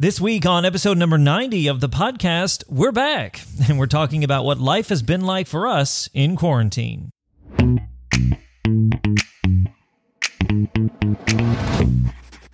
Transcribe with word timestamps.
This 0.00 0.18
week 0.18 0.46
on 0.46 0.64
episode 0.64 0.96
number 0.96 1.18
90 1.18 1.66
of 1.66 1.80
the 1.80 1.88
podcast, 1.90 2.64
we're 2.70 2.90
back 2.90 3.42
and 3.68 3.78
we're 3.78 3.84
talking 3.84 4.24
about 4.24 4.46
what 4.46 4.58
life 4.58 4.88
has 4.88 5.02
been 5.02 5.20
like 5.20 5.46
for 5.46 5.66
us 5.66 6.08
in 6.14 6.36
quarantine. 6.36 7.10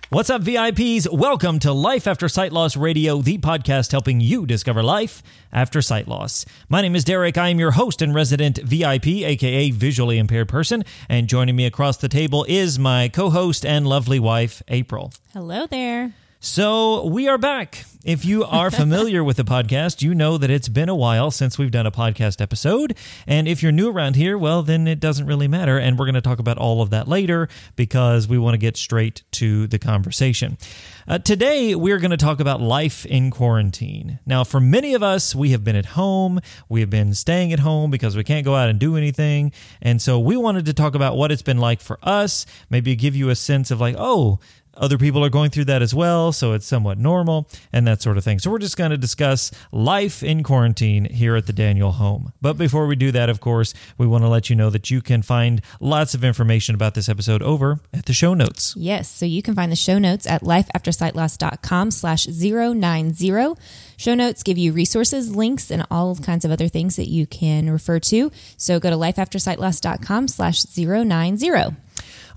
What's 0.09 0.29
up, 0.29 0.41
VIPs? 0.41 1.09
Welcome 1.09 1.59
to 1.59 1.71
Life 1.71 2.05
After 2.05 2.27
Sight 2.27 2.51
Loss 2.51 2.75
Radio, 2.75 3.21
the 3.21 3.37
podcast 3.37 3.93
helping 3.93 4.19
you 4.19 4.45
discover 4.45 4.83
life 4.83 5.23
after 5.53 5.81
sight 5.81 6.09
loss. 6.09 6.43
My 6.67 6.81
name 6.81 6.97
is 6.97 7.05
Derek. 7.05 7.37
I 7.37 7.47
am 7.47 7.59
your 7.59 7.71
host 7.71 8.01
and 8.01 8.13
resident 8.13 8.57
VIP, 8.57 9.07
aka 9.07 9.71
visually 9.71 10.17
impaired 10.17 10.49
person. 10.49 10.83
And 11.07 11.29
joining 11.29 11.55
me 11.55 11.65
across 11.65 11.95
the 11.95 12.09
table 12.09 12.45
is 12.49 12.77
my 12.77 13.07
co 13.07 13.29
host 13.29 13.65
and 13.65 13.87
lovely 13.87 14.19
wife, 14.19 14.61
April. 14.67 15.13
Hello 15.31 15.65
there. 15.65 16.11
So 16.39 17.07
we 17.07 17.27
are 17.27 17.39
back. 17.39 17.85
If 18.05 18.23
you 18.23 18.43
are 18.43 18.69
familiar 18.69 19.23
with 19.23 19.37
the 19.37 19.43
podcast, 19.43 20.03
you 20.03 20.13
know 20.13 20.37
that 20.37 20.51
it's 20.51 20.69
been 20.69 20.87
a 20.87 20.95
while 20.95 21.31
since 21.31 21.57
we've 21.57 21.71
done 21.71 21.87
a 21.87 21.91
podcast 21.91 22.39
episode. 22.39 22.95
And 23.25 23.47
if 23.47 23.63
you're 23.63 23.71
new 23.71 23.89
around 23.89 24.15
here, 24.15 24.37
well, 24.37 24.61
then 24.61 24.87
it 24.87 24.99
doesn't 24.99 25.25
really 25.25 25.47
matter. 25.47 25.79
And 25.79 25.97
we're 25.97 26.05
going 26.05 26.13
to 26.13 26.21
talk 26.21 26.37
about 26.37 26.59
all 26.59 26.83
of 26.83 26.91
that 26.91 27.07
later 27.07 27.49
because 27.75 28.27
we 28.27 28.37
want 28.37 28.53
to 28.53 28.59
get 28.59 28.77
straight 28.77 29.23
to 29.31 29.65
the 29.65 29.79
conversation. 29.79 30.59
Uh, 31.07 31.17
today, 31.17 31.73
we're 31.73 31.97
going 31.97 32.11
to 32.11 32.17
talk 32.17 32.39
about 32.39 32.61
life 32.61 33.03
in 33.07 33.31
quarantine. 33.31 34.19
Now, 34.25 34.43
for 34.43 34.61
many 34.61 34.93
of 34.93 35.01
us, 35.01 35.33
we 35.33 35.49
have 35.51 35.63
been 35.63 35.75
at 35.75 35.87
home. 35.87 36.39
We 36.69 36.81
have 36.81 36.89
been 36.91 37.15
staying 37.15 37.51
at 37.51 37.59
home 37.59 37.89
because 37.89 38.15
we 38.15 38.23
can't 38.23 38.45
go 38.45 38.55
out 38.55 38.69
and 38.69 38.77
do 38.77 38.95
anything. 38.95 39.51
And 39.81 40.01
so 40.01 40.19
we 40.19 40.37
wanted 40.37 40.65
to 40.67 40.73
talk 40.73 40.93
about 40.93 41.17
what 41.17 41.31
it's 41.31 41.41
been 41.41 41.57
like 41.57 41.81
for 41.81 41.97
us, 42.03 42.45
maybe 42.69 42.95
give 42.95 43.15
you 43.15 43.29
a 43.29 43.35
sense 43.35 43.71
of 43.71 43.81
like, 43.81 43.95
oh, 43.97 44.39
other 44.77 44.97
people 44.97 45.23
are 45.23 45.29
going 45.29 45.49
through 45.49 45.65
that 45.65 45.81
as 45.81 45.93
well, 45.93 46.31
so 46.31 46.53
it's 46.53 46.65
somewhat 46.65 46.97
normal 46.97 47.49
and 47.71 47.87
that 47.87 48.01
sort 48.01 48.17
of 48.17 48.23
thing. 48.23 48.39
So, 48.39 48.51
we're 48.51 48.59
just 48.59 48.77
going 48.77 48.91
to 48.91 48.97
discuss 48.97 49.51
life 49.71 50.23
in 50.23 50.43
quarantine 50.43 51.05
here 51.05 51.35
at 51.35 51.47
the 51.47 51.53
Daniel 51.53 51.91
home. 51.91 52.33
But 52.41 52.57
before 52.57 52.87
we 52.87 52.95
do 52.95 53.11
that, 53.11 53.29
of 53.29 53.39
course, 53.39 53.73
we 53.97 54.07
want 54.07 54.23
to 54.23 54.29
let 54.29 54.49
you 54.49 54.55
know 54.55 54.69
that 54.69 54.89
you 54.89 55.01
can 55.01 55.21
find 55.21 55.61
lots 55.79 56.13
of 56.13 56.23
information 56.23 56.75
about 56.75 56.93
this 56.93 57.09
episode 57.09 57.41
over 57.41 57.79
at 57.93 58.05
the 58.05 58.13
show 58.13 58.33
notes. 58.33 58.73
Yes, 58.77 59.09
so 59.09 59.25
you 59.25 59.41
can 59.41 59.55
find 59.55 59.71
the 59.71 59.75
show 59.75 59.97
notes 59.97 60.25
at 60.27 60.41
lifeaftersightloss.com 60.43 61.91
slash 61.91 62.27
090. 62.27 63.55
Show 63.97 64.13
notes 64.13 64.43
give 64.43 64.57
you 64.57 64.71
resources, 64.73 65.35
links, 65.35 65.71
and 65.71 65.85
all 65.89 66.15
kinds 66.15 66.45
of 66.45 66.51
other 66.51 66.67
things 66.67 66.95
that 66.97 67.07
you 67.07 67.25
can 67.25 67.69
refer 67.69 67.99
to. 67.99 68.31
So 68.57 68.79
go 68.79 68.89
to 68.89 68.95
lifeaftersightloss.com 68.95 70.27
slash 70.27 70.65
090. 70.77 71.75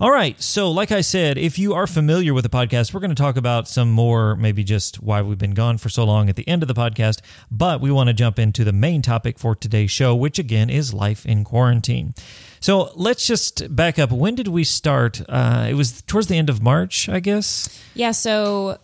All 0.01 0.11
right. 0.11 0.41
So, 0.41 0.71
like 0.71 0.91
I 0.91 1.01
said, 1.01 1.37
if 1.37 1.59
you 1.59 1.75
are 1.75 1.85
familiar 1.85 2.33
with 2.33 2.41
the 2.41 2.49
podcast, 2.49 2.91
we're 2.91 3.01
going 3.01 3.11
to 3.11 3.15
talk 3.15 3.37
about 3.37 3.67
some 3.67 3.91
more, 3.91 4.35
maybe 4.35 4.63
just 4.63 4.95
why 4.95 5.21
we've 5.21 5.37
been 5.37 5.53
gone 5.53 5.77
for 5.77 5.89
so 5.89 6.03
long 6.05 6.27
at 6.27 6.35
the 6.35 6.47
end 6.47 6.63
of 6.63 6.67
the 6.67 6.73
podcast. 6.73 7.21
But 7.51 7.81
we 7.81 7.91
want 7.91 8.07
to 8.07 8.13
jump 8.13 8.39
into 8.39 8.63
the 8.63 8.73
main 8.73 9.03
topic 9.03 9.37
for 9.37 9.55
today's 9.55 9.91
show, 9.91 10.15
which 10.15 10.39
again 10.39 10.71
is 10.71 10.91
life 10.91 11.23
in 11.23 11.43
quarantine. 11.43 12.15
So, 12.61 12.91
let's 12.95 13.27
just 13.27 13.75
back 13.75 13.99
up. 13.99 14.11
When 14.11 14.33
did 14.33 14.47
we 14.47 14.63
start? 14.63 15.21
Uh, 15.29 15.67
it 15.69 15.75
was 15.75 16.01
towards 16.01 16.25
the 16.25 16.35
end 16.35 16.49
of 16.49 16.63
March, 16.63 17.07
I 17.07 17.19
guess. 17.19 17.69
Yeah, 17.93 18.09
so 18.09 18.79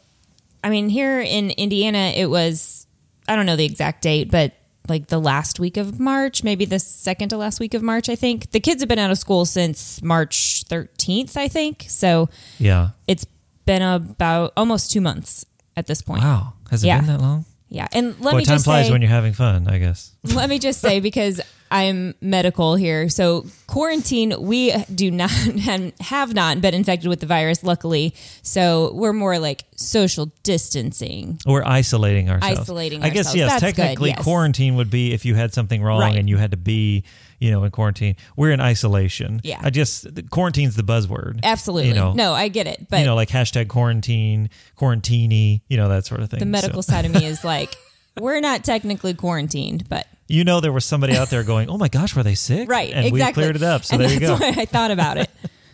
I 0.63 0.69
mean, 0.69 0.87
here 0.87 1.19
in 1.19 1.49
Indiana, 1.49 2.13
it 2.15 2.29
was, 2.29 2.85
I 3.27 3.35
don't 3.35 3.47
know 3.47 3.55
the 3.55 3.65
exact 3.65 4.03
date, 4.03 4.29
but 4.29 4.53
like 4.89 5.07
the 5.07 5.19
last 5.19 5.59
week 5.59 5.77
of 5.77 5.99
March, 5.99 6.43
maybe 6.43 6.65
the 6.65 6.79
second 6.79 7.29
to 7.29 7.37
last 7.37 7.59
week 7.59 7.73
of 7.73 7.81
March, 7.83 8.09
I 8.09 8.15
think. 8.15 8.51
The 8.51 8.59
kids 8.59 8.81
have 8.81 8.89
been 8.89 8.99
out 8.99 9.11
of 9.11 9.17
school 9.17 9.45
since 9.45 10.01
March 10.01 10.63
13th, 10.69 11.35
I 11.37 11.47
think. 11.47 11.85
So 11.87 12.29
Yeah. 12.59 12.89
it's 13.07 13.25
been 13.65 13.81
about 13.81 14.53
almost 14.55 14.91
two 14.91 15.01
months 15.01 15.45
at 15.75 15.87
this 15.87 16.01
point. 16.01 16.23
Wow. 16.23 16.53
Has 16.71 16.83
it 16.83 16.87
Yeah. 16.87 16.99
been 16.99 17.07
that 17.07 17.21
long? 17.21 17.45
Yeah. 17.69 17.87
And 17.91 18.15
let 18.21 18.31
Boy, 18.31 18.37
me 18.39 18.45
time 18.45 18.55
just 18.55 18.65
flies 18.65 18.85
say, 18.87 18.91
when 18.91 19.01
you're 19.01 19.09
having 19.11 19.33
fun, 19.33 19.67
I 19.67 19.77
guess. 19.77 20.11
let 20.23 20.49
me 20.49 20.57
just 20.59 20.79
say 20.79 20.99
because 20.99 21.41
I'm 21.69 22.15
medical 22.21 22.75
here. 22.75 23.09
So 23.09 23.45
quarantine, 23.67 24.33
we 24.39 24.71
do 24.93 25.11
not 25.11 25.31
and 25.67 25.91
have 25.99 26.33
not 26.33 26.61
been 26.61 26.73
infected 26.73 27.09
with 27.09 27.19
the 27.19 27.25
virus, 27.25 27.63
luckily. 27.63 28.13
So 28.41 28.91
we're 28.93 29.13
more 29.13 29.37
like 29.39 29.65
social 29.75 30.31
distancing. 30.43 31.39
We're 31.45 31.63
isolating 31.65 32.29
ourselves. 32.29 32.59
Isolating 32.61 33.03
I 33.03 33.09
guess 33.09 33.35
yes. 33.35 33.49
That's 33.59 33.73
good, 33.73 33.75
technically, 33.81 34.09
yes. 34.11 34.23
quarantine 34.23 34.75
would 34.75 34.89
be 34.89 35.13
if 35.13 35.25
you 35.25 35.35
had 35.35 35.53
something 35.53 35.81
wrong 35.83 35.99
Right. 35.99 36.15
and 36.17 36.29
you 36.29 36.37
had 36.37 36.51
to 36.51 36.57
be, 36.57 37.03
you 37.39 37.51
know, 37.51 37.63
in 37.63 37.71
quarantine. 37.71 38.15
We're 38.35 38.51
in 38.51 38.61
isolation. 38.61 39.41
Yeah. 39.43 39.59
I 39.61 39.69
just 39.69 40.07
quarantine's 40.29 40.75
the 40.75 40.83
buzzword. 40.83 41.41
Absolutely. 41.43 41.89
You 41.89 41.95
know, 41.95 42.13
no, 42.13 42.33
I 42.33 42.47
get 42.47 42.67
it. 42.67 42.87
But 42.89 42.99
you 43.01 43.05
know, 43.05 43.15
like 43.15 43.29
hashtag 43.29 43.67
quarantine, 43.67 44.49
quarantini, 44.77 45.61
you 45.67 45.77
know, 45.77 45.89
that 45.89 46.05
sort 46.05 46.21
of 46.21 46.29
thing. 46.29 46.39
the 46.39 46.45
medical 46.45 46.81
So, 46.81 46.93
side 46.93 47.05
of 47.05 47.11
me 47.13 47.25
is 47.25 47.43
like, 47.43 47.75
we're 48.19 48.39
not 48.39 48.63
technically 48.63 49.13
quarantined, 49.13 49.87
but 49.89 50.07
you 50.27 50.43
know, 50.43 50.59
there 50.59 50.71
was 50.73 50.85
somebody 50.85 51.15
out 51.15 51.29
there 51.29 51.43
going, 51.43 51.69
"Oh 51.69 51.77
my 51.77 51.87
gosh, 51.87 52.15
were 52.15 52.23
they 52.23 52.35
sick?" 52.35 52.69
right, 52.69 52.91
and 52.91 53.05
exactly. 53.05 53.41
we 53.41 53.45
cleared 53.45 53.55
it 53.55 53.63
up. 53.63 53.83
So 53.83 53.95
and 53.95 54.03
there 54.03 54.13
you 54.13 54.19
go. 54.19 54.37
I 54.39 54.65
thought 54.65 54.91
about 54.91 55.17
it. 55.17 55.29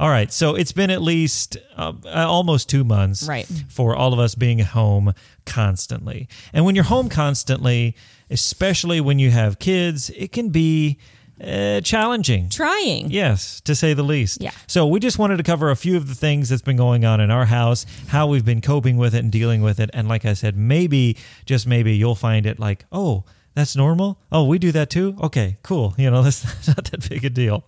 All 0.00 0.08
right. 0.08 0.32
So 0.32 0.54
it's 0.54 0.72
been 0.72 0.88
at 0.90 1.02
least 1.02 1.58
uh, 1.76 1.92
uh, 2.06 2.26
almost 2.26 2.70
two 2.70 2.84
months 2.84 3.28
Right. 3.28 3.46
for 3.68 3.94
all 3.94 4.14
of 4.14 4.18
us 4.18 4.34
being 4.34 4.60
home 4.60 5.12
constantly. 5.44 6.26
And 6.54 6.64
when 6.64 6.74
you're 6.74 6.84
home 6.84 7.10
constantly, 7.10 7.94
especially 8.30 9.02
when 9.02 9.18
you 9.18 9.30
have 9.30 9.58
kids, 9.58 10.08
it 10.16 10.32
can 10.32 10.48
be 10.48 10.96
uh, 11.44 11.82
challenging. 11.82 12.48
Trying. 12.48 13.10
Yes, 13.10 13.60
to 13.62 13.74
say 13.74 13.92
the 13.92 14.02
least. 14.02 14.40
Yeah. 14.40 14.52
So 14.66 14.86
we 14.86 15.00
just 15.00 15.18
wanted 15.18 15.36
to 15.36 15.42
cover 15.42 15.70
a 15.70 15.76
few 15.76 15.98
of 15.98 16.08
the 16.08 16.14
things 16.14 16.48
that's 16.48 16.62
been 16.62 16.76
going 16.78 17.04
on 17.04 17.20
in 17.20 17.30
our 17.30 17.44
house, 17.44 17.84
how 18.08 18.26
we've 18.26 18.44
been 18.44 18.62
coping 18.62 18.96
with 18.96 19.14
it 19.14 19.18
and 19.18 19.30
dealing 19.30 19.60
with 19.60 19.78
it. 19.80 19.90
And 19.92 20.08
like 20.08 20.24
I 20.24 20.32
said, 20.32 20.56
maybe, 20.56 21.18
just 21.44 21.66
maybe, 21.66 21.94
you'll 21.94 22.14
find 22.14 22.46
it 22.46 22.58
like, 22.58 22.86
oh, 22.90 23.24
that's 23.54 23.74
normal. 23.74 24.18
Oh, 24.30 24.44
we 24.44 24.58
do 24.58 24.70
that 24.72 24.90
too. 24.90 25.16
Okay, 25.20 25.56
cool. 25.62 25.94
You 25.98 26.10
know, 26.10 26.22
that's, 26.24 26.66
not 26.68 26.84
that 26.90 27.08
big 27.08 27.24
a 27.24 27.30
deal. 27.30 27.64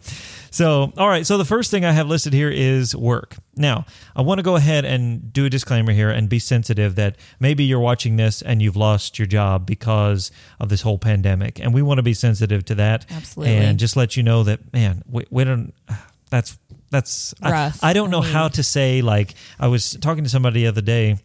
So, 0.50 0.92
all 0.96 1.08
right. 1.08 1.26
So 1.26 1.38
the 1.38 1.44
first 1.44 1.70
thing 1.70 1.84
I 1.84 1.92
have 1.92 2.06
listed 2.06 2.32
here 2.32 2.50
is 2.50 2.94
work. 2.94 3.36
Now, 3.56 3.86
I 4.14 4.22
want 4.22 4.38
to 4.38 4.42
go 4.42 4.56
ahead 4.56 4.84
and 4.84 5.32
do 5.32 5.46
a 5.46 5.50
disclaimer 5.50 5.92
here 5.92 6.10
and 6.10 6.28
be 6.28 6.38
sensitive 6.38 6.94
that 6.96 7.16
maybe 7.40 7.64
you're 7.64 7.80
watching 7.80 8.16
this 8.16 8.42
and 8.42 8.62
you've 8.62 8.76
lost 8.76 9.18
your 9.18 9.26
job 9.26 9.66
because 9.66 10.30
of 10.60 10.68
this 10.68 10.82
whole 10.82 10.98
pandemic, 10.98 11.58
and 11.58 11.74
we 11.74 11.82
want 11.82 11.98
to 11.98 12.02
be 12.02 12.14
sensitive 12.14 12.64
to 12.66 12.74
that. 12.76 13.06
Absolutely. 13.10 13.56
And 13.56 13.78
just 13.78 13.96
let 13.96 14.16
you 14.16 14.22
know 14.22 14.44
that, 14.44 14.72
man, 14.72 15.02
we, 15.08 15.24
we 15.30 15.44
don't. 15.44 15.74
That's 16.30 16.56
that's 16.90 17.34
I- 17.42 17.50
Rough. 17.50 17.84
I, 17.84 17.92
don't 17.92 18.10
know 18.10 18.20
I 18.20 18.24
mean- 18.24 18.32
how 18.32 18.48
to 18.48 18.62
say. 18.62 19.02
Like, 19.02 19.34
I 19.60 19.68
was 19.68 19.98
talking 20.00 20.24
to 20.24 20.30
somebody 20.30 20.62
the 20.62 20.68
other 20.68 20.80
day 20.80 21.18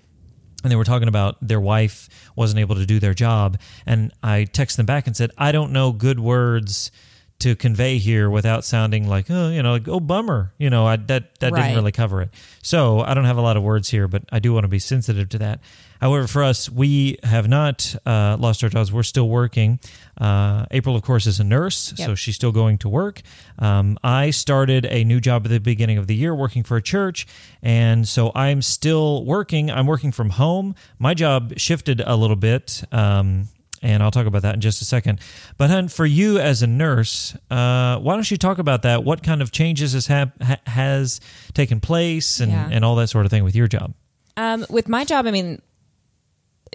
and 0.67 0.71
they 0.71 0.75
were 0.75 0.83
talking 0.83 1.07
about 1.07 1.37
their 1.41 1.61
wife 1.61 2.09
wasn't 2.35 2.59
able 2.59 2.75
to 2.75 2.85
do 2.85 2.99
their 2.99 3.13
job. 3.13 3.57
And 3.85 4.11
i 4.21 4.45
texted 4.51 4.75
them 4.75 4.85
back 4.85 5.07
and 5.07 5.15
said 5.15 5.31
i 5.37 5.53
don't 5.53 5.71
know 5.71 5.93
good 5.93 6.19
words 6.19 6.91
to 7.39 7.55
convey 7.55 7.99
here 7.99 8.29
without 8.29 8.65
sounding 8.65 9.07
like 9.07 9.27
oh 9.29 9.49
you 9.49 9.63
know 9.63 9.71
like 9.71 9.87
oh 9.87 9.99
bummer. 10.01 10.51
You 10.57 10.69
know 10.69 10.85
I, 10.85 10.97
that 10.97 11.39
that 11.39 11.53
Right. 11.53 11.61
didn't 11.61 11.77
really 11.77 11.91
cover 11.93 12.21
it. 12.21 12.31
So 12.63 12.99
i 12.99 13.13
don't 13.13 13.25
have 13.25 13.37
a 13.37 13.41
lot 13.41 13.55
of 13.55 13.63
words 13.63 13.89
here 13.89 14.07
but 14.09 14.23
i 14.31 14.39
do 14.39 14.51
want 14.53 14.65
to 14.65 14.67
be 14.67 14.79
sensitive 14.79 15.29
to 15.29 15.37
that 15.39 15.61
however 16.01 16.27
for 16.27 16.43
us 16.43 16.69
we 16.69 17.17
have 17.23 17.47
not 17.47 17.95
uh, 18.05 18.35
lost 18.39 18.63
our 18.63 18.69
jobs 18.69 18.91
we're 18.91 19.03
still 19.03 19.29
working 19.29 19.79
uh, 20.19 20.65
april 20.71 20.95
of 20.95 21.01
course 21.03 21.25
is 21.25 21.39
a 21.39 21.43
nurse 21.43 21.93
so 21.97 22.15
she's 22.15 22.35
still 22.35 22.51
going 22.51 22.77
to 22.77 22.89
work 22.89 23.21
um, 23.59 23.97
i 24.03 24.29
started 24.29 24.85
a 24.85 25.03
new 25.03 25.19
job 25.19 25.45
at 25.45 25.49
the 25.51 25.59
beginning 25.59 25.97
of 25.97 26.07
the 26.07 26.15
year 26.15 26.33
working 26.35 26.63
for 26.63 26.77
a 26.77 26.81
church 26.81 27.27
and 27.61 28.07
so 28.07 28.31
i'm 28.35 28.61
still 28.61 29.23
working 29.25 29.69
i'm 29.71 29.85
working 29.85 30.11
from 30.11 30.31
home 30.31 30.75
my 30.99 31.13
job 31.13 31.53
shifted 31.57 32.01
a 32.05 32.15
little 32.15 32.35
bit 32.35 32.83
um, 32.91 33.47
and 33.83 34.01
I'll 34.01 34.09
talk 34.09 34.25
about 34.25 34.41
that 34.41 34.55
in 34.55 34.59
just 34.61 34.81
a 34.81 34.85
second. 34.85 35.19
But 35.55 35.69
hun, 35.69 35.87
for 35.87 36.03
you 36.07 36.39
as 36.39 36.63
a 36.63 36.67
nurse, 36.67 37.35
uh, 37.51 37.99
why 37.99 38.15
don't 38.15 38.29
you 38.31 38.35
talk 38.35 38.57
about 38.57 38.81
that? 38.81 39.03
What 39.03 39.21
kind 39.21 39.39
of 39.39 39.51
changes 39.51 39.93
has 39.93 40.07
hap- 40.07 40.41
ha- 40.41 40.57
has 40.65 41.21
taken 41.53 41.79
place, 41.79 42.39
and, 42.39 42.51
Yeah. 42.51 42.69
and 42.71 42.83
all 42.83 42.95
that 42.95 43.07
sort 43.09 43.27
of 43.27 43.29
thing 43.29 43.43
with 43.43 43.55
your 43.55 43.67
job? 43.67 43.93
Um, 44.35 44.65
with 44.71 44.87
my 44.89 45.05
job, 45.05 45.27
I 45.27 45.31
mean, 45.31 45.61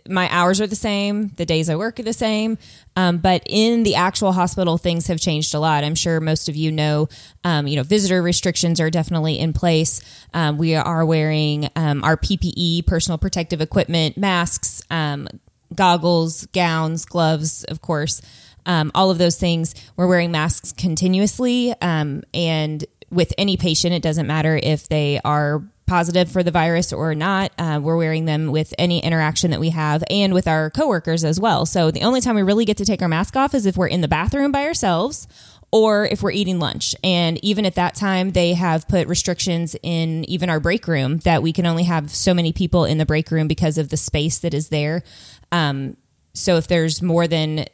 my 0.08 0.28
hours 0.30 0.60
are 0.60 0.66
the 0.66 0.76
same, 0.76 1.28
the 1.36 1.46
days 1.46 1.68
I 1.68 1.76
work 1.76 2.00
are 2.00 2.02
the 2.02 2.12
same, 2.12 2.58
um, 2.96 3.18
but 3.18 3.42
in 3.46 3.82
the 3.82 3.94
actual 3.94 4.32
hospital, 4.32 4.78
things 4.78 5.06
have 5.06 5.20
changed 5.20 5.54
a 5.54 5.60
lot. 5.60 5.84
I'm 5.84 5.94
sure 5.94 6.20
most 6.20 6.48
of 6.48 6.56
you 6.56 6.72
know, 6.72 7.08
um, 7.44 7.66
you 7.66 7.76
know, 7.76 7.82
visitor 7.82 8.22
restrictions 8.22 8.80
are 8.80 8.90
definitely 8.90 9.38
in 9.38 9.52
place. 9.52 10.00
Um, 10.34 10.58
we 10.58 10.74
are 10.74 11.04
wearing 11.04 11.68
um, 11.76 12.02
our 12.04 12.16
PPE, 12.16 12.86
personal 12.86 13.18
protective 13.18 13.60
equipment, 13.60 14.16
masks, 14.16 14.82
um, 14.90 15.28
goggles, 15.74 16.46
gowns, 16.46 17.04
gloves, 17.04 17.64
of 17.64 17.80
course. 17.80 18.20
Um, 18.64 18.92
all 18.94 19.10
of 19.10 19.18
those 19.18 19.36
things. 19.36 19.74
We're 19.96 20.06
wearing 20.06 20.30
masks 20.30 20.72
continuously, 20.72 21.74
and 21.80 22.84
with 23.10 23.32
any 23.36 23.56
patient, 23.56 23.92
it 23.92 24.02
doesn't 24.02 24.26
matter 24.26 24.58
if 24.60 24.88
they 24.88 25.20
are 25.24 25.62
positive 25.92 26.32
for 26.32 26.42
the 26.42 26.50
virus 26.50 26.90
or 26.90 27.14
not. 27.14 27.52
Uh, 27.58 27.78
we're 27.82 27.98
wearing 27.98 28.24
them 28.24 28.50
with 28.50 28.72
any 28.78 29.04
interaction 29.04 29.50
that 29.50 29.60
we 29.60 29.68
have 29.68 30.02
and 30.08 30.32
with 30.32 30.48
our 30.48 30.70
coworkers 30.70 31.22
as 31.22 31.38
well. 31.38 31.66
So 31.66 31.90
the 31.90 32.00
only 32.00 32.22
time 32.22 32.34
we 32.34 32.40
really 32.40 32.64
get 32.64 32.78
to 32.78 32.86
take 32.86 33.02
our 33.02 33.08
mask 33.08 33.36
off 33.36 33.54
is 33.54 33.66
if 33.66 33.76
we're 33.76 33.88
in 33.88 34.00
the 34.00 34.08
bathroom 34.08 34.52
by 34.52 34.64
ourselves 34.64 35.28
or 35.70 36.06
if 36.06 36.22
we're 36.22 36.30
eating 36.30 36.58
lunch. 36.58 36.96
And 37.04 37.38
even 37.44 37.66
at 37.66 37.74
that 37.74 37.94
time, 37.94 38.30
they 38.30 38.54
have 38.54 38.88
put 38.88 39.06
restrictions 39.06 39.76
in 39.82 40.24
even 40.30 40.48
our 40.48 40.60
break 40.60 40.88
room 40.88 41.18
that 41.24 41.42
we 41.42 41.52
can 41.52 41.66
only 41.66 41.84
have 41.84 42.08
so 42.10 42.32
many 42.32 42.54
people 42.54 42.86
in 42.86 42.96
the 42.96 43.04
break 43.04 43.30
room 43.30 43.46
because 43.46 43.76
of 43.76 43.90
the 43.90 43.98
space 43.98 44.38
that 44.38 44.54
is 44.54 44.70
there. 44.70 45.02
Um, 45.50 45.98
so 46.32 46.56
if 46.56 46.68
there's 46.68 47.02
more 47.02 47.28
than 47.28 47.66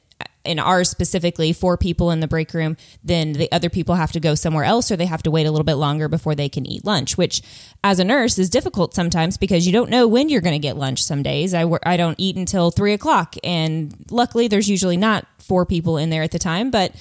in 0.49 0.59
ours 0.59 0.89
specifically 0.89 1.53
four 1.53 1.77
people 1.77 2.11
in 2.11 2.21
the 2.21 2.29
break 2.29 2.53
room 2.55 2.77
then 3.05 3.33
the 3.35 3.51
other 3.53 3.69
people 3.69 3.95
have 3.95 4.13
to 4.13 4.21
go 4.21 4.35
somewhere 4.35 4.65
else 4.65 4.91
or 4.91 4.97
they 4.97 5.07
have 5.07 5.23
to 5.23 5.31
wait 5.31 5.47
a 5.47 5.51
little 5.51 5.65
bit 5.65 5.75
longer 5.75 6.09
before 6.09 6.35
they 6.35 6.49
can 6.49 6.67
eat 6.67 6.85
lunch 6.85 7.17
which 7.17 7.43
as 7.85 7.99
a 7.99 8.05
nurse 8.05 8.39
is 8.39 8.51
difficult 8.51 8.95
sometimes 8.95 9.37
because 9.37 9.67
you 9.67 9.73
don't 9.73 9.91
know 9.91 10.09
when 10.09 10.29
you're 10.29 10.41
going 10.41 10.55
to 10.55 10.59
get 10.59 10.77
lunch 10.77 11.03
some 11.03 11.23
days. 11.23 11.55
I, 11.55 11.65
I 11.85 11.97
don't 11.97 12.17
eat 12.19 12.37
until 12.37 12.71
three 12.71 12.93
o'clock 12.93 13.37
and 13.45 13.95
luckily 14.11 14.49
there's 14.49 14.69
usually 14.69 14.97
not 14.97 15.27
four 15.39 15.65
people 15.67 15.97
in 15.97 16.11
there 16.11 16.23
at 16.23 16.31
the 16.31 16.39
time 16.39 16.71
but 16.71 16.95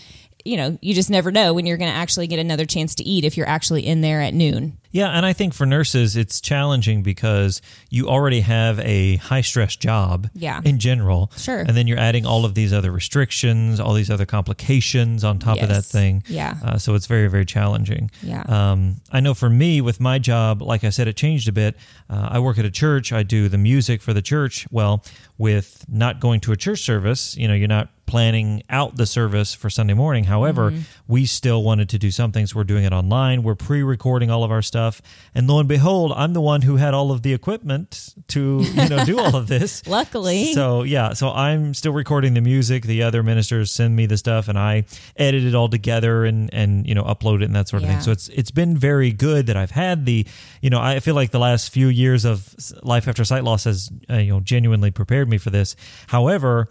you 0.45 0.55
know 0.55 0.77
you 0.81 0.93
just 0.93 1.09
never 1.09 1.31
know 1.31 1.53
when 1.53 1.65
you're 1.65 1.77
going 1.77 1.91
to 1.91 1.95
actually 1.95 2.27
get 2.27 2.39
another 2.39 2.65
chance 2.65 2.95
to 2.95 3.03
eat 3.03 3.25
if 3.25 3.37
you're 3.37 3.47
actually 3.47 3.85
in 3.85 4.01
there 4.01 4.21
at 4.21 4.33
noon 4.33 4.77
Yeah, 4.97 5.09
and 5.09 5.25
I 5.25 5.33
think 5.33 5.53
for 5.53 5.65
nurses 5.65 6.15
it's 6.15 6.41
challenging 6.41 7.03
because 7.03 7.61
you 7.89 8.07
already 8.07 8.41
have 8.41 8.79
a 8.79 9.17
high 9.17 9.41
stress 9.41 9.75
job 9.75 10.27
Yeah. 10.33 10.59
in 10.65 10.79
general. 10.79 11.31
Sure. 11.37 11.59
And 11.59 11.77
then 11.77 11.85
you're 11.87 11.99
adding 11.99 12.25
all 12.25 12.45
of 12.45 12.55
these 12.55 12.73
other 12.73 12.91
restrictions, 12.91 13.79
all 13.79 13.93
these 13.93 14.09
other 14.09 14.25
complications 14.25 15.23
on 15.23 15.37
top 15.39 15.61
of 15.61 15.69
that 15.69 15.85
thing. 15.85 16.23
Yeah. 16.27 16.55
Uh, 16.63 16.77
so 16.77 16.95
it's 16.95 17.05
very, 17.05 17.27
very 17.27 17.45
challenging. 17.45 18.09
Yeah. 18.23 18.41
Um, 18.47 18.95
I 19.11 19.19
know 19.19 19.33
for 19.35 19.49
me, 19.49 19.81
with 19.81 19.99
my 19.99 20.17
job, 20.19 20.61
like 20.61 20.83
I 20.83 20.89
said, 20.89 21.07
it 21.07 21.15
changed 21.15 21.47
a 21.47 21.51
bit. 21.51 21.75
Uh, 22.09 22.29
I 22.31 22.39
work 22.39 22.57
at 22.57 22.65
a 22.65 22.71
church. 22.71 23.13
I 23.13 23.23
do 23.23 23.49
the 23.49 23.57
music 23.57 24.01
for 24.01 24.13
the 24.13 24.21
church. 24.21 24.65
Well, 24.71 25.03
with 25.37 25.85
not 25.87 26.19
going 26.19 26.39
to 26.41 26.51
a 26.51 26.57
church 26.57 26.81
service, 26.81 27.37
you 27.37 27.47
know, 27.47 27.53
you're 27.53 27.67
not 27.67 27.89
planning 28.07 28.63
out 28.69 28.95
the 28.95 29.05
service 29.05 29.53
for 29.53 29.69
Sunday 29.69 29.93
morning. 29.93 30.23
However, 30.23 30.71
Mm-hmm. 30.71 30.81
we 31.07 31.25
still 31.27 31.61
wanted 31.63 31.89
to 31.89 31.99
do 31.99 32.09
something, 32.09 32.47
so 32.47 32.55
we're 32.57 32.63
doing 32.63 32.83
it 32.85 32.91
online. 32.93 33.43
We're 33.43 33.53
pre-recording 33.55 34.31
all 34.31 34.43
of 34.43 34.49
our 34.51 34.61
stuff, 34.63 35.01
and 35.35 35.47
lo 35.47 35.59
and 35.59 35.69
behold, 35.69 36.11
I'm 36.15 36.33
the 36.33 36.41
one 36.41 36.63
who 36.63 36.77
had 36.77 36.93
all 36.95 37.11
of 37.11 37.21
the 37.21 37.33
equipment 37.33 38.15
to 38.29 38.63
you 38.63 38.89
know 38.89 39.05
do 39.05 39.19
all 39.19 39.35
of 39.35 39.47
this. 39.55 39.85
Luckily. 39.85 40.53
so 40.53 40.81
yeah, 40.83 41.13
so 41.13 41.29
I'm 41.29 41.73
still 41.75 41.93
recording 41.93 42.33
the 42.33 42.41
music. 42.41 42.83
The 42.83 43.03
other 43.03 43.21
ministers 43.21 43.71
send 43.71 43.95
me 43.95 44.05
the 44.07 44.17
stuff, 44.17 44.47
and 44.47 44.57
I 44.57 44.85
edit 45.15 45.43
it 45.43 45.53
all 45.53 45.69
together 45.69 46.25
and 46.25 46.51
and 46.53 46.87
you 46.87 46.95
know 46.95 47.03
upload 47.03 47.41
it 47.41 47.45
and 47.45 47.55
that 47.55 47.67
sort 47.69 47.83
of 47.83 47.89
Yeah. 47.89 47.95
thing. 47.95 48.03
So 48.03 48.11
it's 48.11 48.29
it's 48.29 48.51
been 48.51 48.75
very 48.77 49.11
good 49.11 49.45
that 49.47 49.57
I've 49.57 49.71
had 49.71 50.05
the 50.05 50.25
you 50.61 50.69
know 50.69 50.79
I 50.81 50.99
feel 51.01 51.15
like 51.15 51.31
the 51.31 51.39
last 51.39 51.69
few 51.71 51.87
years 51.87 52.25
of 52.25 52.55
life 52.83 53.07
after 53.07 53.23
sight 53.25 53.43
loss 53.43 53.65
has 53.65 53.91
uh, 54.09 54.15
you 54.15 54.31
know 54.31 54.39
genuinely 54.39 54.91
prepared 54.91 55.29
me 55.29 55.37
for 55.37 55.49
this. 55.51 55.75
However. 56.07 56.69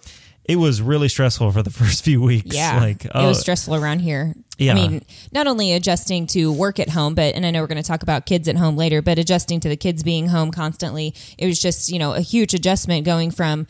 It 0.48 0.56
was 0.56 0.80
really 0.80 1.08
stressful 1.08 1.50
for 1.52 1.62
the 1.62 1.70
first 1.82 2.04
few 2.04 2.22
weeks. 2.22 2.54
Yeah. 2.54 2.80
like 2.80 3.04
it 3.04 3.10
oh, 3.14 3.28
was 3.28 3.40
stressful 3.40 3.74
around 3.74 4.00
here. 4.00 4.34
Yeah. 4.58 4.72
I 4.72 4.74
mean, 4.74 5.04
not 5.32 5.46
only 5.46 5.72
adjusting 5.72 6.26
to 6.28 6.52
work 6.52 6.78
at 6.80 6.88
home, 6.88 7.14
but, 7.14 7.34
and 7.34 7.44
I 7.44 7.50
know 7.50 7.60
we're 7.60 7.66
going 7.66 7.82
to 7.82 7.86
talk 7.86 8.02
about 8.02 8.26
kids 8.26 8.48
at 8.48 8.56
home 8.56 8.76
later, 8.76 9.02
but 9.02 9.18
adjusting 9.18 9.60
to 9.60 9.68
the 9.68 9.76
kids 9.76 10.02
being 10.02 10.28
home 10.28 10.50
constantly. 10.50 11.14
It 11.36 11.46
was 11.46 11.60
just, 11.60 11.90
you 11.90 11.98
know, 11.98 12.14
a 12.14 12.20
huge 12.20 12.54
adjustment 12.54 13.04
going 13.04 13.30
from 13.30 13.66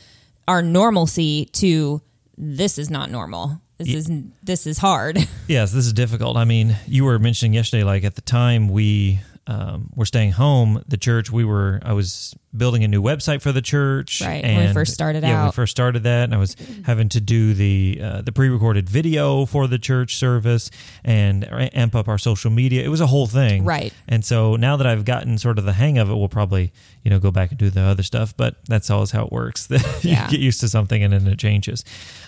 our 0.47 0.63
normalcy 0.63 1.47
to 1.55 2.03
this 2.39 2.79
is 2.79 2.91
not 2.91 3.11
normal. 3.11 3.61
This 3.79 3.89
is, 3.89 4.11
this 4.43 4.67
is 4.67 4.79
hard. 4.79 5.19
Yes, 5.49 5.71
this 5.71 5.87
is 5.87 5.93
difficult. 5.93 6.37
I 6.37 6.45
mean, 6.45 6.77
you 6.87 7.05
were 7.05 7.21
mentioning 7.21 7.53
yesterday, 7.53 7.85
like 7.85 8.03
at 8.03 8.17
the 8.17 8.21
time 8.21 8.69
we 8.69 9.21
um, 9.47 9.91
were 9.95 10.07
staying 10.07 10.33
home, 10.33 10.83
the 10.89 10.97
church, 10.97 11.31
we 11.31 11.45
were, 11.45 11.81
I 11.85 11.93
was 11.93 12.35
building 12.57 12.85
a 12.85 12.89
new 12.89 13.03
website 13.03 13.43
for 13.43 13.53
the 13.53 13.63
church. 13.63 14.21
Right, 14.21 14.43
when 14.43 14.67
we 14.69 14.73
first 14.73 14.93
started 14.95 15.25
out. 15.25 15.29
yeah, 15.29 15.45
we 15.47 15.53
first 15.53 15.71
started 15.71 16.03
that, 16.05 16.25
and 16.25 16.35
I 16.35 16.39
was 16.39 16.57
having 16.85 17.09
to 17.11 17.21
do 17.21 17.55
the 17.55 18.01
uh, 18.03 18.23
the 18.23 18.33
pre 18.33 18.49
recorded 18.49 18.89
video 18.89 19.47
for 19.47 19.67
the 19.67 19.79
church 19.79 20.17
service 20.17 20.71
and 21.05 21.47
amp 21.75 21.95
up 21.95 22.09
our 22.09 22.19
social 22.19 22.51
media. 22.51 22.83
It 22.85 22.89
was 22.89 23.01
a 23.01 23.07
whole 23.07 23.27
thing, 23.27 23.65
Right. 23.65 23.93
And 24.09 24.25
so 24.25 24.57
now 24.57 24.77
that 24.77 24.87
I've 24.87 25.05
gotten 25.05 25.39
sort 25.39 25.59
of 25.59 25.65
the 25.65 25.73
hang 25.75 25.99
of 25.99 26.11
it, 26.11 26.15
we'll 26.15 26.29
probably 26.29 26.73
you 27.03 27.11
know 27.11 27.19
go 27.19 27.31
back 27.31 27.51
and 27.51 27.59
do 27.59 27.71
the 27.71 27.83
other 27.83 28.03
stuff. 28.03 28.37
But 28.37 28.57
that's 28.67 28.91
always 28.91 29.11
how 29.11 29.25
it 29.27 29.33
works. 29.33 29.69
you 29.71 29.79
Yeah. 30.03 30.29
get 30.29 30.41
used 30.41 30.61
to 30.61 30.69
something 30.69 31.03
and 31.03 31.13
then 31.13 31.27
it 31.27 31.39
changes. 31.39 31.85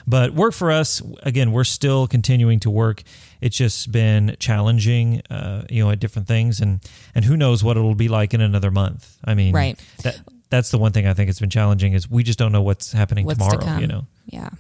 But 0.07 0.33
work 0.35 0.55
for 0.55 0.71
us 0.71 1.03
again, 1.23 1.53
we're 1.53 1.65
still 1.65 2.07
continuing 2.07 2.61
to 2.61 2.71
work. 2.71 3.03
It's 3.41 3.57
just 3.57 3.93
been 3.93 4.35
challenging, 4.41 5.23
uh, 5.31 5.65
you 5.71 5.85
know, 5.85 5.91
at 5.91 6.01
different 6.01 6.27
things, 6.27 6.61
and 6.61 6.81
and 7.15 7.25
who 7.25 7.37
knows 7.37 7.63
what 7.63 7.77
it'll 7.77 7.95
be 7.95 8.09
like 8.09 8.35
in 8.35 8.41
another 8.41 8.71
month. 8.71 9.17
I 9.25 9.35
mean, 9.35 9.55
Right. 9.55 9.79
That 10.03 10.18
that's 10.51 10.71
the 10.71 10.79
one 10.79 10.93
thing 10.93 11.07
I 11.07 11.15
think 11.15 11.29
has 11.29 11.41
been 11.41 11.51
challenging 11.51 11.93
is 11.93 12.11
we 12.11 12.23
just 12.23 12.39
don't 12.39 12.53
know 12.53 12.63
what's 12.63 12.93
happening 12.93 13.27
what's 13.27 13.39
tomorrow. 13.39 13.77
to. 13.77 13.81
You 13.81 13.87
know. 13.87 14.07
Yeah. 14.27 14.51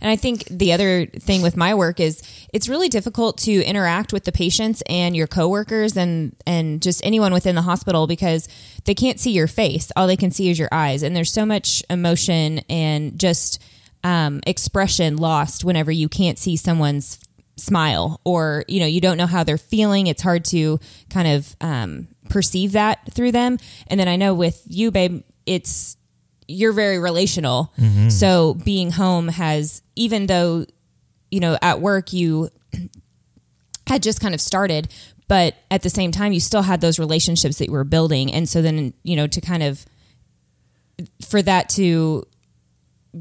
And 0.00 0.10
I 0.10 0.16
think 0.16 0.44
the 0.46 0.72
other 0.72 1.06
thing 1.06 1.42
with 1.42 1.56
my 1.56 1.74
work 1.74 2.00
is 2.00 2.22
it's 2.52 2.68
really 2.68 2.88
difficult 2.88 3.38
to 3.38 3.64
interact 3.64 4.12
with 4.12 4.24
the 4.24 4.32
patients 4.32 4.82
and 4.88 5.16
your 5.16 5.26
coworkers 5.26 5.96
and 5.96 6.34
and 6.46 6.82
just 6.82 7.04
anyone 7.04 7.32
within 7.32 7.54
the 7.54 7.62
hospital 7.62 8.06
because 8.06 8.48
they 8.84 8.94
can't 8.94 9.20
see 9.20 9.30
your 9.30 9.46
face. 9.46 9.90
All 9.96 10.06
they 10.06 10.16
can 10.16 10.30
see 10.30 10.50
is 10.50 10.58
your 10.58 10.68
eyes. 10.72 11.02
And 11.02 11.14
there's 11.14 11.32
so 11.32 11.46
much 11.46 11.82
emotion 11.90 12.60
and 12.68 13.18
just 13.18 13.62
um, 14.02 14.40
expression 14.46 15.16
lost 15.16 15.64
whenever 15.64 15.90
you 15.90 16.08
can't 16.08 16.38
see 16.38 16.56
someone's 16.56 17.18
smile 17.56 18.20
or 18.24 18.64
you 18.66 18.80
know 18.80 18.86
you 18.86 19.00
don't 19.00 19.16
know 19.16 19.26
how 19.26 19.44
they're 19.44 19.56
feeling 19.56 20.08
it's 20.08 20.22
hard 20.22 20.44
to 20.44 20.80
kind 21.08 21.28
of 21.28 21.54
um, 21.60 22.08
perceive 22.28 22.72
that 22.72 23.00
through 23.12 23.30
them 23.30 23.58
and 23.86 24.00
then 24.00 24.08
i 24.08 24.16
know 24.16 24.34
with 24.34 24.60
you 24.66 24.90
babe 24.90 25.22
it's 25.46 25.96
you're 26.46 26.72
very 26.72 26.98
relational. 26.98 27.72
Mm-hmm. 27.78 28.08
So 28.10 28.54
being 28.54 28.90
home 28.90 29.28
has, 29.28 29.82
even 29.96 30.26
though, 30.26 30.66
you 31.30 31.40
know, 31.40 31.58
at 31.62 31.80
work 31.80 32.12
you 32.12 32.50
had 33.86 34.02
just 34.02 34.20
kind 34.20 34.34
of 34.34 34.40
started, 34.40 34.92
but 35.28 35.54
at 35.70 35.82
the 35.82 35.90
same 35.90 36.12
time, 36.12 36.32
you 36.32 36.40
still 36.40 36.62
had 36.62 36.80
those 36.80 36.98
relationships 36.98 37.58
that 37.58 37.66
you 37.66 37.72
were 37.72 37.84
building. 37.84 38.32
And 38.32 38.48
so 38.48 38.60
then, 38.60 38.92
you 39.02 39.16
know, 39.16 39.26
to 39.26 39.40
kind 39.40 39.62
of, 39.62 39.84
for 41.26 41.40
that 41.42 41.70
to 41.70 42.26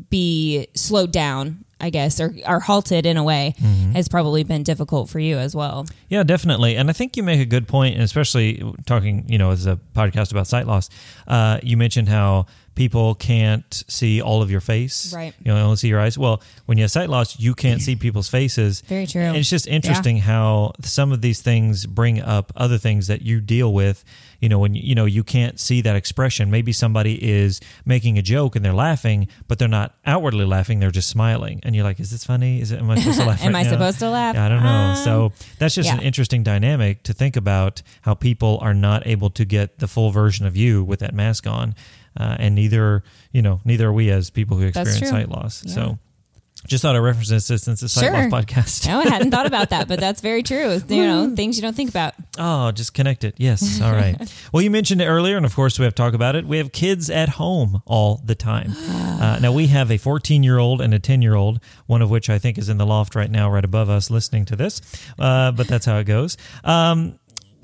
be 0.10 0.68
slowed 0.75 1.12
down, 1.12 1.66
I 1.80 1.90
guess, 1.90 2.20
or, 2.20 2.34
or 2.48 2.60
halted 2.60 3.06
in 3.06 3.18
a 3.18 3.24
way, 3.24 3.56
has 3.94 4.08
probably 4.08 4.44
been 4.44 4.64
difficult 4.64 5.10
for 5.10 5.20
you 5.20 5.38
as 5.38 5.56
well. 5.56 5.86
Yeah, 6.08 6.24
definitely. 6.24 6.78
And 6.78 6.90
I 6.90 6.94
think 6.94 7.18
you 7.18 7.24
make 7.24 7.42
a 7.42 7.46
good 7.46 7.68
point, 7.68 8.00
especially 8.00 8.64
talking, 8.86 9.25
you 9.28 9.38
know, 9.38 9.52
as 9.52 9.66
a 9.66 9.78
podcast 9.94 10.31
about 10.31 10.48
sight 10.48 10.66
loss. 10.66 10.90
Uh, 11.28 11.60
you 11.62 11.75
mentioned 11.75 12.08
how 12.08 12.46
people 12.75 13.16
can't 13.16 13.84
see 13.88 14.22
all 14.22 14.42
of 14.42 14.50
your 14.50 14.62
face. 14.62 15.14
Right. 15.14 15.34
You 15.44 15.54
know, 15.54 15.64
only 15.64 15.75
see 15.75 15.90
your 15.90 16.00
eyes. 16.00 16.18
Well, 16.18 16.42
when 16.66 16.78
you 16.78 16.84
have 16.84 16.92
sight 16.92 17.10
loss, 17.10 17.40
you 17.40 17.54
can't 17.54 17.81
see 17.81 17.96
people's 17.96 18.30
faces. 18.30 18.81
Very 18.81 19.06
true. 19.06 19.22
And 19.22 19.38
it's 19.38 19.50
just 19.50 19.68
interesting 19.68 20.18
how 20.18 20.74
some 20.81 21.12
of 21.12 21.22
these 21.22 21.42
things 21.42 21.86
bring 21.86 22.22
up 22.22 22.52
other 22.56 22.78
things 22.78 23.08
that 23.08 23.22
you 23.22 23.42
deal 23.42 23.74
with. 23.74 24.04
You 24.44 24.50
know, 24.50 24.60
when 24.60 24.74
you, 24.74 24.94
know 24.94 25.06
you 25.06 25.24
can't 25.24 25.57
see 25.57 25.80
that 25.81 25.95
expression. 25.95 26.51
Maybe 26.51 26.74
somebody 26.74 27.13
is 27.24 27.62
making 27.86 28.18
a 28.18 28.22
joke 28.22 28.57
and 28.57 28.66
they're 28.66 28.74
laughing, 28.74 29.30
but 29.48 29.57
they're 29.57 29.69
not 29.69 29.95
outwardly 30.06 30.44
laughing. 30.44 30.82
They're 30.82 30.91
just 30.91 31.08
smiling, 31.08 31.62
and 31.63 31.74
you're 31.74 31.86
like, 31.86 31.98
"Is 32.01 32.12
this 32.12 32.25
funny? 32.25 32.60
Is 32.60 32.74
it? 32.74 32.79
Am 32.79 32.91
I 32.91 33.00
supposed 33.00 33.20
to 33.20 33.25
laugh? 33.29 33.41
Am 33.41 33.53
right 33.53 33.62
I 33.62 33.63
now?" 33.63 33.70
supposed 33.70 34.00
to 34.00 34.10
laugh? 34.10 34.36
Yeah, 34.36 34.46
I 34.46 34.50
don't 34.50 34.63
know. 34.63 34.70
Um, 34.70 34.96
so 34.98 35.32
that's 35.60 35.75
just 35.75 35.89
an 35.89 36.01
interesting 36.01 36.44
dynamic 36.44 37.03
to 37.03 37.13
think 37.13 37.38
about 37.38 37.82
how 38.01 38.15
people 38.15 38.60
are 38.62 38.74
not 38.74 39.08
able 39.08 39.29
to 39.29 39.46
get 39.46 39.79
the 39.79 39.88
full 39.88 40.12
version 40.12 40.46
of 40.46 40.58
you 40.58 40.84
with 40.84 41.00
that 41.00 41.13
mask 41.13 41.48
on, 41.48 41.74
uh, 42.20 42.36
and 42.38 42.53
neither 42.53 43.01
you 43.32 43.41
know 43.41 43.62
neither 43.63 43.88
are 43.88 43.94
we 43.94 44.10
as 44.10 44.29
people 44.29 44.58
who 44.58 44.65
experience 44.65 45.08
sight 45.08 45.29
loss. 45.29 45.63
Yeah. 45.65 45.74
So 45.74 46.00
just 46.67 46.82
thought 46.82 46.96
I'd 46.96 47.00
reference 47.00 47.29
this 47.29 47.63
since 47.63 47.84
it's 47.84 47.93
Sure. 48.00 48.12
loss 48.12 48.25
podcast. 48.27 48.88
No, 48.88 49.00
I 49.00 49.08
hadn't 49.10 49.32
thought 49.32 49.46
about 49.46 49.70
that, 49.72 49.88
but 49.88 50.00
that's 50.05 50.22
very 50.22 50.43
true. 50.43 50.79
You 50.88 51.03
know, 51.03 51.36
things 51.36 51.58
you 51.58 51.62
don't 51.62 51.75
think 51.75 51.89
about. 51.89 52.13
Oh, 52.38 52.72
just 52.72 52.93
connect 52.93 53.24
it. 53.24 53.36
Yes. 53.38 53.82
All 53.82 53.91
right. 53.91 54.15
well, 54.53 54.62
you 54.63 54.72
mentioned 54.72 55.01
it 55.01 55.05
earlier, 55.05 55.38
and 55.38 55.46
of 55.46 55.55
course, 55.55 55.77
we 55.77 55.86
have 55.86 55.93
to 55.96 56.01
talk 56.01 56.13
about 56.13 56.36
it. 56.36 56.46
We 56.46 56.58
have 56.58 56.72
kids 56.72 57.10
at 57.10 57.29
home 57.29 57.82
all 57.86 58.22
the 58.25 58.36
time. 58.36 58.74
Uh, 59.24 59.39
now, 59.39 59.53
we 59.53 59.67
have 59.67 59.89
a 59.89 59.96
14 59.98 60.43
year 60.43 60.58
old 60.58 60.82
and 60.82 60.93
a 60.93 61.00
10 61.00 61.22
year 61.22 61.34
old, 61.36 61.62
one 61.86 62.01
of 62.01 62.10
which 62.10 62.29
I 62.29 62.39
think 62.39 62.58
is 62.58 62.67
in 62.67 62.77
the 62.77 62.86
loft 62.86 63.15
right 63.15 63.32
now, 63.32 63.50
right 63.50 63.63
above 63.63 63.89
us, 63.89 64.10
listening 64.10 64.43
to 64.46 64.58
this. 64.58 64.82
Uh, 65.17 65.51
but 65.53 65.67
that's 65.70 65.86
how 65.86 65.98
it 66.00 66.03
goes. 66.03 66.36
Um, 66.65 67.17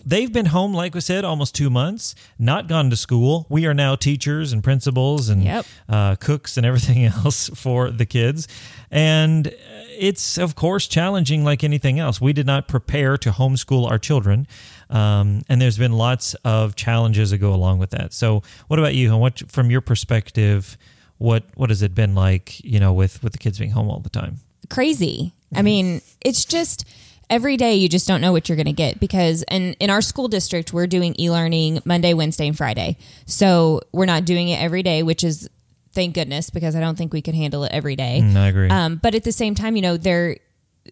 They've 0.06 0.32
been 0.32 0.48
home, 0.48 0.74
like 0.74 0.96
we 0.96 1.02
said, 1.02 1.24
almost 1.26 1.54
two 1.56 1.70
months, 1.70 2.16
not 2.38 2.68
gone 2.68 2.90
to 2.90 2.96
school. 2.96 3.46
We 3.50 3.66
are 3.66 3.74
now 3.74 3.96
teachers 3.96 4.52
and 4.54 4.64
principals 4.64 5.30
and 5.30 5.44
Yep. 5.44 5.66
uh, 5.88 6.16
cooks 6.16 6.58
and 6.58 6.66
everything 6.66 7.04
else 7.26 7.50
for 7.56 7.92
the 7.92 8.06
kids. 8.06 8.48
And 8.92 9.54
it's, 9.98 10.38
of 10.38 10.56
course, 10.56 10.88
challenging 10.88 11.44
like 11.44 11.64
anything 11.64 12.00
else. 12.00 12.20
We 12.20 12.34
did 12.34 12.46
not 12.48 12.68
prepare 12.68 13.18
to 13.18 13.32
homeschool 13.32 13.90
our 13.90 14.00
children. 14.00 14.48
Um, 14.90 15.44
and 15.50 15.62
there's 15.62 15.78
been 15.78 15.94
lots 15.94 16.34
of 16.44 16.76
challenges 16.76 17.30
that 17.30 17.38
go 17.38 17.54
along 17.54 17.78
with 17.80 17.92
that. 17.92 18.14
So, 18.14 18.42
what 18.68 18.80
about 18.80 18.96
you? 18.96 19.12
And 19.12 19.20
what, 19.22 19.40
from 19.52 19.70
your 19.70 19.82
perspective, 19.82 20.78
what 21.20 21.44
what 21.56 21.70
has 21.70 21.82
it 21.84 21.94
been 21.94 22.16
like? 22.16 22.64
You 22.64 22.80
know, 22.80 22.94
with 22.94 23.22
with 23.22 23.34
the 23.34 23.38
kids 23.40 23.60
being 23.60 23.72
home 23.72 23.90
all 23.90 24.00
the 24.00 24.10
time. 24.10 24.38
crazy. 24.70 25.34
I 25.54 25.62
mean, 25.64 26.02
it's 26.22 26.46
just 26.46 26.86
every 27.30 27.58
day 27.58 27.76
you 27.76 27.88
just 27.88 28.08
don't 28.08 28.22
know 28.22 28.32
what 28.32 28.50
you're 28.50 28.56
going 28.56 28.66
to 28.66 28.72
get 28.72 29.00
because 29.00 29.44
and 29.44 29.76
in 29.80 29.90
our 29.90 30.02
school 30.02 30.28
district 30.28 30.74
we're 30.74 30.88
doing 30.88 31.16
e-learning 31.20 31.82
Monday, 31.86 32.14
Wednesday 32.14 32.48
and 32.48 32.58
Friday. 32.58 32.98
So, 33.26 33.82
we're 33.92 34.06
not 34.06 34.26
doing 34.26 34.50
it 34.50 34.62
every 34.62 34.84
day, 34.84 35.04
which 35.04 35.24
is 35.24 35.50
thank 35.94 36.16
goodness 36.16 36.50
because 36.50 36.76
I 36.76 36.80
don't 36.80 36.98
think 36.98 37.14
we 37.14 37.22
could 37.22 37.36
handle 37.36 37.64
it 37.64 37.72
every 37.72 37.96
day. 37.96 38.22
Mm, 38.24 38.36
I 38.36 38.48
agree. 38.48 38.70
Um, 38.70 38.96
but 39.02 39.16
at 39.16 39.24
the 39.24 39.32
same 39.32 39.56
time, 39.56 39.76
you 39.76 39.82
know, 39.82 39.98
they're 39.98 40.38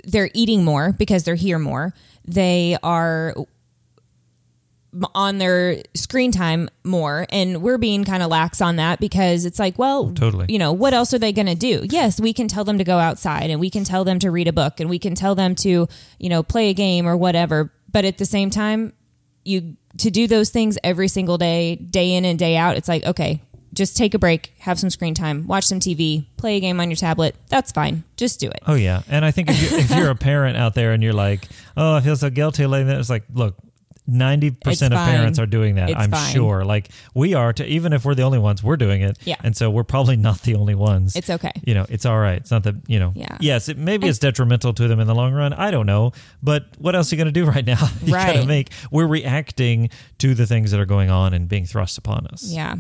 they're 0.04 0.30
eating 0.34 0.64
more 0.64 0.92
because 0.92 1.24
they're 1.24 1.36
here 1.36 1.60
more. 1.60 1.94
They 2.26 2.78
are 2.84 3.36
on 5.14 5.38
their 5.38 5.82
screen 5.94 6.32
time 6.32 6.70
more 6.84 7.26
and 7.30 7.62
we're 7.62 7.78
being 7.78 8.04
kind 8.04 8.24
of 8.24 8.30
lax 8.30 8.62
on 8.62 8.78
that 8.78 9.00
because 9.00 9.46
it's 9.46 9.60
like 9.60 9.78
well 9.78 10.12
Totally. 10.12 10.46
you 10.50 10.58
know 10.58 10.72
what 10.72 10.94
else 10.94 11.14
are 11.14 11.20
they 11.20 11.32
going 11.34 11.48
to 11.48 11.56
do? 11.56 11.86
Yes 11.90 12.20
we 12.20 12.34
can 12.34 12.48
tell 12.48 12.64
them 12.64 12.78
to 12.78 12.84
go 12.84 12.98
outside 12.98 13.50
and 13.50 13.60
we 13.60 13.70
can 13.70 13.84
tell 13.84 14.04
them 14.04 14.20
to 14.20 14.32
read 14.32 14.48
a 14.48 14.54
book 14.54 14.80
and 14.80 14.90
we 14.90 15.00
can 15.00 15.16
tell 15.16 15.36
them 15.36 15.56
to 15.56 15.88
you 16.20 16.30
know 16.30 16.44
play 16.44 16.70
a 16.70 16.74
game 16.74 17.08
or 17.08 17.16
whatever 17.18 17.72
but 17.92 18.06
at 18.06 18.18
the 18.18 18.26
same 18.26 18.50
time 18.50 18.94
you 19.44 19.76
to 19.98 20.10
do 20.10 20.28
those 20.28 20.50
things 20.50 20.78
every 20.84 21.08
single 21.08 21.38
day 21.38 21.76
day 21.76 22.14
in 22.14 22.26
and 22.26 22.40
day 22.40 22.56
out 22.56 22.78
it's 22.78 22.88
like 22.88 23.04
okay 23.06 23.42
just 23.74 23.96
take 23.98 24.14
a 24.14 24.20
break 24.20 24.54
have 24.60 24.80
some 24.80 24.90
screen 24.90 25.14
time 25.14 25.46
watch 25.48 25.66
some 25.66 25.80
tv 25.80 26.26
play 26.38 26.58
a 26.58 26.60
game 26.60 26.80
on 26.80 26.90
your 26.90 26.98
tablet 26.98 27.36
that's 27.50 27.72
fine 27.72 28.04
just 28.16 28.40
do 28.40 28.48
it. 28.48 28.60
Oh 28.66 28.74
yeah, 28.74 29.04
and 29.08 29.24
I 29.24 29.30
think 29.30 29.50
if 29.52 29.62
you're, 29.72 29.80
if 29.80 29.92
you're 29.92 30.10
a 30.10 30.16
parent 30.32 30.58
out 30.58 30.74
there 30.74 30.92
and 30.94 31.04
you're 31.04 31.14
like, 31.14 31.48
"Oh, 31.78 31.94
I 31.94 32.02
feel 32.02 32.16
so 32.16 32.32
guilty," 32.32 32.66
like 32.66 32.88
that, 32.88 33.00
it's 33.00 33.12
like, 33.12 33.26
look, 33.32 33.56
ninety 34.08 34.52
percent 34.52 34.94
of 34.94 35.00
parents 35.06 35.38
are 35.40 35.46
doing 35.46 35.76
that. 35.76 35.90
It's 35.90 36.00
I'm 36.00 36.12
fine. 36.12 36.34
sure. 36.34 36.66
Like 36.66 36.90
we 37.14 37.34
are, 37.34 37.54
to 37.54 37.66
even 37.66 37.94
if 37.94 38.06
we're 38.06 38.16
the 38.16 38.24
only 38.24 38.40
ones, 38.40 38.64
we're 38.64 38.78
doing 38.78 39.02
it. 39.02 39.18
Yeah. 39.26 39.36
and 39.44 39.56
so 39.56 39.70
we're 39.70 39.84
probably 39.84 40.16
not 40.18 40.42
the 40.44 40.56
only 40.56 40.76
ones. 40.76 41.16
it's 41.16 41.30
okay 41.30 41.52
you 41.64 41.74
know, 41.74 41.86
it's 41.90 42.06
all 42.06 42.18
right. 42.18 42.38
It's 42.38 42.52
not 42.52 42.64
that 42.64 42.76
you 42.88 43.00
know. 43.00 43.12
Yeah. 43.16 43.38
Yes, 43.40 43.70
it, 43.70 43.78
maybe 43.78 44.08
it's 44.08 44.20
detrimental 44.20 44.74
to 44.74 44.88
them 44.88 45.00
in 45.00 45.08
the 45.08 45.16
long 45.16 45.34
run. 45.34 45.54
I 45.54 45.72
don't 45.72 45.86
know, 45.86 46.14
but 46.42 46.66
what 46.78 46.96
else 46.96 47.12
are 47.12 47.16
you 47.16 47.24
going 47.24 47.34
to 47.34 47.40
do 47.40 47.46
right 47.50 47.66
now? 47.66 47.88
you 48.04 48.14
gotta 48.14 48.40
Right. 48.40 48.48
make. 48.48 48.70
We're 48.92 49.08
reacting 49.08 49.90
to 50.20 50.34
the 50.34 50.46
things 50.46 50.72
that 50.72 50.80
are 50.80 50.86
going 50.86 51.10
on 51.10 51.34
and 51.34 51.48
being 51.50 51.66
thrust 51.66 51.98
upon 51.98 52.28
us. 52.28 52.44
Yeah. 52.44 52.72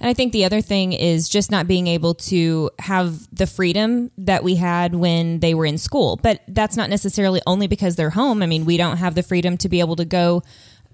And 0.00 0.08
I 0.08 0.14
think 0.14 0.32
the 0.32 0.44
other 0.44 0.60
thing 0.60 0.92
is 0.92 1.28
just 1.28 1.50
not 1.50 1.66
being 1.66 1.86
able 1.86 2.14
to 2.14 2.70
have 2.78 3.26
the 3.34 3.46
freedom 3.46 4.10
that 4.18 4.42
we 4.44 4.54
had 4.56 4.94
when 4.94 5.40
they 5.40 5.54
were 5.54 5.66
in 5.66 5.78
school. 5.78 6.16
But 6.16 6.42
that's 6.48 6.76
not 6.76 6.88
necessarily 6.90 7.40
only 7.46 7.66
because 7.66 7.96
they're 7.96 8.10
home. 8.10 8.42
I 8.42 8.46
mean, 8.46 8.64
we 8.64 8.76
don't 8.76 8.96
have 8.98 9.14
the 9.14 9.22
freedom 9.22 9.56
to 9.58 9.68
be 9.68 9.80
able 9.80 9.96
to 9.96 10.04
go, 10.04 10.42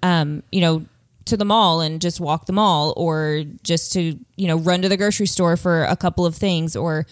um, 0.02 0.42
you 0.50 0.60
know, 0.60 0.84
to 1.26 1.36
the 1.36 1.44
mall 1.44 1.80
and 1.80 2.00
just 2.00 2.20
walk 2.20 2.46
the 2.46 2.52
mall 2.52 2.92
or 2.96 3.44
just 3.62 3.92
to, 3.92 4.18
you 4.36 4.46
know, 4.46 4.56
run 4.56 4.82
to 4.82 4.88
the 4.88 4.96
grocery 4.96 5.26
store 5.26 5.56
for 5.56 5.84
a 5.84 5.96
couple 5.96 6.26
of 6.26 6.34
things 6.34 6.74
or, 6.74 7.06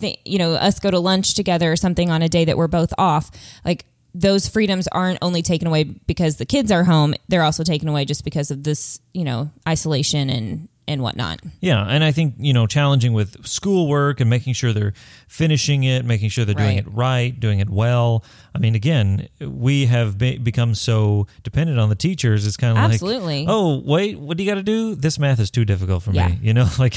th- 0.00 0.18
you 0.24 0.38
know, 0.38 0.54
us 0.54 0.80
go 0.80 0.90
to 0.90 0.98
lunch 0.98 1.34
together 1.34 1.70
or 1.70 1.76
something 1.76 2.10
on 2.10 2.22
a 2.22 2.28
day 2.28 2.44
that 2.44 2.56
we're 2.56 2.66
both 2.66 2.92
off. 2.98 3.30
Like, 3.64 3.84
those 4.14 4.48
freedoms 4.48 4.86
aren't 4.88 5.18
only 5.22 5.42
taken 5.42 5.66
away 5.66 5.84
because 5.84 6.36
the 6.36 6.46
kids 6.46 6.70
are 6.70 6.84
home; 6.84 7.14
they're 7.28 7.42
also 7.42 7.64
taken 7.64 7.88
away 7.88 8.04
just 8.04 8.22
because 8.24 8.52
of 8.52 8.62
this, 8.62 9.00
you 9.12 9.24
know, 9.24 9.50
isolation 9.68 10.30
and 10.30 10.68
and 10.86 11.02
whatnot. 11.02 11.40
Yeah, 11.60 11.82
and 11.84 12.02
I 12.04 12.12
think 12.12 12.34
you 12.38 12.52
know 12.52 12.66
challenging 12.66 13.12
with 13.12 13.46
schoolwork 13.46 14.20
and 14.20 14.28
making 14.30 14.54
sure 14.54 14.72
they're 14.72 14.92
finishing 15.28 15.84
it, 15.84 16.04
making 16.04 16.28
sure 16.28 16.44
they're 16.44 16.54
doing 16.54 16.76
Right. 16.76 16.86
it 16.86 16.92
right, 16.92 17.40
doing 17.40 17.58
it 17.60 17.70
well. 17.70 18.24
I 18.54 18.58
mean, 18.58 18.74
again, 18.76 19.28
we 19.40 19.86
have 19.86 20.16
be- 20.16 20.38
become 20.38 20.74
so 20.76 21.26
dependent 21.42 21.78
on 21.80 21.88
the 21.88 21.94
teachers. 21.96 22.46
It's 22.46 22.56
kind 22.56 22.78
of 22.78 22.84
Absolutely. 22.84 23.40
like, 23.46 23.48
oh 23.50 23.82
wait, 23.84 24.18
what 24.18 24.36
do 24.36 24.44
you 24.44 24.50
got 24.50 24.56
to 24.56 24.62
do? 24.62 24.94
This 24.94 25.18
math 25.18 25.40
is 25.40 25.50
too 25.50 25.64
difficult 25.64 26.02
for 26.04 26.12
Yeah. 26.12 26.28
me. 26.28 26.38
You 26.42 26.54
know, 26.54 26.68
like 26.78 26.96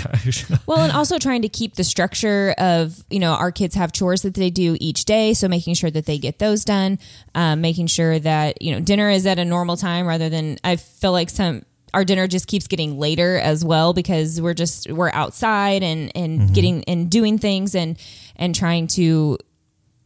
Well, 0.68 0.80
and 0.82 0.92
also 0.92 1.18
trying 1.18 1.42
to 1.42 1.50
keep 1.50 1.76
the 1.76 1.84
structure 1.84 2.54
of, 2.60 3.04
you 3.10 3.20
know, 3.20 3.32
our 3.34 3.52
kids 3.52 3.74
have 3.76 3.92
chores 3.92 4.22
that 4.22 4.36
they 4.36 4.50
do 4.52 4.78
each 4.80 5.06
day. 5.06 5.34
So 5.34 5.48
making 5.48 5.74
sure 5.74 5.90
that 5.90 6.06
they 6.06 6.18
get 6.20 6.38
those 6.40 6.64
done, 6.64 7.00
um, 7.34 7.62
making 7.62 7.88
sure 7.88 8.20
that, 8.20 8.62
you 8.62 8.72
know, 8.72 8.80
dinner 8.80 9.10
is 9.10 9.26
at 9.26 9.40
a 9.40 9.46
normal 9.46 9.78
time 9.78 10.06
rather 10.06 10.30
than, 10.30 10.58
I 10.64 10.76
feel 10.76 11.12
like 11.12 11.30
some, 11.32 11.64
our 11.98 12.06
dinner 12.06 12.28
just 12.28 12.46
keeps 12.46 12.68
getting 12.68 13.00
later 13.00 13.40
as 13.40 13.66
well 13.66 13.92
because 13.92 14.40
we're 14.40 14.54
just, 14.54 14.88
we're 14.92 15.10
outside 15.14 15.82
and, 15.82 16.12
and 16.14 16.40
mm-hmm. 16.42 16.54
getting 16.54 16.84
and 16.84 17.10
doing 17.10 17.40
things 17.40 17.74
and, 17.74 17.98
and 18.36 18.54
trying 18.54 18.86
to 18.86 19.40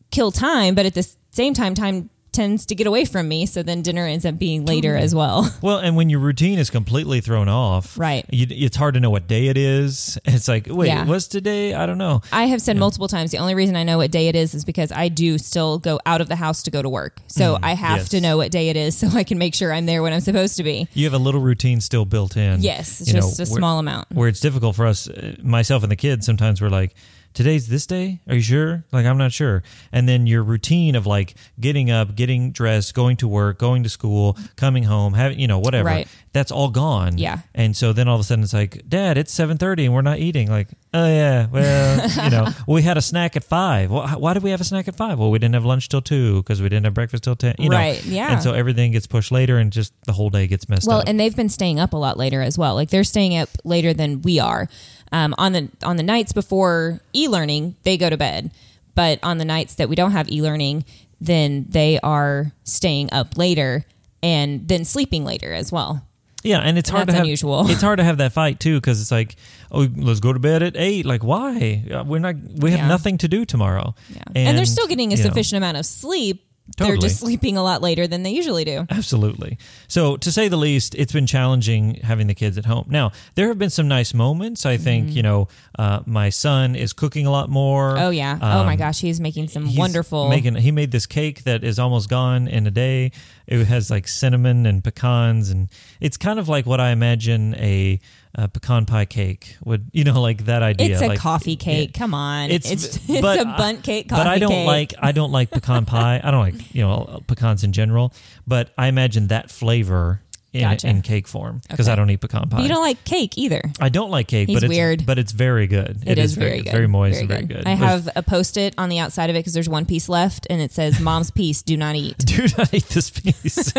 kill 0.09 0.31
time. 0.31 0.73
But 0.73 0.85
at 0.85 0.93
the 0.93 1.05
same 1.31 1.53
time, 1.53 1.75
time 1.75 2.09
tends 2.31 2.65
to 2.67 2.75
get 2.75 2.87
away 2.87 3.05
from 3.05 3.27
me. 3.27 3.45
So 3.45 3.61
then 3.63 3.81
dinner 3.81 4.05
ends 4.05 4.25
up 4.25 4.37
being 4.37 4.65
later 4.65 4.95
as 4.95 5.13
well. 5.13 5.53
well, 5.61 5.77
and 5.79 5.95
when 5.95 6.09
your 6.09 6.19
routine 6.19 6.59
is 6.59 6.69
completely 6.69 7.19
thrown 7.21 7.49
off, 7.49 7.97
Right. 7.97 8.25
You, 8.31 8.47
it's 8.49 8.77
hard 8.77 8.93
to 8.93 8.99
know 8.99 9.09
what 9.09 9.27
day 9.27 9.47
it 9.47 9.57
is. 9.57 10.17
It's 10.25 10.47
like, 10.47 10.67
wait, 10.69 10.87
Yeah. 10.87 11.05
what's 11.05 11.27
today? 11.27 11.73
I 11.73 11.85
don't 11.85 11.97
know. 11.97 12.21
I 12.31 12.45
have 12.45 12.61
said 12.61 12.77
multiple 12.77 13.07
times 13.07 13.31
the 13.31 13.37
only 13.39 13.53
reason 13.53 13.75
I 13.75 13.83
know 13.83 13.97
what 13.97 14.11
day 14.11 14.27
it 14.29 14.35
is 14.35 14.53
is 14.55 14.63
because 14.65 14.91
I 14.91 15.07
do 15.09 15.37
still 15.37 15.77
go 15.77 15.99
out 16.05 16.21
of 16.21 16.27
the 16.29 16.35
house 16.37 16.63
to 16.63 16.71
go 16.71 16.81
to 16.81 16.89
work. 16.89 17.19
So 17.27 17.59
I 17.61 17.73
have 17.73 17.91
Mm, 17.91 17.97
yes. 18.01 18.09
to 18.09 18.21
know 18.21 18.37
what 18.37 18.51
day 18.51 18.69
it 18.69 18.77
is 18.77 18.97
so 19.01 19.07
I 19.09 19.23
can 19.23 19.37
make 19.37 19.53
sure 19.53 19.73
I'm 19.73 19.85
there 19.85 20.01
when 20.01 20.13
I'm 20.13 20.21
supposed 20.21 20.55
to 20.57 20.63
be. 20.63 20.87
You 20.93 21.05
have 21.05 21.13
a 21.13 21.17
little 21.23 21.41
routine 21.41 21.81
still 21.81 22.05
built 22.05 22.37
in. 22.37 22.61
Yes, 22.61 23.01
it's 23.01 23.09
You 23.09 23.15
know, 23.15 23.21
just 23.21 23.39
a 23.39 23.43
where- 23.43 23.59
small 23.59 23.79
amount. 23.79 24.07
where 24.11 24.27
it's 24.29 24.39
difficult 24.39 24.75
for 24.75 24.85
us, 24.87 25.09
uh, 25.09 25.35
myself 25.43 25.83
and 25.83 25.91
the 25.91 25.95
kids, 25.97 26.25
sometimes 26.25 26.61
we're 26.61 26.69
like, 26.69 26.95
today's 27.33 27.67
this 27.67 27.85
day? 27.85 28.19
Are 28.27 28.35
you 28.35 28.41
sure? 28.41 28.83
Like, 28.91 29.05
I'm 29.05 29.17
not 29.17 29.31
sure. 29.31 29.63
And 29.91 30.07
then 30.07 30.27
your 30.27 30.43
routine 30.43 30.95
of 30.95 31.05
like 31.05 31.35
getting 31.59 31.89
up, 31.91 32.15
getting 32.15 32.51
dressed, 32.51 32.93
going 32.93 33.17
to 33.17 33.27
work, 33.27 33.59
going 33.59 33.83
to 33.83 33.89
school, 33.89 34.37
coming 34.55 34.83
home, 34.83 35.13
having, 35.13 35.39
you 35.39 35.47
know, 35.47 35.59
whatever, 35.59 35.87
Right. 35.87 36.07
that's 36.33 36.51
all 36.51 36.69
gone. 36.69 37.17
Yeah. 37.17 37.39
And 37.55 37.75
so 37.75 37.93
then 37.93 38.07
all 38.07 38.15
of 38.15 38.21
a 38.21 38.23
sudden 38.23 38.43
it's 38.43 38.53
like, 38.53 38.87
Dad, 38.87 39.17
it's 39.17 39.33
7.30 39.33 39.85
and 39.85 39.93
we're 39.93 40.01
not 40.01 40.19
eating. 40.19 40.49
Like, 40.49 40.67
oh, 40.93 41.07
yeah, 41.07 41.47
well, 41.47 42.09
you 42.25 42.29
know, 42.29 42.47
we 42.67 42.81
had 42.81 42.97
a 42.97 43.01
snack 43.01 43.35
at 43.35 43.43
5. 43.43 43.91
Well, 43.91 44.07
why 44.19 44.33
did 44.33 44.43
we 44.43 44.51
have 44.51 44.61
a 44.61 44.65
snack 44.65 44.87
at 44.87 44.95
5? 44.95 45.17
Well, 45.19 45.31
we 45.31 45.39
didn't 45.39 45.53
have 45.55 45.65
lunch 45.65 45.89
till 45.89 46.01
2 46.01 46.37
because 46.43 46.61
we 46.61 46.69
didn't 46.69 46.85
have 46.85 46.93
breakfast 46.93 47.23
till 47.23 47.35
10. 47.35 47.55
You 47.59 47.69
know? 47.69 47.77
Right, 47.77 48.03
yeah. 48.05 48.33
And 48.33 48.43
so 48.43 48.53
everything 48.53 48.91
gets 48.91 49.07
pushed 49.07 49.31
later 49.31 49.57
and 49.57 49.71
just 49.71 49.93
the 50.05 50.13
whole 50.13 50.29
day 50.29 50.47
gets 50.47 50.67
messed 50.69 50.87
Well, 50.87 50.97
up. 50.97 51.05
Well, 51.05 51.09
and 51.09 51.19
they've 51.19 51.35
been 51.35 51.49
staying 51.49 51.79
up 51.79 51.93
a 51.93 51.97
lot 51.97 52.17
later 52.17 52.41
as 52.41 52.57
well. 52.57 52.75
Like 52.75 52.89
they're 52.89 53.03
staying 53.03 53.37
up 53.37 53.49
later 53.63 53.93
than 53.93 54.21
we 54.21 54.39
are. 54.39 54.67
Um, 55.11 55.35
on 55.37 55.51
the 55.53 55.69
on 55.83 55.97
the 55.97 56.03
nights 56.03 56.31
before 56.31 57.01
e-learning, 57.13 57.75
they 57.83 57.97
go 57.97 58.09
to 58.09 58.17
bed. 58.17 58.51
But 58.95 59.19
on 59.23 59.37
the 59.37 59.45
nights 59.45 59.75
that 59.75 59.89
we 59.89 59.95
don't 59.95 60.11
have 60.11 60.29
e-learning, 60.31 60.85
then 61.19 61.65
they 61.69 61.99
are 62.01 62.51
staying 62.63 63.11
up 63.13 63.37
later 63.37 63.85
and 64.23 64.67
then 64.67 64.85
sleeping 64.85 65.23
later 65.25 65.53
as 65.53 65.71
well. 65.71 66.05
Yeah, 66.43 66.59
and 66.59 66.77
it's 66.77 66.89
hard 66.89 67.01
That's 67.07 67.13
to 67.13 67.17
have 67.17 67.23
unusual. 67.25 67.69
It's 67.69 67.81
hard 67.81 67.97
to 67.99 68.03
have 68.03 68.17
that 68.17 68.33
fight 68.33 68.59
too 68.59 68.77
because 68.77 68.99
it's 68.99 69.11
like, 69.11 69.35
oh, 69.71 69.87
let's 69.95 70.19
go 70.19 70.33
to 70.33 70.39
bed 70.39 70.63
at 70.63 70.75
eight. 70.75 71.05
Like, 71.05 71.23
why? 71.23 71.83
Uh, 71.91 72.03
We're 72.03 72.19
not. 72.19 72.35
We 72.35 72.71
have 72.71 72.79
Yeah. 72.81 72.87
nothing 72.87 73.17
to 73.19 73.27
do 73.27 73.45
tomorrow. 73.45 73.93
Yeah. 74.09 74.23
And, 74.35 74.57
they're 74.57 74.65
still 74.65 74.87
getting 74.87 75.13
a 75.13 75.15
you 75.15 75.23
know, 75.23 75.29
sufficient 75.29 75.57
amount 75.57 75.77
of 75.77 75.85
sleep. 75.85 76.43
They're 76.77 76.97
just 76.97 77.19
sleeping 77.19 77.57
a 77.57 77.63
lot 77.63 77.81
later 77.81 78.07
than 78.07 78.23
they 78.23 78.31
usually 78.31 78.65
do. 78.65 78.85
Absolutely. 78.89 79.57
So, 79.87 80.17
to 80.17 80.31
say 80.31 80.47
the 80.47 80.57
least, 80.57 80.95
it's 80.95 81.11
been 81.13 81.27
challenging 81.27 81.95
having 81.95 82.27
the 82.27 82.33
kids 82.35 82.57
at 82.57 82.65
home. 82.65 82.85
Now, 82.89 83.11
there 83.35 83.47
have 83.49 83.59
been 83.59 83.69
some 83.69 83.87
nice 83.87 84.13
moments. 84.13 84.65
I 84.65 84.77
think 84.77 85.09
you 85.11 85.21
know, 85.23 85.47
uh, 85.77 86.01
my 86.05 86.29
son 86.29 86.75
is 86.75 86.93
cooking 86.93 87.25
a 87.25 87.31
lot 87.31 87.49
more. 87.49 87.93
Mm-hmm. 87.95 88.03
Oh 88.03 88.09
yeah. 88.09 88.37
oh 88.41 88.63
my 88.63 88.73
Um, 88.73 88.77
gosh, 88.77 89.01
he's 89.01 89.19
making 89.19 89.47
some 89.47 89.65
He's 89.65 89.77
wonderful. 89.77 90.29
Making 90.29 90.55
he 90.55 90.71
made 90.71 90.91
this 90.91 91.05
cake 91.05 91.43
that 91.43 91.63
is 91.63 91.79
almost 91.79 92.09
gone 92.09 92.47
in 92.47 92.65
a 92.67 92.71
day. 92.71 93.11
It 93.47 93.65
has 93.65 93.89
like 93.91 94.07
cinnamon 94.07 94.65
and 94.65 94.83
pecans, 94.83 95.49
and 95.49 95.67
it's 95.99 96.17
kind 96.17 96.39
of 96.39 96.47
like 96.47 96.65
what 96.65 96.79
I 96.79 96.91
imagine 96.91 97.53
a, 97.55 97.99
a 98.35 98.47
pecan 98.47 98.85
pie 98.85 99.05
cake 99.05 99.55
would. 99.63 99.89
You 99.91 100.03
know, 100.03 100.21
like 100.29 100.45
that 100.45 100.63
idea. 100.63 100.91
it's 100.93 101.01
a 101.01 101.07
like, 101.07 101.19
coffee 101.19 101.55
cake. 101.55 101.93
Come 101.93 102.13
on. 102.13 102.49
It's 102.51 102.69
it's, 102.71 102.97
but 103.21 103.39
a 103.39 103.45
Bundt 103.45 103.83
cake 103.83 104.09
coffee 104.09 104.19
But 104.21 104.27
I 104.27 104.39
don't 104.39 104.49
cake. 104.51 104.67
like 104.67 104.93
I 104.99 105.11
don't 105.11 105.31
like 105.31 105.51
pecan 105.51 105.85
pie. 105.85 106.21
I 106.23 106.31
don't 106.31 106.41
like 106.41 106.73
you 106.75 106.81
know 106.81 107.21
pecans 107.27 107.63
in 107.63 107.71
general. 107.73 108.13
But 108.47 108.71
I 108.77 108.87
imagine 108.87 109.27
that 109.27 109.51
flavor 109.51 110.21
in, 110.53 110.61
Gotcha. 110.61 110.87
in 110.89 111.01
cake 111.01 111.29
form 111.29 111.61
because 111.69 111.87
Okay. 111.87 111.93
I 111.93 111.95
don't 111.95 112.09
eat 112.09 112.19
pecan 112.19 112.49
pie. 112.49 112.57
But 112.57 112.63
you 112.63 112.67
don't 112.67 112.81
like 112.83 113.01
cake 113.05 113.37
either. 113.37 113.61
I 113.79 113.87
don't 113.87 114.11
like 114.11 114.27
cake, 114.27 114.49
He's 114.49 114.55
but 114.57 114.63
it's 114.65 114.69
weird. 114.69 115.05
but 115.05 115.17
it's 115.17 115.31
very 115.31 115.65
good. 115.65 116.03
it 116.05 116.17
is, 116.17 116.33
very 116.33 116.57
good. 116.57 116.65
good. 116.65 116.71
very 116.73 116.87
moist 116.87 117.19
and 117.21 117.29
very 117.29 117.45
good. 117.45 117.65
I 117.65 117.75
There's- 117.75 117.79
have 117.79 118.09
a 118.17 118.21
post 118.21 118.57
it 118.57 118.73
on 118.77 118.89
the 118.89 118.99
outside 118.99 119.29
of 119.29 119.37
it 119.37 119.39
because 119.39 119.53
there's 119.53 119.69
one 119.69 119.85
piece 119.85 120.09
left 120.09 120.47
and 120.49 120.61
it 120.61 120.73
says 120.73 120.99
"Mom's 120.99 121.31
piece, 121.31 121.61
do 121.61 121.77
not 121.77 121.95
eat." 121.95 122.17
do 122.25 122.47
not 122.57 122.73
eat 122.73 122.83
this 122.89 123.09
piece. 123.09 123.73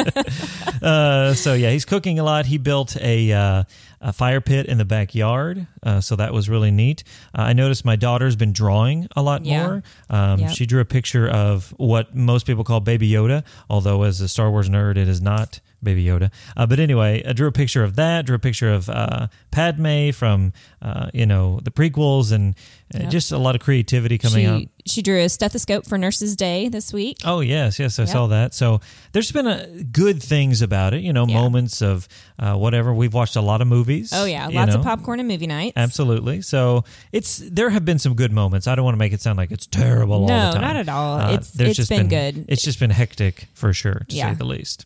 uh, 0.82 1.34
so 1.34 1.54
yeah, 1.54 1.70
he's 1.70 1.84
cooking 1.84 2.18
a 2.18 2.24
lot. 2.24 2.46
He 2.46 2.58
built 2.58 2.96
a, 2.96 3.32
uh, 3.32 3.64
a 4.02 4.12
fire 4.12 4.40
pit 4.40 4.66
in 4.66 4.78
the 4.78 4.84
backyard, 4.84 5.66
uh, 5.82 6.00
so 6.00 6.16
that 6.16 6.32
was 6.34 6.48
really 6.48 6.70
neat. 6.70 7.04
Uh, 7.34 7.42
I 7.42 7.52
noticed 7.52 7.84
my 7.84 7.96
daughter's 7.96 8.36
been 8.36 8.52
drawing 8.52 9.06
a 9.16 9.22
lot 9.22 9.44
Yeah. 9.44 9.62
more. 9.66 9.82
Um, 10.10 10.40
Yep. 10.40 10.50
She 10.50 10.66
drew 10.66 10.80
a 10.80 10.84
picture 10.84 11.28
of 11.28 11.72
what 11.78 12.14
most 12.14 12.44
people 12.46 12.64
call 12.64 12.80
Baby 12.80 13.08
Yoda, 13.10 13.44
although 13.70 14.02
as 14.02 14.20
a 14.20 14.28
Star 14.28 14.50
Wars 14.50 14.68
nerd, 14.68 14.96
it 14.96 15.08
is 15.08 15.22
not. 15.22 15.60
Baby 15.82 16.04
Yoda, 16.04 16.30
uh, 16.56 16.66
but 16.66 16.78
anyway, 16.78 17.22
I 17.26 17.32
drew 17.32 17.48
a 17.48 17.52
picture 17.52 17.82
of 17.82 17.96
that. 17.96 18.26
Drew 18.26 18.36
a 18.36 18.38
picture 18.38 18.72
of 18.72 18.88
uh, 18.88 19.26
Padme 19.50 20.10
from 20.12 20.52
uh, 20.80 21.10
you 21.12 21.26
know 21.26 21.60
the 21.62 21.70
prequels, 21.70 22.30
and 22.32 22.54
uh, 22.94 22.98
Yep. 23.02 23.10
just 23.10 23.32
a 23.32 23.38
lot 23.38 23.54
of 23.54 23.62
creativity 23.62 24.18
coming 24.18 24.44
she 24.44 24.46
out. 24.46 24.62
she 24.86 25.00
drew 25.02 25.18
a 25.20 25.28
stethoscope 25.28 25.86
for 25.86 25.96
Nurses 25.96 26.36
Day 26.36 26.68
this 26.68 26.92
week. 26.92 27.16
Oh 27.24 27.40
yes, 27.40 27.78
yes, 27.78 27.98
I 27.98 28.02
Yep. 28.02 28.12
saw 28.12 28.26
that. 28.28 28.52
So 28.54 28.80
there's 29.12 29.32
been 29.32 29.46
a, 29.46 29.66
good 29.82 30.22
things 30.22 30.60
about 30.62 30.92
it. 30.94 31.00
You 31.02 31.12
know, 31.12 31.26
Yeah. 31.26 31.40
moments 31.40 31.80
of 31.82 32.06
uh, 32.38 32.54
whatever. 32.54 32.92
We've 32.92 33.14
watched 33.14 33.34
a 33.36 33.40
lot 33.40 33.60
of 33.62 33.66
movies. 33.66 34.10
Oh 34.14 34.24
yeah, 34.26 34.48
lots 34.48 34.72
know. 34.74 34.80
of 34.80 34.84
popcorn 34.84 35.20
and 35.20 35.28
movie 35.28 35.46
nights. 35.46 35.72
Absolutely. 35.76 36.42
So 36.42 36.84
it's 37.12 37.38
there 37.38 37.70
have 37.70 37.84
been 37.84 37.98
some 37.98 38.14
good 38.14 38.32
moments. 38.32 38.66
I 38.68 38.74
don't 38.74 38.84
want 38.84 38.94
to 38.94 38.98
make 38.98 39.12
it 39.14 39.20
sound 39.22 39.38
like 39.38 39.50
it's 39.52 39.66
terrible 39.66 40.14
all 40.22 40.28
No, 40.28 40.46
the 40.52 40.58
time. 40.58 40.60
not 40.60 40.76
at 40.76 40.88
all. 40.88 41.18
Uh, 41.18 41.28
It's- 41.34 41.58
it's 41.58 41.76
just 41.76 41.88
been 41.88 42.08
good. 42.08 42.44
It's 42.48 42.62
just 42.62 42.78
been 42.78 42.90
hectic 42.90 43.48
for 43.54 43.72
sure, 43.72 44.02
to 44.08 44.14
Yeah. 44.16 44.30
say 44.30 44.34
the 44.34 44.44
least. 44.44 44.84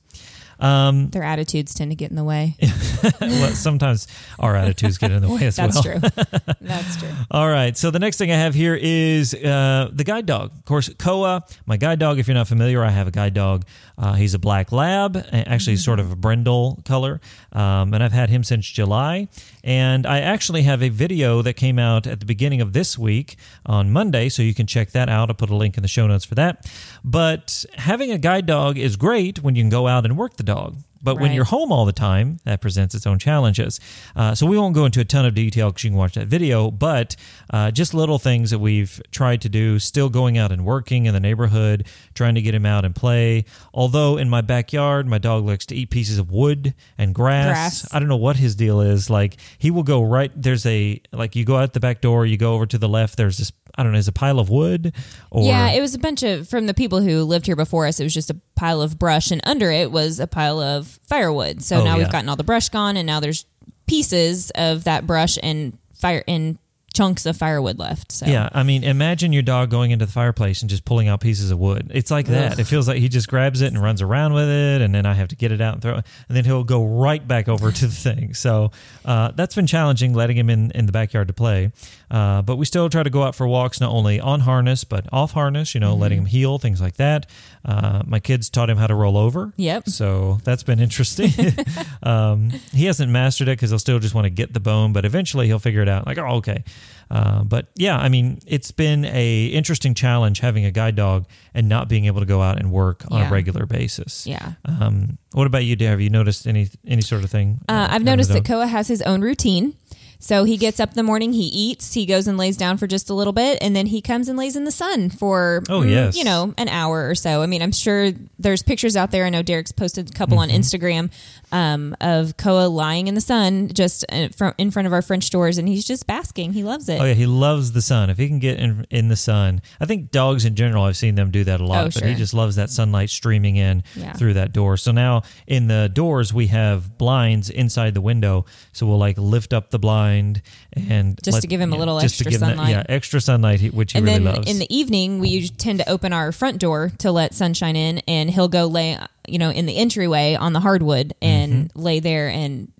Um, 0.58 1.10
Their 1.10 1.22
attitudes 1.22 1.74
tend 1.74 1.90
to 1.90 1.94
get 1.94 2.10
in 2.10 2.16
the 2.16 2.24
way. 2.24 2.56
well, 3.20 3.50
sometimes 3.50 4.06
our 4.38 4.56
attitudes 4.56 4.98
get 4.98 5.10
in 5.10 5.22
the 5.22 5.28
way 5.28 5.46
as 5.46 5.56
That's 5.56 5.84
well. 5.84 5.98
That's 5.98 6.14
true. 6.14 6.54
That's 6.60 6.96
true. 6.96 7.10
All 7.30 7.48
right. 7.48 7.76
So 7.76 7.90
the 7.90 7.98
next 7.98 8.16
thing 8.16 8.30
I 8.30 8.36
have 8.36 8.54
here 8.54 8.74
is 8.80 9.34
uh, 9.34 9.90
the 9.92 10.04
guide 10.04 10.26
dog. 10.26 10.52
Of 10.52 10.64
course, 10.64 10.88
Koa, 10.98 11.44
my 11.66 11.76
guide 11.76 11.98
dog. 11.98 12.18
If 12.18 12.26
you're 12.26 12.34
not 12.34 12.48
familiar, 12.48 12.82
I 12.82 12.90
have 12.90 13.08
a 13.08 13.10
guide 13.12 13.34
dog. 13.34 13.64
Uh, 13.98 14.12
he's 14.14 14.34
a 14.34 14.38
black 14.38 14.72
lab, 14.72 15.16
actually 15.32 15.74
Mm-hmm. 15.74 15.80
sort 15.80 16.00
of 16.00 16.12
a 16.12 16.16
brindle 16.16 16.82
color, 16.84 17.20
um, 17.52 17.94
and 17.94 18.02
I've 18.02 18.12
had 18.12 18.28
him 18.30 18.44
since 18.44 18.66
July. 18.70 19.28
And 19.64 20.06
I 20.06 20.20
actually 20.20 20.62
have 20.62 20.82
a 20.82 20.90
video 20.90 21.42
that 21.42 21.54
came 21.54 21.78
out 21.78 22.06
at 22.06 22.20
the 22.20 22.26
beginning 22.26 22.60
of 22.60 22.72
this 22.72 22.98
week 22.98 23.36
on 23.64 23.90
Monday, 23.90 24.28
so 24.28 24.42
you 24.42 24.54
can 24.54 24.66
check 24.66 24.90
that 24.90 25.08
out. 25.08 25.28
I'll 25.30 25.34
put 25.34 25.50
a 25.50 25.56
link 25.56 25.76
in 25.76 25.82
the 25.82 25.88
show 25.88 26.06
notes 26.06 26.24
for 26.24 26.34
that. 26.36 26.70
But 27.02 27.64
having 27.74 28.10
a 28.10 28.18
guide 28.18 28.46
dog 28.46 28.78
is 28.78 28.96
great 28.96 29.42
when 29.42 29.56
you 29.56 29.62
can 29.62 29.70
go 29.70 29.86
out 29.88 30.04
and 30.04 30.16
work 30.16 30.36
the 30.36 30.42
dog. 30.42 30.76
But 31.06 31.20
when 31.20 31.32
you're 31.32 31.44
home 31.44 31.72
all 31.72 31.86
the 31.86 31.92
time, 31.92 32.38
that 32.44 32.60
presents 32.60 32.94
its 32.94 33.06
own 33.06 33.18
challenges. 33.18 33.80
Uh, 34.14 34.34
so 34.34 34.44
we 34.44 34.58
won't 34.58 34.74
go 34.74 34.84
into 34.84 35.00
a 35.00 35.04
ton 35.04 35.24
of 35.24 35.34
detail 35.34 35.70
because 35.70 35.84
you 35.84 35.90
can 35.90 35.96
watch 35.96 36.14
that 36.14 36.26
video, 36.26 36.70
but 36.70 37.14
uh, 37.50 37.70
just 37.70 37.94
little 37.94 38.18
things 38.18 38.50
that 38.50 38.58
we've 38.58 39.00
tried 39.12 39.40
to 39.42 39.48
do, 39.48 39.78
still 39.78 40.08
going 40.08 40.36
out 40.36 40.50
and 40.50 40.64
working 40.64 41.06
in 41.06 41.14
the 41.14 41.20
neighborhood, 41.20 41.86
trying 42.14 42.34
to 42.34 42.42
get 42.42 42.54
him 42.54 42.66
out 42.66 42.84
and 42.84 42.94
play. 42.94 43.44
Although 43.72 44.16
in 44.18 44.28
my 44.28 44.40
backyard, 44.40 45.06
my 45.06 45.18
dog 45.18 45.44
likes 45.44 45.64
to 45.66 45.76
eat 45.76 45.90
pieces 45.90 46.18
of 46.18 46.30
wood 46.30 46.74
and 46.98 47.14
grass. 47.14 47.46
Grass. 47.46 47.94
I 47.94 48.00
don't 48.00 48.08
know 48.08 48.16
what 48.16 48.36
his 48.36 48.56
deal 48.56 48.80
is. 48.80 49.08
Like 49.08 49.36
he 49.58 49.70
will 49.70 49.84
go 49.84 50.02
right, 50.02 50.32
there's 50.34 50.66
a, 50.66 51.00
like 51.12 51.36
you 51.36 51.44
go 51.44 51.56
out 51.56 51.72
the 51.72 51.80
back 51.80 52.00
door, 52.00 52.26
you 52.26 52.36
go 52.36 52.54
over 52.54 52.66
to 52.66 52.78
the 52.78 52.88
left, 52.88 53.16
there's 53.16 53.38
this, 53.38 53.52
I 53.76 53.82
don't 53.82 53.92
know, 53.92 53.98
is 53.98 54.08
a 54.08 54.12
pile 54.12 54.38
of 54.38 54.48
wood 54.50 54.92
or. 55.30 55.44
yeah, 55.44 55.70
it 55.72 55.80
was 55.80 55.94
a 55.94 55.98
bunch 55.98 56.22
of 56.22 56.48
from 56.48 56.66
the 56.66 56.74
people 56.74 57.00
who 57.00 57.22
lived 57.24 57.46
here 57.46 57.56
before 57.56 57.86
us. 57.86 58.00
It 58.00 58.04
was 58.04 58.14
just 58.14 58.30
a 58.30 58.36
pile 58.54 58.80
of 58.80 58.98
brush, 58.98 59.30
and 59.30 59.40
under 59.44 59.70
it 59.70 59.90
was 59.92 60.18
a 60.20 60.26
pile 60.26 60.60
of 60.60 60.98
firewood. 61.08 61.62
So 61.62 61.80
Oh, 61.80 61.84
now 61.84 61.92
yeah. 61.96 61.98
we've 62.04 62.12
gotten 62.12 62.28
all 62.28 62.36
the 62.36 62.44
brush 62.44 62.68
gone, 62.70 62.96
and 62.96 63.06
now 63.06 63.20
there's 63.20 63.44
pieces 63.86 64.50
of 64.54 64.84
that 64.84 65.06
brush 65.06 65.38
and 65.42 65.76
fire 65.94 66.24
and 66.26 66.58
chunks 66.94 67.26
of 67.26 67.36
firewood 67.36 67.78
left. 67.78 68.10
So 68.10 68.24
Yeah, 68.24 68.48
I 68.54 68.62
mean, 68.62 68.82
imagine 68.82 69.30
your 69.30 69.42
dog 69.42 69.68
going 69.70 69.90
into 69.90 70.06
the 70.06 70.12
fireplace 70.12 70.62
and 70.62 70.70
just 70.70 70.86
pulling 70.86 71.08
out 71.08 71.20
pieces 71.20 71.50
of 71.50 71.58
wood. 71.58 71.90
It's 71.92 72.10
like 72.10 72.24
that. 72.28 72.52
Ugh. 72.52 72.60
It 72.60 72.64
feels 72.64 72.88
like 72.88 72.96
he 72.96 73.10
just 73.10 73.28
grabs 73.28 73.60
it 73.60 73.66
and 73.66 73.82
runs 73.82 74.00
around 74.00 74.32
with 74.32 74.48
it, 74.48 74.80
and 74.80 74.94
then 74.94 75.04
I 75.04 75.12
have 75.12 75.28
to 75.28 75.36
get 75.36 75.52
it 75.52 75.60
out 75.60 75.74
and 75.74 75.82
throw 75.82 75.98
it, 75.98 76.06
and 76.28 76.36
then 76.36 76.46
he'll 76.46 76.64
go 76.64 76.86
right 76.86 77.26
back 77.26 77.48
over 77.48 77.70
to 77.70 77.86
the 77.86 77.92
thing. 77.94 78.32
So 78.32 78.70
uh, 79.04 79.32
that's 79.32 79.54
been 79.54 79.66
challenging, 79.66 80.14
letting 80.14 80.38
him 80.38 80.48
in 80.48 80.70
in 80.70 80.86
the 80.86 80.92
backyard 80.92 81.28
to 81.28 81.34
play. 81.34 81.70
Uh, 82.10 82.42
but 82.42 82.56
we 82.56 82.64
still 82.64 82.88
try 82.88 83.02
to 83.02 83.10
go 83.10 83.22
out 83.24 83.34
for 83.34 83.46
walks, 83.48 83.80
not 83.80 83.90
only 83.90 84.20
on 84.20 84.40
harness 84.40 84.84
but 84.84 85.06
off 85.12 85.32
harness. 85.32 85.74
You 85.74 85.80
know, 85.80 85.94
letting 85.94 86.18
him 86.18 86.26
heel 86.26 86.58
things 86.58 86.80
like 86.80 86.94
that. 86.96 87.26
Uh, 87.64 88.02
my 88.06 88.20
kids 88.20 88.48
taught 88.48 88.70
him 88.70 88.76
how 88.78 88.86
to 88.86 88.94
roll 88.94 89.16
over. 89.16 89.52
Yep. 89.56 89.88
So 89.88 90.38
that's 90.44 90.62
been 90.62 90.78
interesting. 90.80 91.30
um, 92.02 92.50
he 92.72 92.86
hasn't 92.86 93.10
mastered 93.10 93.48
it 93.48 93.58
because 93.58 93.70
he'll 93.70 93.78
still 93.78 93.98
just 93.98 94.14
want 94.14 94.24
to 94.26 94.30
get 94.30 94.52
the 94.52 94.60
bone, 94.60 94.92
but 94.92 95.04
eventually 95.04 95.46
he'll 95.46 95.58
figure 95.58 95.82
it 95.82 95.88
out. 95.88 96.06
Like, 96.06 96.18
oh, 96.18 96.36
okay. 96.36 96.62
Uh, 97.10 97.44
but 97.44 97.68
yeah, 97.76 97.96
I 97.96 98.08
mean, 98.08 98.40
it's 98.46 98.70
been 98.72 99.04
a 99.04 99.46
interesting 99.46 99.94
challenge 99.94 100.40
having 100.40 100.64
a 100.64 100.72
guide 100.72 100.96
dog 100.96 101.26
and 101.54 101.68
not 101.68 101.88
being 101.88 102.06
able 102.06 102.20
to 102.20 102.26
go 102.26 102.42
out 102.42 102.58
and 102.58 102.72
work 102.72 103.04
on 103.10 103.20
Yeah. 103.20 103.28
a 103.28 103.32
regular 103.32 103.64
basis. 103.66 104.26
yeah. 104.26 104.52
Um, 104.64 105.18
what 105.32 105.46
about 105.46 105.64
you? 105.64 105.76
babe? 105.76 105.88
Have 105.88 106.00
you 106.00 106.10
noticed 106.10 106.46
any 106.46 106.68
any 106.86 107.02
sort 107.02 107.22
of 107.22 107.30
thing? 107.30 107.60
Uh, 107.68 107.88
I've 107.90 108.02
noticed 108.02 108.32
that? 108.32 108.44
Koa 108.44 108.66
has 108.66 108.88
his 108.88 109.02
own 109.02 109.20
routine. 109.20 109.74
So 110.18 110.44
he 110.44 110.56
gets 110.56 110.80
up 110.80 110.88
in 110.90 110.94
the 110.96 111.02
morning, 111.02 111.32
he 111.32 111.44
eats, 111.44 111.92
he 111.94 112.06
goes 112.06 112.26
and 112.26 112.36
lays 112.38 112.56
down 112.56 112.78
for 112.78 112.86
just 112.86 113.10
a 113.10 113.14
little 113.14 113.32
bit, 113.32 113.58
and 113.60 113.76
then 113.76 113.86
he 113.86 114.00
comes 114.00 114.28
and 114.28 114.38
lays 114.38 114.56
in 114.56 114.64
the 114.64 114.70
sun 114.70 115.10
for, 115.10 115.62
Oh, 115.68 115.82
yes. 115.82 116.16
you 116.16 116.24
know, 116.24 116.54
an 116.56 116.68
hour 116.68 117.08
or 117.08 117.14
so. 117.14 117.42
I 117.42 117.46
mean, 117.46 117.62
I'm 117.62 117.72
sure 117.72 118.12
there's 118.38 118.62
pictures 118.62 118.96
out 118.96 119.10
there. 119.10 119.24
I 119.26 119.30
know 119.30 119.42
Derek's 119.42 119.72
posted 119.72 120.10
a 120.10 120.12
couple 120.12 120.38
Mm-hmm. 120.38 120.50
on 120.50 120.60
Instagram 120.60 121.10
um, 121.56 121.96
of 122.00 122.36
Koa 122.36 122.66
lying 122.68 123.06
in 123.08 123.14
the 123.14 123.20
sun 123.20 123.68
just 123.72 124.04
in 124.10 124.30
front, 124.32 124.54
in 124.58 124.70
front 124.70 124.86
of 124.86 124.92
our 124.92 125.02
French 125.02 125.30
doors, 125.30 125.56
and 125.58 125.66
he's 125.68 125.84
just 125.84 126.06
basking. 126.06 126.52
He 126.52 126.62
loves 126.62 126.88
it. 126.88 127.00
Oh 127.00 127.04
yeah, 127.04 127.14
he 127.14 127.26
loves 127.26 127.72
the 127.72 127.80
sun. 127.82 128.10
If 128.10 128.18
he 128.18 128.28
can 128.28 128.38
get 128.38 128.58
in 128.58 128.86
in 128.90 129.08
the 129.08 129.16
sun, 129.16 129.62
I 129.80 129.86
think 129.86 130.10
dogs 130.10 130.44
in 130.44 130.54
general. 130.54 130.84
I've 130.84 130.96
seen 130.96 131.14
them 131.14 131.30
do 131.30 131.44
that 131.44 131.60
a 131.60 131.64
lot, 131.64 131.86
Oh, 131.86 131.90
but 131.94 132.04
he 132.08 132.14
just 132.14 132.34
loves 132.34 132.56
that 132.56 132.68
sunlight 132.70 133.10
streaming 133.10 133.56
in 133.56 133.82
Yeah. 133.94 134.12
through 134.12 134.34
that 134.34 134.52
door. 134.52 134.76
So 134.76 134.92
now 134.92 135.22
in 135.46 135.68
the 135.68 135.88
doors 135.92 136.32
we 136.34 136.48
have 136.48 136.98
blinds 136.98 137.48
inside 137.50 137.94
the 137.94 138.00
window, 138.00 138.44
so 138.72 138.86
we'll 138.86 138.98
like 138.98 139.16
lift 139.18 139.52
up 139.52 139.70
the 139.70 139.78
blind 139.78 140.42
and 140.74 141.18
Just 141.22 141.40
to 141.42 141.46
give 141.48 141.60
him 141.60 141.72
a 141.72 141.76
little 141.78 141.98
extra 141.98 142.30
him 142.30 142.40
that- 142.40 142.48
sunlight. 142.56 142.70
yeah, 142.70 142.82
extra 142.88 143.20
sunlight, 143.20 143.72
which 143.72 143.92
he 143.92 143.98
and 143.98 144.06
really 144.06 144.18
then 144.22 144.34
loves. 144.34 144.50
in 144.50 144.58
the 144.58 144.74
evening, 144.76 145.18
we 145.20 145.48
tend 145.48 145.78
to 145.78 145.88
open 145.88 146.12
our 146.12 146.32
front 146.32 146.58
door 146.58 146.92
to 146.98 147.10
let 147.10 147.32
sunshine 147.34 147.76
in, 147.76 147.98
and 148.06 148.30
he'll 148.30 148.48
go 148.48 148.66
lay, 148.66 148.98
you 149.28 149.38
know, 149.38 149.50
in 149.50 149.66
the 149.66 149.76
entryway 149.76 150.34
on 150.34 150.52
the 150.52 150.60
hardwood 150.60 151.14
and 151.22 151.70
lay 151.74 152.00
there 152.00 152.28
and 152.28 152.70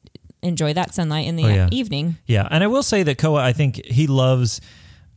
enjoy 0.42 0.72
that 0.74 0.94
sunlight 0.94 1.26
in 1.26 1.36
the 1.36 1.42
Mm-hmm. 1.42 1.52
Oh, 1.52 1.56
yeah. 1.56 1.68
evening. 1.72 2.16
Yeah, 2.26 2.46
and 2.50 2.62
I 2.62 2.66
will 2.66 2.82
say 2.82 3.02
that 3.02 3.18
Koa, 3.18 3.42
I 3.42 3.52
think 3.52 3.84
he 3.84 4.06
loves 4.06 4.60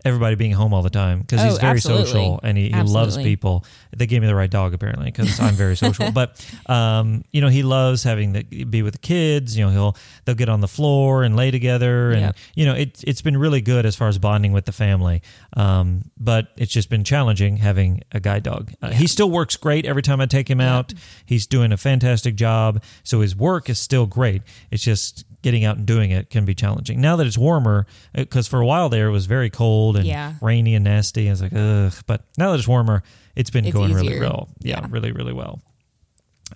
everybody 0.06 0.36
being 0.36 0.54
home 0.54 0.74
all 0.74 0.82
the 0.82 0.90
time 0.90 1.20
because 1.20 1.42
he's 1.42 1.56
Oh, 1.56 1.58
very 1.58 1.72
absolutely. 1.78 2.06
social 2.06 2.40
and 2.42 2.58
he, 2.58 2.70
he 2.70 2.82
loves 2.84 3.18
people. 3.18 3.66
They 3.96 4.06
gave 4.08 4.22
me 4.22 4.28
the 4.28 4.36
right 4.36 4.50
dog 4.50 4.74
apparently 4.74 5.06
because 5.06 5.40
I'm 5.40 5.56
very 5.56 5.76
social. 5.76 6.12
But 6.20 6.44
um, 6.68 7.24
you 7.32 7.42
know, 7.42 7.50
he 7.50 7.64
loves 7.64 8.04
having 8.04 8.34
the 8.34 8.44
be 8.44 8.82
with 8.82 8.94
the 8.94 9.00
kids. 9.00 9.58
You 9.58 9.66
know, 9.66 9.72
he'll 9.72 9.96
they'll 10.26 10.36
get 10.36 10.48
on 10.50 10.62
the 10.62 10.68
floor 10.68 11.24
and 11.24 11.36
lay 11.36 11.52
together, 11.52 12.12
and 12.12 12.22
Yep. 12.22 12.36
you 12.56 12.66
know, 12.66 12.74
it 12.76 13.04
it's 13.06 13.22
been 13.22 13.36
really 13.38 13.62
good 13.62 13.86
as 13.86 13.96
far 13.96 14.08
as 14.08 14.18
bonding 14.18 14.54
with 14.54 14.66
the 14.66 14.72
family. 14.72 15.22
Um, 15.58 16.04
but 16.18 16.50
it's 16.58 16.72
just 16.72 16.90
been 16.90 17.04
challenging 17.04 17.58
having 17.58 18.02
a 18.12 18.20
guide 18.20 18.44
dog. 18.44 18.72
Uh, 18.82 18.92
He 18.92 19.08
still 19.08 19.30
works 19.30 19.58
great 19.58 19.86
every 19.86 20.02
time 20.02 20.22
I 20.22 20.26
take 20.26 20.50
him 20.50 20.62
out. 20.62 20.94
He's 21.26 21.46
doing 21.48 21.72
a 21.72 21.78
fantastic 21.78 22.36
job. 22.36 22.82
So 23.04 23.22
his 23.22 23.36
work 23.36 23.70
is 23.70 23.80
still 23.80 24.06
great. 24.06 24.42
It's 24.72 24.84
just 24.84 25.26
getting 25.41 25.63
out 25.65 25.78
and 25.78 25.86
doing 25.86 26.12
it 26.12 26.30
can 26.30 26.45
be 26.45 26.54
challenging. 26.54 26.99
Now 26.99 27.15
that 27.15 27.25
it's 27.28 27.38
warmer, 27.38 27.86
because 28.13 28.47
for 28.47 28.60
a 28.60 28.65
while 28.65 28.89
there 28.89 29.08
it 29.08 29.12
was 29.12 29.25
very 29.25 29.49
cold 29.49 29.95
and 29.97 30.06
Yeah. 30.06 30.34
rainy 30.41 30.75
and 30.75 30.84
nasty. 30.84 31.28
I 31.28 31.32
was 31.32 31.41
like, 31.41 31.54
ugh. 31.56 31.93
But 32.08 32.25
now 32.38 32.52
that 32.52 32.60
it's 32.60 32.67
warmer, 32.67 33.04
it's 33.36 33.49
been 33.49 33.65
It's 33.65 33.73
going 33.73 33.93
really 33.93 34.19
well. 34.19 34.49
Yeah, 34.62 34.82
Yeah. 34.82 34.88
really, 34.89 35.12
really 35.12 35.34
well. 35.34 35.62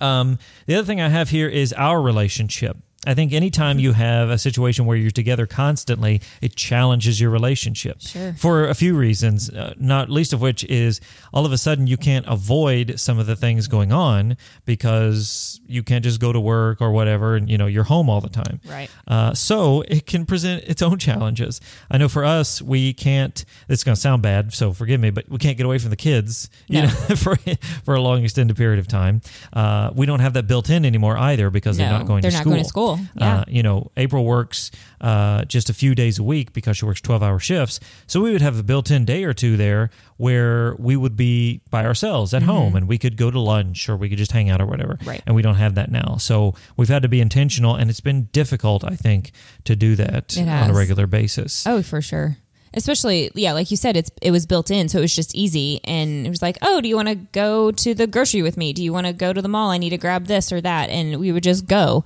Um, 0.01 0.39
the 0.65 0.75
other 0.75 0.85
thing 0.85 0.99
I 1.01 1.09
have 1.09 1.29
here 1.29 1.47
is 1.47 1.71
our 1.73 2.01
relationship. 2.01 2.77
I 3.05 3.13
think 3.13 3.33
anytime 3.33 3.79
you 3.79 3.91
have 3.93 4.29
a 4.29 4.37
situation 4.37 4.85
where 4.85 4.95
you're 4.95 5.11
together 5.11 5.45
constantly, 5.45 6.21
it 6.41 6.55
challenges 6.55 7.19
your 7.19 7.29
relationship. 7.31 8.01
Sure. 8.01 8.33
For 8.37 8.67
a 8.67 8.73
few 8.73 8.95
reasons, 8.95 9.49
uh, 9.49 9.73
not 9.77 10.09
least 10.09 10.31
of 10.33 10.39
which 10.41 10.63
is 10.65 11.01
all 11.33 11.45
of 11.45 11.51
a 11.51 11.57
sudden 11.57 11.85
you 11.87 11.97
can't 11.97 12.25
avoid 12.27 12.99
some 12.99 13.19
of 13.19 13.25
the 13.25 13.35
things 13.35 13.67
going 13.67 13.91
on 13.91 14.37
because 14.77 15.59
you 15.67 15.83
can't 15.83 16.03
just 16.03 16.19
go 16.19 16.31
to 16.33 16.39
work 16.39 16.81
or 16.81 16.91
whatever 16.91 17.35
and 17.35 17.49
you 17.49 17.57
know 17.57 17.65
you're 17.67 17.83
home 17.85 18.09
all 18.09 18.21
the 18.21 18.29
time. 18.29 18.59
Right. 18.69 18.89
Uh, 19.07 19.33
so 19.33 19.81
it 19.87 20.05
can 20.05 20.25
present 20.25 20.63
its 20.65 20.81
own 20.81 20.97
challenges. 20.97 21.59
I 21.91 21.97
know 21.97 22.07
for 22.09 22.23
us, 22.23 22.61
we 22.61 22.93
can't. 22.93 23.43
It's 23.69 23.83
going 23.83 23.95
to 23.95 24.01
sound 24.01 24.21
bad, 24.21 24.53
so 24.53 24.73
forgive 24.73 24.99
me, 24.99 25.09
but 25.09 25.27
we 25.29 25.37
can't 25.37 25.57
get 25.57 25.65
away 25.65 25.77
from 25.77 25.89
the 25.89 25.95
kids, 25.95 26.49
you 26.67 26.81
No. 26.81 26.87
know, 26.87 26.89
for 27.15 27.35
for 27.83 27.95
a 27.95 28.01
long 28.01 28.23
extended 28.23 28.55
period 28.57 28.79
of 28.79 28.87
time. 28.87 29.21
Uh, 29.51 29.91
we 29.93 30.05
don't 30.05 30.19
have 30.19 30.33
that 30.33 30.47
built 30.47 30.69
in 30.69 30.85
anymore 30.85 31.17
either 31.17 31.49
because 31.49 31.77
they're 31.77 31.89
not 31.89 32.05
going 32.07 32.21
they're 32.21 32.31
to 32.31 32.37
not 32.37 32.41
school. 32.41 32.51
going 32.53 32.63
to 32.63 32.69
school. 32.69 32.92
Yeah. 33.15 33.39
Uh, 33.39 33.43
you 33.47 33.63
know, 33.63 33.91
April 33.97 34.25
works 34.25 34.71
uh, 35.01 35.45
just 35.45 35.69
a 35.69 35.73
few 35.73 35.95
days 35.95 36.19
a 36.19 36.23
week 36.23 36.53
because 36.53 36.77
she 36.77 36.85
works 36.85 37.01
twelve 37.01 37.23
hour 37.23 37.39
shifts. 37.39 37.79
So 38.07 38.21
we 38.21 38.31
would 38.31 38.41
have 38.41 38.59
a 38.59 38.63
built 38.63 38.91
in 38.91 39.05
day 39.05 39.23
or 39.23 39.33
two 39.33 39.57
there 39.57 39.89
where 40.17 40.75
we 40.79 40.95
would 40.95 41.15
be 41.15 41.61
by 41.69 41.85
ourselves 41.85 42.33
at 42.33 42.43
home 42.43 42.75
and 42.75 42.87
we 42.87 42.97
could 42.97 43.17
go 43.17 43.29
to 43.29 43.39
lunch 43.39 43.89
or 43.89 43.97
we 43.97 44.07
could 44.09 44.17
just 44.17 44.31
hang 44.31 44.49
out 44.49 44.61
or 44.61 44.65
whatever. 44.65 44.93
Mm-hmm. 44.95 45.09
Right. 45.09 45.23
And 45.25 45.35
we 45.35 45.41
don't 45.41 45.55
have 45.55 45.75
that 45.75 45.91
now. 45.91 46.17
So 46.17 46.55
we've 46.77 46.89
had 46.89 47.01
to 47.01 47.09
be 47.09 47.19
intentional 47.19 47.75
and 47.75 47.89
it's 47.89 47.99
been 47.99 48.25
difficult, 48.31 48.83
I 48.83 48.95
think, 48.95 49.31
to 49.65 49.75
do 49.75 49.95
that 49.95 50.37
on 50.37 50.69
a 50.69 50.73
regular 50.73 51.07
basis. 51.07 51.67
Oh, 51.67 51.81
for 51.81 52.01
sure. 52.01 52.37
Especially, 52.75 53.29
yeah, 53.35 53.53
like 53.53 53.69
you 53.69 53.77
said, 53.77 53.95
it's 53.95 54.09
it 54.19 54.31
was 54.31 54.47
built 54.47 54.71
in, 54.71 54.89
so 54.89 54.97
it 54.97 55.01
was 55.01 55.15
just 55.15 55.35
easy. 55.35 55.79
And 55.83 56.25
it 56.25 56.29
was 56.29 56.41
like, 56.41 56.57
oh, 56.63 56.81
do 56.81 56.87
you 56.87 56.95
want 56.95 57.07
to 57.07 57.15
go 57.15 57.69
to 57.71 57.93
the 57.93 58.07
grocery 58.07 58.41
with 58.41 58.57
me? 58.57 58.73
Do 58.73 58.83
you 58.83 58.91
want 58.91 59.05
to 59.05 59.13
go 59.13 59.31
to 59.31 59.43
the 59.43 59.47
mall? 59.47 59.69
I 59.69 59.77
need 59.77 59.91
to 59.91 59.97
grab 59.99 60.25
this 60.25 60.51
or 60.51 60.59
that, 60.59 60.89
and 60.89 61.19
we 61.19 61.31
would 61.31 61.43
just 61.43 61.67
go. 61.67 62.03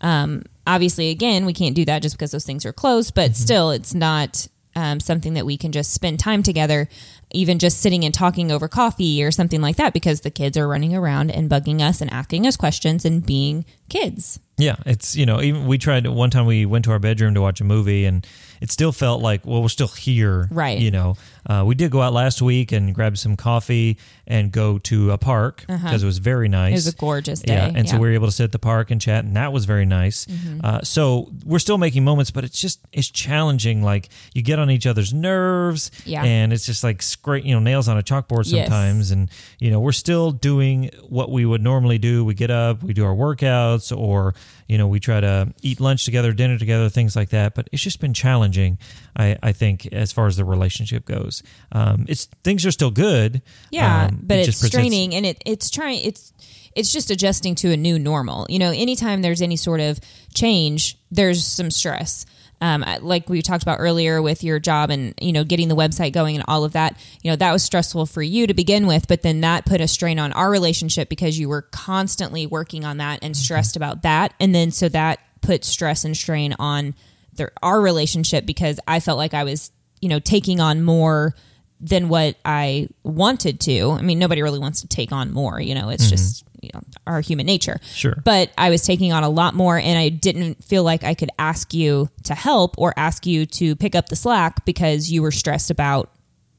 Um, 0.00 0.44
obviously, 0.66 1.10
again, 1.10 1.44
we 1.46 1.52
can't 1.52 1.74
do 1.74 1.84
that 1.84 2.02
just 2.02 2.16
because 2.16 2.30
those 2.30 2.44
things 2.44 2.64
are 2.64 2.72
closed, 2.72 3.14
but 3.14 3.36
still, 3.36 3.70
it's 3.70 3.94
not 3.94 4.46
um, 4.76 5.00
something 5.00 5.34
that 5.34 5.46
we 5.46 5.56
can 5.56 5.72
just 5.72 5.92
spend 5.92 6.18
time 6.20 6.42
together, 6.42 6.88
even 7.32 7.58
just 7.58 7.80
sitting 7.80 8.04
and 8.04 8.14
talking 8.14 8.50
over 8.50 8.68
coffee 8.68 9.22
or 9.22 9.30
something 9.30 9.60
like 9.60 9.76
that, 9.76 9.92
because 9.92 10.20
the 10.20 10.30
kids 10.30 10.56
are 10.56 10.68
running 10.68 10.94
around 10.94 11.30
and 11.30 11.50
bugging 11.50 11.80
us 11.80 12.00
and 12.00 12.12
asking 12.12 12.46
us 12.46 12.56
questions 12.56 13.04
and 13.04 13.24
being 13.26 13.64
kids. 13.88 14.40
Yeah, 14.58 14.76
it's 14.84 15.16
you 15.16 15.24
know 15.26 15.40
even 15.40 15.66
we 15.66 15.78
tried 15.78 16.06
one 16.06 16.30
time 16.30 16.44
we 16.44 16.66
went 16.66 16.84
to 16.84 16.92
our 16.92 16.98
bedroom 16.98 17.34
to 17.34 17.40
watch 17.40 17.60
a 17.60 17.64
movie 17.64 18.04
and 18.04 18.26
it 18.60 18.70
still 18.70 18.92
felt 18.92 19.22
like 19.22 19.46
well 19.46 19.62
we're 19.62 19.68
still 19.68 19.88
here, 19.88 20.48
Right. 20.50 20.78
You 20.78 20.90
know, 20.90 21.16
uh, 21.50 21.64
we 21.64 21.74
did 21.74 21.90
go 21.90 22.00
out 22.00 22.12
last 22.12 22.40
week 22.40 22.70
and 22.70 22.94
grab 22.94 23.18
some 23.18 23.36
coffee 23.36 23.98
and 24.26 24.52
go 24.52 24.78
to 24.78 25.10
a 25.10 25.18
park 25.18 25.64
because 25.66 26.02
it 26.02 26.06
was 26.06 26.18
very 26.18 26.48
nice. 26.48 26.68
Uh-huh. 26.68 26.70
It 26.70 26.74
was 26.74 26.86
a 26.86 26.96
gorgeous 26.96 27.40
day. 27.40 27.54
Yeah, 27.54 27.72
and 27.74 27.88
so 27.88 27.96
we 27.98 28.08
were 28.08 28.14
able 28.14 28.28
to 28.28 28.32
sit 28.32 28.44
at 28.44 28.52
the 28.52 28.58
park 28.60 28.90
and 28.92 29.00
chat, 29.00 29.24
and 29.24 29.34
that 29.36 29.52
was 29.52 29.64
very 29.64 29.84
nice. 29.86 30.26
Mm-hmm. 30.26 30.60
Uh, 30.62 30.80
so 30.82 31.30
we're 31.44 31.58
still 31.58 31.78
making 31.78 32.04
moments, 32.04 32.30
but 32.30 32.44
it's 32.44 32.60
just 32.60 32.78
it's 32.92 33.10
challenging. 33.10 33.82
Like 33.82 34.08
you 34.34 34.42
get 34.42 34.58
on 34.60 34.70
each 34.70 34.86
other's 34.86 35.12
nerves, 35.12 35.90
Yeah. 36.04 36.22
and 36.22 36.52
it's 36.52 36.64
just 36.66 36.84
like 36.84 37.02
scrape, 37.02 37.44
you 37.44 37.52
know, 37.54 37.60
nails 37.60 37.88
on 37.88 37.98
a 37.98 38.02
chalkboard 38.02 38.50
Yes. 38.50 38.68
sometimes. 38.68 39.10
And, 39.10 39.28
you 39.58 39.70
know, 39.72 39.80
we're 39.80 39.92
still 39.92 40.30
doing 40.30 40.90
what 41.08 41.30
we 41.30 41.44
would 41.44 41.62
normally 41.62 41.98
do. 41.98 42.24
We 42.24 42.34
get 42.34 42.50
up, 42.50 42.82
we 42.82 42.94
do 42.94 43.04
our 43.04 43.14
workouts, 43.14 43.96
or, 43.96 44.34
you 44.70 44.78
know, 44.78 44.86
we 44.86 45.00
try 45.00 45.18
to 45.20 45.52
eat 45.62 45.80
lunch 45.80 46.04
together, 46.04 46.32
dinner 46.32 46.56
together, 46.56 46.88
things 46.88 47.16
like 47.16 47.30
that. 47.30 47.56
But 47.56 47.68
it's 47.72 47.82
just 47.82 48.00
been 48.00 48.14
challenging, 48.14 48.78
I, 49.16 49.36
I 49.42 49.50
think, 49.50 49.86
as 49.92 50.12
far 50.12 50.28
as 50.28 50.36
the 50.36 50.44
relationship 50.44 51.04
goes. 51.06 51.42
Um, 51.72 52.04
it's 52.08 52.26
things 52.44 52.64
are 52.64 52.70
still 52.70 52.92
good. 52.92 53.42
Yeah, 53.72 54.04
um, 54.04 54.20
but 54.22 54.36
it 54.36 54.40
it's 54.42 54.46
just 54.46 54.60
presents- 54.60 54.86
straining 54.88 55.14
and 55.16 55.26
it 55.26 55.42
it's 55.44 55.70
trying 55.70 56.00
it's 56.02 56.32
it's 56.74 56.92
just 56.92 57.10
adjusting 57.10 57.54
to 57.56 57.72
a 57.72 57.76
new 57.76 57.98
normal. 57.98 58.46
You 58.48 58.58
know, 58.58 58.70
anytime 58.70 59.22
there's 59.22 59.42
any 59.42 59.56
sort 59.56 59.80
of 59.80 60.00
change, 60.34 60.98
there's 61.10 61.44
some 61.44 61.70
stress. 61.70 62.26
Um, 62.62 62.84
like 63.00 63.28
we 63.28 63.40
talked 63.40 63.62
about 63.62 63.78
earlier 63.80 64.20
with 64.20 64.44
your 64.44 64.58
job 64.58 64.90
and 64.90 65.14
you 65.18 65.32
know 65.32 65.44
getting 65.44 65.68
the 65.68 65.76
website 65.76 66.12
going 66.12 66.36
and 66.36 66.44
all 66.46 66.64
of 66.64 66.72
that, 66.72 66.94
you 67.22 67.30
know 67.30 67.36
that 67.36 67.52
was 67.52 67.62
stressful 67.64 68.04
for 68.04 68.22
you 68.22 68.46
to 68.46 68.54
begin 68.54 68.86
with, 68.86 69.08
but 69.08 69.22
then 69.22 69.40
that 69.40 69.64
put 69.64 69.80
a 69.80 69.88
strain 69.88 70.18
on 70.18 70.32
our 70.32 70.50
relationship 70.50 71.08
because 71.08 71.38
you 71.38 71.48
were 71.48 71.62
constantly 71.62 72.46
working 72.46 72.84
on 72.84 72.98
that 72.98 73.20
and 73.22 73.34
stressed 73.34 73.76
about 73.76 74.02
that, 74.02 74.34
and 74.38 74.54
then 74.54 74.70
so 74.70 74.90
that 74.90 75.20
put 75.40 75.64
stress 75.64 76.04
and 76.04 76.14
strain 76.14 76.54
on 76.58 76.94
the, 77.32 77.50
our 77.62 77.80
relationship 77.80 78.44
because 78.44 78.78
I 78.86 79.00
felt 79.00 79.16
like 79.16 79.32
I 79.32 79.44
was 79.44 79.70
you 80.02 80.10
know 80.10 80.18
taking 80.18 80.60
on 80.60 80.82
more 80.82 81.34
than 81.80 82.10
what 82.10 82.36
I 82.44 82.88
wanted 83.02 83.58
to. 83.60 83.92
I 83.92 84.02
mean, 84.02 84.18
nobody 84.18 84.42
really 84.42 84.58
wants 84.58 84.82
to 84.82 84.86
take 84.86 85.12
on 85.12 85.32
more, 85.32 85.58
you 85.58 85.74
know, 85.74 85.88
it's 85.88 86.10
just 86.10 86.44
you 86.60 86.70
know, 86.74 86.80
our 87.06 87.20
human 87.20 87.46
nature. 87.46 87.78
Sure. 87.82 88.16
But 88.24 88.50
I 88.58 88.70
was 88.70 88.82
taking 88.82 89.12
on 89.12 89.22
a 89.22 89.28
lot 89.28 89.54
more 89.54 89.78
and 89.78 89.98
I 89.98 90.08
didn't 90.08 90.64
feel 90.64 90.82
like 90.82 91.04
I 91.04 91.14
could 91.14 91.30
ask 91.38 91.74
you 91.74 92.08
to 92.24 92.34
help 92.34 92.74
or 92.78 92.94
ask 92.96 93.26
you 93.26 93.46
to 93.46 93.76
pick 93.76 93.94
up 93.94 94.08
the 94.08 94.16
slack 94.16 94.64
because 94.64 95.10
you 95.10 95.22
were 95.22 95.32
stressed 95.32 95.70
about 95.70 96.10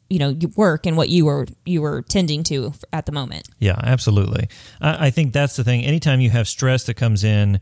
you 0.09 0.19
know 0.19 0.29
your 0.29 0.51
work 0.57 0.85
and 0.85 0.97
what 0.97 1.07
you 1.07 1.25
were 1.25 1.47
you 1.65 1.81
were 1.81 2.01
tending 2.03 2.43
to 2.43 2.73
at 2.91 3.05
the 3.05 3.11
moment. 3.13 3.47
Yeah, 3.59 3.79
absolutely. 3.81 4.49
I, 4.81 5.07
I 5.07 5.09
think 5.09 5.31
that's 5.31 5.55
the 5.55 5.63
thing. 5.63 5.85
Anytime 5.85 6.19
you 6.19 6.29
have 6.31 6.47
stress 6.47 6.83
that 6.85 6.95
comes 6.95 7.23
in, 7.23 7.61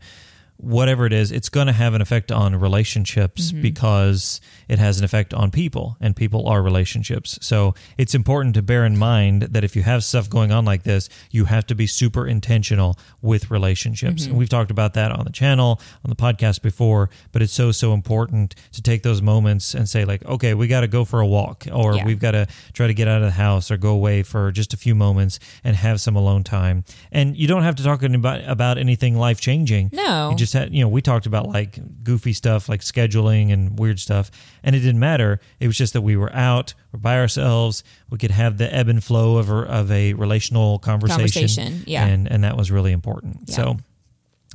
whatever 0.56 1.06
it 1.06 1.12
is, 1.12 1.30
it's 1.30 1.48
going 1.48 1.68
to 1.68 1.72
have 1.72 1.94
an 1.94 2.02
effect 2.02 2.32
on 2.32 2.56
relationships 2.56 3.52
mm-hmm. 3.52 3.62
because 3.62 4.40
it 4.70 4.78
has 4.78 4.98
an 4.98 5.04
effect 5.04 5.34
on 5.34 5.50
people, 5.50 5.96
and 6.00 6.14
people 6.14 6.46
are 6.48 6.62
relationships. 6.62 7.38
So 7.42 7.74
it's 7.98 8.14
important 8.14 8.54
to 8.54 8.62
bear 8.62 8.84
in 8.86 8.96
mind 8.96 9.42
that 9.42 9.64
if 9.64 9.74
you 9.74 9.82
have 9.82 10.04
stuff 10.04 10.30
going 10.30 10.52
on 10.52 10.64
like 10.64 10.84
this, 10.84 11.08
you 11.30 11.46
have 11.46 11.66
to 11.66 11.74
be 11.74 11.86
super 11.86 12.26
intentional 12.26 12.96
with 13.20 13.50
relationships. 13.50 14.22
Mm-hmm. 14.22 14.30
And 14.30 14.38
we've 14.38 14.48
talked 14.48 14.70
about 14.70 14.94
that 14.94 15.10
on 15.10 15.24
the 15.24 15.32
channel, 15.32 15.80
on 16.04 16.08
the 16.08 16.16
podcast 16.16 16.62
before, 16.62 17.10
but 17.32 17.42
it's 17.42 17.52
so, 17.52 17.72
so 17.72 17.92
important 17.92 18.54
to 18.72 18.80
take 18.80 19.02
those 19.02 19.20
moments 19.20 19.74
and 19.74 19.88
say, 19.88 20.04
like, 20.04 20.24
okay, 20.24 20.54
we 20.54 20.68
got 20.68 20.82
to 20.82 20.88
go 20.88 21.04
for 21.04 21.20
a 21.20 21.26
walk, 21.26 21.66
or 21.72 21.96
Yeah. 21.96 22.04
we've 22.06 22.20
got 22.20 22.32
to 22.32 22.46
try 22.72 22.86
to 22.86 22.94
get 22.94 23.08
out 23.08 23.22
of 23.22 23.26
the 23.26 23.32
house 23.32 23.70
or 23.70 23.76
go 23.76 23.90
away 23.90 24.22
for 24.22 24.52
just 24.52 24.72
a 24.72 24.76
few 24.76 24.94
moments 24.94 25.40
and 25.64 25.74
have 25.74 26.00
some 26.00 26.14
alone 26.14 26.44
time. 26.44 26.84
And 27.10 27.36
you 27.36 27.48
don't 27.48 27.64
have 27.64 27.74
to 27.76 27.82
talk 27.82 28.02
about, 28.04 28.40
about 28.46 28.78
anything 28.78 29.16
life 29.16 29.40
changing. 29.40 29.90
No. 29.92 30.30
You 30.30 30.36
just 30.36 30.52
had, 30.52 30.72
you 30.72 30.80
know, 30.82 30.88
we 30.88 31.02
talked 31.02 31.26
about 31.26 31.48
like 31.48 31.78
goofy 32.04 32.32
stuff 32.32 32.68
like 32.68 32.82
scheduling 32.82 33.52
and 33.52 33.78
weird 33.78 33.98
stuff, 33.98 34.30
and 34.62 34.76
it 34.76 34.80
didn't 34.80 35.00
matter. 35.00 35.40
It 35.58 35.66
was 35.66 35.76
just 35.76 35.92
that 35.92 36.02
we 36.02 36.16
were 36.16 36.32
out, 36.34 36.74
we're 36.92 37.00
by 37.00 37.18
ourselves, 37.18 37.84
we 38.10 38.18
could 38.18 38.30
have 38.30 38.58
the 38.58 38.72
ebb 38.74 38.88
and 38.88 39.02
flow 39.02 39.36
of 39.38 39.50
a, 39.50 39.54
of 39.54 39.90
a 39.90 40.14
relational 40.14 40.78
conversation. 40.78 41.48
Conversation, 41.48 41.82
yeah. 41.86 42.06
And, 42.06 42.30
and 42.30 42.44
that 42.44 42.56
was 42.56 42.70
really 42.70 42.92
important. 42.92 43.40
Yeah. 43.46 43.54
So 43.56 43.76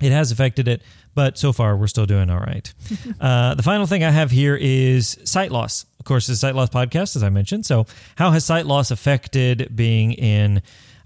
it 0.02 0.12
has 0.12 0.32
affected 0.32 0.68
it, 0.68 0.82
but 1.14 1.38
so 1.38 1.54
far 1.54 1.78
we're 1.78 1.88
still 1.88 2.06
doing 2.06 2.30
all 2.30 2.40
right. 2.40 2.74
uh, 3.22 3.56
the 3.56 3.64
final 3.64 3.86
thing 3.86 4.04
I 4.04 4.12
have 4.12 4.32
here 4.32 4.56
is 4.56 5.18
sight 5.24 5.52
loss. 5.52 5.86
Of 6.00 6.06
course, 6.06 6.30
it's 6.30 6.38
a 6.38 6.40
sight 6.40 6.54
loss 6.56 6.70
podcast, 6.70 7.16
as 7.16 7.24
I 7.24 7.30
mentioned. 7.30 7.66
So, 7.66 7.88
how 8.16 8.32
has 8.32 8.46
sight 8.46 8.66
loss 8.68 8.92
affected 8.92 9.72
being 9.76 10.12
in 10.14 10.62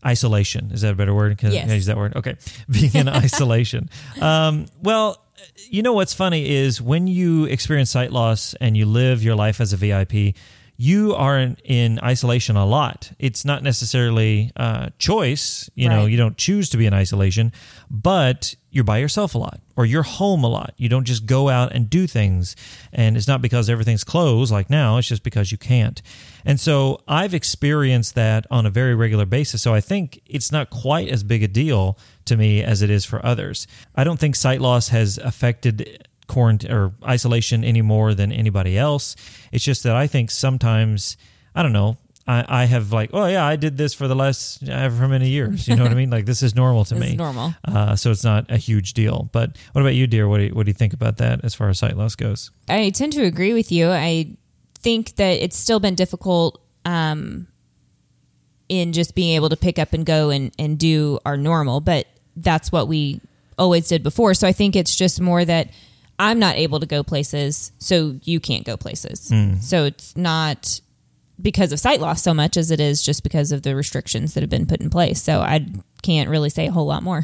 isolation? 0.06 0.72
Is 0.72 0.82
that 0.82 0.94
a 0.94 0.96
better 0.96 1.14
word? 1.14 1.38
Can, 1.38 1.52
Yes. 1.52 1.70
I 1.70 1.74
use 1.74 1.86
that 1.86 1.98
word? 1.98 2.16
Okay. 2.16 2.36
Being 2.70 2.94
in 2.94 3.08
isolation. 3.10 3.90
Um, 4.20 4.66
well, 4.82 5.24
you 5.70 5.82
know 5.82 5.94
what's 5.94 6.14
funny 6.14 6.50
is 6.50 6.82
when 6.82 7.08
you 7.08 7.46
experience 7.46 7.92
sight 7.92 8.12
loss 8.12 8.54
and 8.56 8.76
you 8.76 8.86
live 8.86 9.24
your 9.24 9.36
life 9.36 9.62
as 9.62 9.74
a 9.74 9.78
VIP, 9.78 10.36
you 10.78 11.14
are 11.14 11.38
in, 11.38 11.58
in 11.66 12.00
isolation 12.02 12.56
a 12.56 12.66
lot. 12.66 13.12
It's 13.20 13.44
not 13.44 13.64
necessarily 13.64 14.52
uh, 14.56 14.90
choice. 14.98 15.70
You 15.76 15.90
know, 15.90 16.06
you 16.06 16.16
don't 16.18 16.38
choose 16.38 16.70
to 16.70 16.78
be 16.78 16.86
in 16.86 16.94
isolation, 16.94 17.52
but 17.92 18.56
you're 18.72 18.84
by 18.84 18.98
yourself 18.98 19.36
a 19.36 19.38
lot 19.38 19.60
or 19.76 19.86
you're 19.86 20.04
home 20.04 20.44
a 20.44 20.48
lot. 20.48 20.74
You 20.78 20.90
don't 20.90 21.06
just 21.06 21.26
go 21.26 21.50
out 21.50 21.72
and 21.72 21.90
do 21.90 22.06
things. 22.08 22.56
And 22.94 23.18
it's 23.18 23.28
not 23.28 23.42
because 23.42 23.70
everything's 23.70 24.04
closed 24.04 24.52
like 24.52 24.70
now, 24.70 24.98
it's 24.98 25.08
just 25.08 25.24
because 25.24 25.52
you 25.52 25.58
can't. 25.58 26.02
And 26.46 26.60
so 26.60 27.02
I've 27.08 27.34
experienced 27.34 28.16
that 28.16 28.46
on 28.52 28.66
a 28.66 28.70
very 28.70 28.96
regular 28.96 29.26
basis. 29.26 29.62
So 29.62 29.74
I 29.74 29.82
think 29.82 30.22
it's 30.26 30.52
not 30.52 30.70
quite 30.70 31.10
as 31.10 31.24
big 31.24 31.44
a 31.44 31.48
deal 31.48 31.98
to 32.26 32.38
me 32.38 32.64
as 32.64 32.82
it 32.82 32.90
is 32.90 33.06
for 33.06 33.26
others. 33.26 33.68
I 33.96 34.04
don't 34.04 34.20
think 34.20 34.36
sight 34.36 34.62
loss 34.62 34.90
has 34.90 35.18
affected 35.18 36.08
quarantine 36.28 36.72
or 36.72 36.94
isolation 37.04 37.64
any 37.64 37.82
more 37.82 38.14
than 38.14 38.32
anybody 38.32 38.78
else. 38.78 39.16
It's 39.52 39.66
just 39.66 39.84
that 39.84 39.96
I 39.96 40.08
think 40.08 40.30
sometimes, 40.30 41.18
I 41.56 41.64
don't 41.64 41.74
know, 41.74 41.98
I, 42.30 42.62
I 42.62 42.66
have 42.66 42.94
like, 42.94 43.10
oh 43.14 43.26
yeah, 43.26 43.44
I 43.44 43.56
did 43.56 43.76
this 43.76 43.96
for 43.96 44.08
the 44.08 44.16
last 44.16 44.68
however 44.68 45.08
many 45.08 45.30
years. 45.30 45.68
You 45.68 45.76
know 45.76 45.82
what 45.84 45.92
I 45.92 45.96
mean? 45.96 46.10
Like 46.20 46.26
this 46.26 46.44
is 46.44 46.56
normal 46.56 46.86
to 46.86 46.96
me. 46.96 47.16
normal. 47.16 47.56
Uh, 47.66 47.96
so 47.96 48.12
it's 48.12 48.24
not 48.24 48.50
a 48.50 48.58
huge 48.58 48.94
deal. 48.94 49.30
But 49.32 49.58
what 49.74 49.82
about 49.82 49.96
you, 49.96 50.06
dear? 50.06 50.28
What 50.28 50.38
do 50.38 50.44
you, 50.46 50.50
what 50.54 50.66
do 50.66 50.70
you 50.70 50.74
think 50.76 50.94
about 50.94 51.18
that 51.18 51.44
as 51.44 51.56
far 51.56 51.70
as 51.70 51.80
sight 51.80 51.98
loss 51.98 52.16
goes? 52.16 52.52
I 52.68 52.90
tend 52.92 53.14
to 53.14 53.24
agree 53.24 53.54
with 53.54 53.72
you. 53.72 53.90
I 53.90 54.36
think 54.80 55.16
that 55.16 55.42
it's 55.44 55.58
still 55.58 55.80
been 55.80 55.96
difficult 55.96 56.62
um, 56.86 57.48
in 58.70 58.94
just 58.94 59.16
being 59.16 59.36
able 59.36 59.50
to 59.50 59.58
pick 59.58 59.80
up 59.80 59.94
and 59.94 60.06
go 60.06 60.30
and, 60.30 60.52
and 60.60 60.78
do 60.78 61.20
our 61.26 61.38
normal, 61.38 61.80
but 61.80 62.08
that's 62.36 62.72
what 62.72 62.88
we 62.88 63.22
always 63.58 63.88
did 63.88 64.04
before. 64.04 64.34
So 64.34 64.48
I 64.48 64.52
think 64.52 64.76
it's 64.76 64.96
just 64.96 65.20
more 65.20 65.44
that 65.46 65.70
I'm 66.20 66.38
not 66.40 66.56
able 66.58 66.80
to 66.80 66.86
go 66.86 67.02
places, 67.04 67.72
so 67.80 68.20
you 68.24 68.40
can't 68.40 68.66
go 68.66 68.78
places. 68.78 69.32
So 69.62 69.86
it's 69.86 70.16
not 70.18 70.82
because 71.42 71.72
of 71.72 71.80
sight 71.80 72.00
loss 72.02 72.22
so 72.22 72.34
much 72.34 72.58
as 72.58 72.72
it 72.72 72.80
is 72.80 73.02
just 73.02 73.24
because 73.24 73.52
of 73.52 73.64
the 73.64 73.76
restrictions 73.76 74.34
that 74.34 74.42
have 74.42 74.50
been 74.50 74.66
put 74.66 74.82
in 74.82 74.90
place. 74.90 75.22
So 75.22 75.40
I 75.40 75.66
can't 76.02 76.30
really 76.30 76.50
say 76.50 76.68
a 76.68 76.72
whole 76.72 76.86
lot 76.86 77.04
more. 77.04 77.24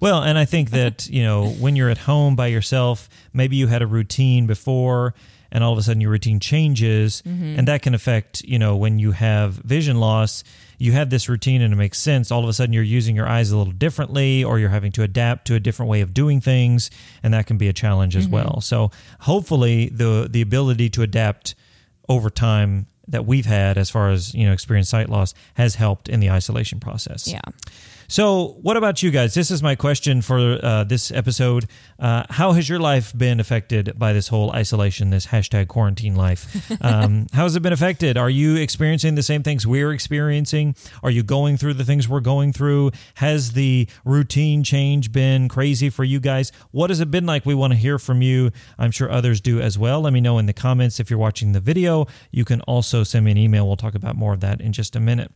Well, 0.00 0.22
and 0.22 0.38
I 0.38 0.44
think 0.44 0.70
that, 0.70 1.08
you 1.08 1.22
know, 1.22 1.48
when 1.48 1.76
you're 1.76 1.90
at 1.90 1.98
home 1.98 2.36
by 2.36 2.48
yourself, 2.48 3.08
maybe 3.32 3.56
you 3.56 3.68
had 3.68 3.80
a 3.80 3.86
routine 3.86 4.46
before 4.46 5.14
and 5.50 5.62
all 5.62 5.72
of 5.72 5.78
a 5.78 5.82
sudden 5.82 6.00
your 6.00 6.10
routine 6.10 6.40
changes 6.40 7.22
mm-hmm. 7.22 7.58
and 7.58 7.68
that 7.68 7.80
can 7.82 7.94
affect, 7.94 8.42
you 8.42 8.58
know, 8.58 8.76
when 8.76 8.98
you 8.98 9.12
have 9.12 9.52
vision 9.54 10.00
loss, 10.00 10.42
you 10.78 10.92
have 10.92 11.10
this 11.10 11.28
routine 11.28 11.62
and 11.62 11.72
it 11.72 11.76
makes 11.76 11.98
sense. 11.98 12.30
All 12.30 12.42
of 12.42 12.48
a 12.48 12.52
sudden 12.52 12.72
you're 12.72 12.82
using 12.82 13.14
your 13.14 13.28
eyes 13.28 13.50
a 13.50 13.56
little 13.56 13.72
differently 13.72 14.42
or 14.42 14.58
you're 14.58 14.68
having 14.68 14.92
to 14.92 15.02
adapt 15.02 15.46
to 15.46 15.54
a 15.54 15.60
different 15.60 15.88
way 15.88 16.00
of 16.00 16.12
doing 16.12 16.40
things 16.40 16.90
and 17.22 17.32
that 17.32 17.46
can 17.46 17.56
be 17.56 17.68
a 17.68 17.72
challenge 17.72 18.16
as 18.16 18.24
mm-hmm. 18.24 18.34
well. 18.34 18.60
So, 18.60 18.90
hopefully 19.20 19.88
the 19.90 20.28
the 20.28 20.42
ability 20.42 20.90
to 20.90 21.02
adapt 21.02 21.54
over 22.08 22.30
time 22.30 22.86
that 23.08 23.26
we've 23.26 23.46
had 23.46 23.76
as 23.78 23.90
far 23.90 24.10
as, 24.10 24.34
you 24.34 24.46
know, 24.46 24.52
experience 24.52 24.88
sight 24.88 25.08
loss 25.08 25.34
has 25.54 25.74
helped 25.74 26.08
in 26.08 26.20
the 26.20 26.30
isolation 26.30 26.80
process. 26.80 27.28
Yeah. 27.28 27.40
So, 28.08 28.58
what 28.62 28.76
about 28.76 29.02
you 29.02 29.10
guys? 29.10 29.34
This 29.34 29.50
is 29.50 29.62
my 29.62 29.74
question 29.74 30.20
for 30.22 30.58
uh, 30.62 30.84
this 30.84 31.10
episode. 31.10 31.66
Uh, 31.98 32.24
how 32.28 32.52
has 32.52 32.68
your 32.68 32.78
life 32.78 33.16
been 33.16 33.40
affected 33.40 33.98
by 33.98 34.12
this 34.12 34.28
whole 34.28 34.52
isolation, 34.52 35.10
this 35.10 35.26
hashtag 35.28 35.68
quarantine 35.68 36.14
life? 36.14 36.70
Um, 36.84 37.28
how 37.32 37.44
has 37.44 37.56
it 37.56 37.60
been 37.60 37.72
affected? 37.72 38.18
Are 38.18 38.28
you 38.28 38.56
experiencing 38.56 39.14
the 39.14 39.22
same 39.22 39.42
things 39.42 39.66
we're 39.66 39.92
experiencing? 39.92 40.74
Are 41.02 41.10
you 41.10 41.22
going 41.22 41.56
through 41.56 41.74
the 41.74 41.84
things 41.84 42.08
we're 42.08 42.20
going 42.20 42.52
through? 42.52 42.90
Has 43.14 43.52
the 43.52 43.88
routine 44.04 44.64
change 44.64 45.10
been 45.12 45.48
crazy 45.48 45.88
for 45.88 46.04
you 46.04 46.20
guys? 46.20 46.52
What 46.72 46.90
has 46.90 47.00
it 47.00 47.10
been 47.10 47.26
like? 47.26 47.46
We 47.46 47.54
want 47.54 47.72
to 47.72 47.78
hear 47.78 47.98
from 47.98 48.22
you. 48.22 48.50
I'm 48.78 48.90
sure 48.90 49.10
others 49.10 49.40
do 49.40 49.60
as 49.60 49.78
well. 49.78 50.02
Let 50.02 50.12
me 50.12 50.20
know 50.20 50.38
in 50.38 50.46
the 50.46 50.52
comments 50.52 51.00
if 51.00 51.08
you're 51.10 51.18
watching 51.18 51.52
the 51.52 51.60
video. 51.60 52.06
You 52.30 52.44
can 52.44 52.60
also 52.62 53.02
send 53.02 53.24
me 53.24 53.30
an 53.30 53.38
email. 53.38 53.66
We'll 53.66 53.76
talk 53.76 53.94
about 53.94 54.16
more 54.16 54.34
of 54.34 54.40
that 54.40 54.60
in 54.60 54.72
just 54.72 54.94
a 54.96 55.00
minute. 55.00 55.30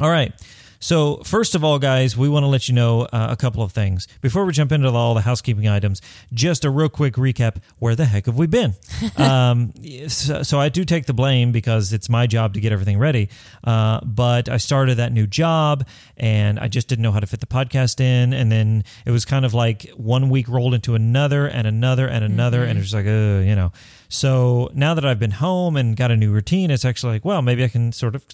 All 0.00 0.10
right. 0.10 0.32
So, 0.80 1.18
first 1.24 1.54
of 1.54 1.64
all, 1.64 1.78
guys, 1.78 2.16
we 2.16 2.28
want 2.28 2.44
to 2.44 2.48
let 2.48 2.68
you 2.68 2.74
know 2.74 3.02
uh, 3.12 3.28
a 3.30 3.36
couple 3.36 3.62
of 3.62 3.72
things. 3.72 4.06
Before 4.20 4.44
we 4.44 4.52
jump 4.52 4.72
into 4.72 4.88
all 4.90 5.14
the 5.14 5.22
housekeeping 5.22 5.68
items, 5.68 6.02
just 6.32 6.64
a 6.64 6.70
real 6.70 6.88
quick 6.88 7.14
recap 7.14 7.56
where 7.78 7.94
the 7.94 8.04
heck 8.04 8.26
have 8.26 8.36
we 8.36 8.46
been? 8.46 8.74
um, 9.16 9.72
so, 10.08 10.42
so, 10.42 10.60
I 10.60 10.68
do 10.68 10.84
take 10.84 11.06
the 11.06 11.14
blame 11.14 11.52
because 11.52 11.92
it's 11.92 12.08
my 12.08 12.26
job 12.26 12.54
to 12.54 12.60
get 12.60 12.72
everything 12.72 12.98
ready. 12.98 13.28
Uh, 13.64 14.00
but 14.04 14.48
I 14.48 14.56
started 14.56 14.96
that 14.96 15.12
new 15.12 15.26
job 15.26 15.86
and 16.16 16.58
I 16.58 16.68
just 16.68 16.88
didn't 16.88 17.02
know 17.02 17.12
how 17.12 17.20
to 17.20 17.26
fit 17.26 17.40
the 17.40 17.46
podcast 17.46 18.00
in. 18.00 18.32
And 18.32 18.50
then 18.50 18.84
it 19.04 19.10
was 19.10 19.24
kind 19.24 19.44
of 19.44 19.54
like 19.54 19.88
one 19.96 20.28
week 20.28 20.48
rolled 20.48 20.74
into 20.74 20.94
another 20.94 21.46
and 21.46 21.66
another 21.66 22.06
and 22.06 22.24
another. 22.24 22.64
And 22.64 22.78
it 22.78 22.82
was 22.82 22.94
like, 22.94 23.06
uh, 23.06 23.42
you 23.44 23.56
know. 23.56 23.72
So 24.08 24.70
now 24.74 24.94
that 24.94 25.04
I've 25.04 25.18
been 25.18 25.32
home 25.32 25.76
and 25.76 25.96
got 25.96 26.10
a 26.10 26.16
new 26.16 26.30
routine, 26.32 26.70
it's 26.70 26.84
actually 26.84 27.14
like, 27.14 27.24
well, 27.24 27.42
maybe 27.42 27.64
I 27.64 27.68
can 27.68 27.92
sort 27.92 28.14
of, 28.14 28.24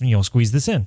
you 0.00 0.16
know, 0.16 0.22
squeeze 0.22 0.52
this 0.52 0.68
in. 0.68 0.86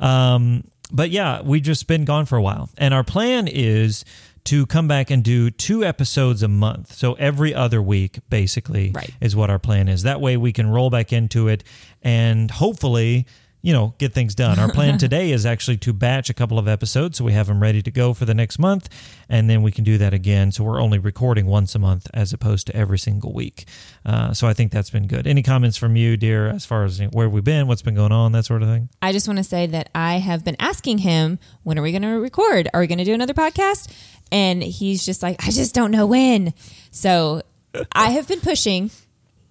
Um, 0.00 0.64
but 0.92 1.10
yeah, 1.10 1.40
we've 1.42 1.62
just 1.62 1.86
been 1.86 2.04
gone 2.04 2.26
for 2.26 2.36
a 2.36 2.42
while. 2.42 2.70
And 2.78 2.92
our 2.94 3.04
plan 3.04 3.48
is 3.48 4.04
to 4.44 4.64
come 4.66 4.86
back 4.86 5.10
and 5.10 5.24
do 5.24 5.50
two 5.50 5.84
episodes 5.84 6.42
a 6.42 6.48
month. 6.48 6.92
So 6.94 7.14
every 7.14 7.52
other 7.52 7.82
week, 7.82 8.20
basically, 8.30 8.92
Right. 8.94 9.10
is 9.20 9.34
what 9.34 9.50
our 9.50 9.58
plan 9.58 9.88
is. 9.88 10.02
That 10.04 10.20
way 10.20 10.36
we 10.36 10.52
can 10.52 10.68
roll 10.68 10.88
back 10.90 11.12
into 11.12 11.48
it 11.48 11.64
and 12.02 12.50
hopefully, 12.52 13.26
you 13.66 13.72
know, 13.72 13.94
get 13.98 14.12
things 14.12 14.32
done. 14.32 14.60
Our 14.60 14.70
plan 14.70 14.96
today 15.06 15.32
is 15.32 15.44
actually 15.44 15.78
to 15.78 15.92
batch 15.92 16.30
a 16.30 16.34
couple 16.34 16.56
of 16.56 16.68
episodes 16.68 17.18
so 17.18 17.24
we 17.24 17.32
have 17.32 17.48
them 17.48 17.60
ready 17.60 17.82
to 17.82 17.90
go 17.90 18.14
for 18.14 18.24
the 18.24 18.32
next 18.32 18.60
month 18.60 18.88
and 19.28 19.50
then 19.50 19.60
we 19.60 19.72
can 19.72 19.82
do 19.82 19.98
that 19.98 20.14
again. 20.14 20.52
So 20.52 20.62
we're 20.62 20.80
only 20.80 21.00
recording 21.00 21.46
once 21.46 21.74
a 21.74 21.80
month 21.80 22.06
as 22.14 22.32
opposed 22.32 22.68
to 22.68 22.76
every 22.76 22.96
single 22.96 23.32
week. 23.32 23.64
Uh, 24.04 24.32
so 24.32 24.46
I 24.46 24.52
think 24.52 24.70
that's 24.70 24.90
been 24.90 25.08
good. 25.08 25.26
Any 25.26 25.42
comments 25.42 25.76
from 25.76 25.96
you, 25.96 26.16
dear, 26.16 26.46
as 26.46 26.64
far 26.64 26.84
as 26.84 27.00
you 27.00 27.06
know, 27.06 27.10
where 27.12 27.28
we've 27.28 27.42
been, 27.42 27.66
what's 27.66 27.82
been 27.82 27.96
going 27.96 28.12
on, 28.12 28.30
that 28.30 28.44
sort 28.44 28.62
of 28.62 28.68
thing? 28.68 28.88
I 29.02 29.10
just 29.10 29.26
want 29.26 29.38
to 29.38 29.44
say 29.44 29.66
that 29.66 29.90
I 29.96 30.18
have 30.18 30.44
been 30.44 30.56
asking 30.60 30.98
him, 30.98 31.40
when 31.64 31.76
are 31.76 31.82
we 31.82 31.90
going 31.90 32.02
to 32.02 32.20
record? 32.20 32.68
Are 32.72 32.78
we 32.78 32.86
going 32.86 32.98
to 32.98 33.04
do 33.04 33.14
another 33.14 33.34
podcast? 33.34 33.92
And 34.30 34.62
he's 34.62 35.04
just 35.04 35.24
like, 35.24 35.44
I 35.44 35.50
just 35.50 35.74
don't 35.74 35.90
know 35.90 36.06
when. 36.06 36.54
So 36.92 37.42
I 37.90 38.10
have 38.10 38.28
been 38.28 38.40
pushing. 38.40 38.92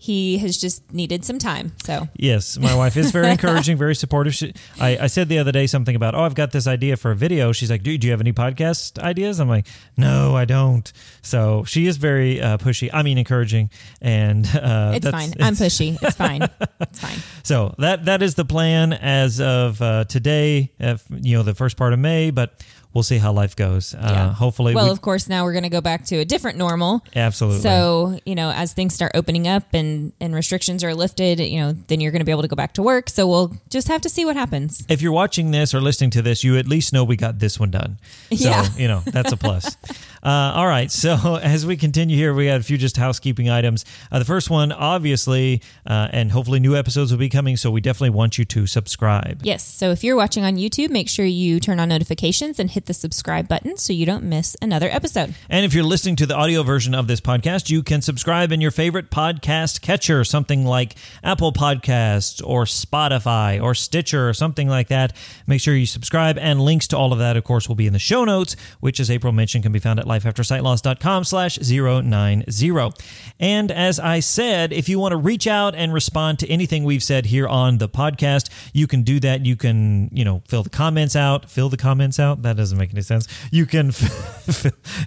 He 0.05 0.37
has 0.37 0.55
just 0.57 0.93
needed 0.93 1.25
some 1.25 1.39
time. 1.39 1.71
So 1.83 2.07
Yes, 2.15 2.59
my 2.59 2.75
wife 2.75 2.95
is 2.95 3.09
very 3.11 3.29
encouraging, 3.31 3.75
very 3.75 3.95
supportive. 3.95 4.35
She, 4.35 4.53
I, 4.79 4.97
I 5.05 5.07
said 5.07 5.29
the 5.29 5.39
other 5.39 5.51
day 5.51 5.65
something 5.65 5.95
about, 5.95 6.13
oh, 6.13 6.21
I've 6.21 6.35
got 6.35 6.51
this 6.51 6.67
idea 6.67 6.95
for 6.95 7.09
a 7.09 7.15
video. 7.15 7.51
She's 7.51 7.71
like, 7.71 7.81
do, 7.81 7.97
do 7.97 8.05
you 8.05 8.11
have 8.11 8.21
any 8.21 8.31
podcast 8.33 8.99
ideas? 8.99 9.39
I'm 9.39 9.49
like, 9.49 9.65
no, 9.97 10.35
I 10.35 10.45
don't. 10.45 10.91
So 11.23 11.63
she 11.63 11.87
is 11.87 11.97
very 11.97 12.39
uh, 12.39 12.57
pushy. 12.57 12.89
I 12.93 13.01
mean, 13.01 13.17
encouraging, 13.17 13.71
and 13.99 14.45
uh, 14.55 14.91
it's 14.95 15.09
fine. 15.09 15.29
it's- 15.31 15.47
I'm 15.47 15.55
pushy. 15.55 15.97
It's 16.01 16.15
fine. 16.25 16.43
It's 16.81 16.99
fine. 16.99 17.17
So 17.43 17.73
that 17.79 18.05
that 18.05 18.21
is 18.21 18.35
the 18.35 18.45
plan 18.45 18.93
as 18.93 19.41
of 19.41 19.81
uh, 19.81 20.03
today. 20.03 20.71
you 21.09 21.35
know, 21.37 21.43
the 21.43 21.55
first 21.55 21.77
part 21.77 21.93
of 21.93 21.99
May, 21.99 22.29
but 22.29 22.63
we'll 22.95 23.03
see 23.03 23.19
how 23.19 23.31
life 23.31 23.55
goes. 23.55 23.93
Uh, 23.93 23.99
Yeah. 24.15 24.33
Hopefully, 24.33 24.73
Well, 24.73 24.85
we, 24.85 24.91
of 24.91 25.01
course, 25.01 25.29
now 25.29 25.43
we're 25.43 25.51
going 25.53 25.63
to 25.63 25.69
go 25.69 25.81
back 25.81 26.05
to 26.05 26.15
a 26.17 26.25
different 26.25 26.57
normal. 26.57 27.03
absolutely. 27.15 27.59
So, 27.61 28.19
you 28.25 28.33
know, 28.33 28.49
as 28.51 28.73
things 28.73 28.95
start 28.95 29.11
opening 29.13 29.47
up 29.47 29.73
and, 29.73 30.13
and 30.19 30.33
restrictions 30.33 30.83
are 30.83 30.95
lifted, 30.95 31.39
you 31.39 31.59
know, 31.59 31.73
then 31.73 31.99
you're 32.01 32.11
going 32.11 32.21
to 32.21 32.25
be 32.25 32.31
able 32.31 32.41
to 32.43 32.47
go 32.47 32.55
back 32.55 32.73
to 32.73 32.81
work. 32.81 33.09
So 33.09 33.27
we'll 33.27 33.53
just 33.69 33.87
have 33.89 34.01
to 34.01 34.09
see 34.09 34.25
what 34.25 34.35
happens. 34.35 34.83
if 34.89 35.01
you're 35.01 35.11
watching 35.11 35.51
this 35.51 35.73
or 35.75 35.81
listening 35.81 36.09
to 36.11 36.21
this, 36.21 36.43
you 36.43 36.57
at 36.57 36.67
least 36.67 36.93
know 36.93 37.03
we 37.03 37.17
got 37.17 37.39
this 37.39 37.59
one 37.59 37.69
done. 37.71 37.99
So, 38.29 38.49
Yeah. 38.49 38.65
you 38.77 38.87
know, 38.87 39.01
that's 39.05 39.31
a 39.33 39.37
plus. 39.37 39.75
uh, 40.23 40.53
all 40.55 40.65
right. 40.67 40.89
So, 40.89 41.35
as 41.43 41.65
we 41.65 41.75
continue 41.75 42.15
here, 42.15 42.33
we 42.33 42.45
got 42.45 42.61
a 42.61 42.63
few 42.63 42.77
just 42.77 42.95
housekeeping 42.97 43.49
items. 43.49 43.83
Uh, 44.11 44.19
the 44.19 44.25
first 44.25 44.49
one, 44.49 44.71
obviously, 44.71 45.61
uh, 45.85 46.07
and 46.11 46.31
hopefully 46.31 46.59
new 46.61 46.75
episodes 46.75 47.11
will 47.11 47.19
be 47.19 47.29
coming. 47.29 47.57
So, 47.57 47.69
we 47.71 47.81
definitely 47.81 48.11
want 48.11 48.37
you 48.37 48.45
to 48.45 48.65
subscribe. 48.65 49.41
Yes. 49.43 49.63
So 49.65 49.91
if 49.91 50.03
you're 50.03 50.15
watching 50.15 50.43
on 50.45 50.55
YouTube, 50.55 50.89
make 50.89 51.09
sure 51.09 51.25
you 51.25 51.59
turn 51.59 51.79
on 51.79 51.89
notifications 51.89 52.59
and 52.59 52.71
hit 52.71 52.84
the 52.85 52.93
subscribe 52.93 53.47
button 53.47 53.77
so 53.77 53.93
you 53.93 54.05
don't 54.05 54.23
miss 54.23 54.55
another 54.61 54.89
episode. 54.89 55.35
And 55.49 55.65
if 55.65 55.73
you're 55.73 55.83
listening 55.83 56.15
to 56.17 56.25
the 56.25 56.35
audio 56.35 56.63
version 56.63 56.95
of 56.95 57.07
this 57.07 57.21
podcast, 57.21 57.69
you 57.69 57.83
can 57.83 58.01
subscribe 58.01 58.51
in 58.51 58.61
your 58.61 58.71
favorite 58.71 59.11
podcast 59.11 59.81
catcher, 59.81 60.23
something 60.23 60.65
like 60.65 60.95
Apple 61.23 61.51
Podcasts 61.51 62.41
or 62.45 62.65
Spotify 62.65 63.61
or 63.61 63.75
Stitcher 63.75 64.29
or 64.29 64.33
something 64.33 64.67
like 64.67 64.87
that. 64.87 65.15
Make 65.47 65.61
sure 65.61 65.75
you 65.75 65.85
subscribe, 65.85 66.37
and 66.37 66.61
links 66.61 66.87
to 66.87 66.97
all 66.97 67.13
of 67.13 67.19
that, 67.19 67.37
of 67.37 67.43
course, 67.43 67.67
will 67.67 67.75
be 67.75 67.87
in 67.87 67.93
the 67.93 67.99
show 67.99 68.25
notes, 68.25 68.55
which, 68.79 68.99
as 68.99 69.11
April 69.11 69.33
mentioned, 69.33 69.63
can 69.63 69.71
be 69.71 69.79
found 69.79 69.99
at 69.99 70.05
lifeaftersightloss.com 70.05 71.23
slash 71.23 71.59
090. 71.59 72.91
And 73.39 73.71
as 73.71 73.99
I 73.99 74.19
said, 74.19 74.73
if 74.73 74.89
you 74.89 74.99
want 74.99 75.11
to 75.11 75.17
reach 75.17 75.47
out 75.47 75.75
and 75.75 75.93
respond 75.93 76.39
to 76.39 76.49
anything 76.49 76.83
we've 76.83 77.03
said 77.03 77.27
here 77.27 77.47
on 77.47 77.77
the 77.77 77.89
podcast, 77.89 78.49
you 78.73 78.87
can 78.87 79.03
do 79.03 79.19
that. 79.19 79.45
You 79.45 79.55
can, 79.55 80.09
you 80.13 80.25
know, 80.25 80.41
fill 80.47 80.63
the 80.63 80.69
comments 80.69 81.15
out. 81.15 81.49
Fill 81.49 81.69
the 81.69 81.77
comments 81.77 82.19
out? 82.19 82.41
That 82.41 82.57
doesn't 82.57 82.74
make 82.75 82.91
any 82.91 83.01
sense. 83.01 83.27
You 83.51 83.65
can 83.65 83.89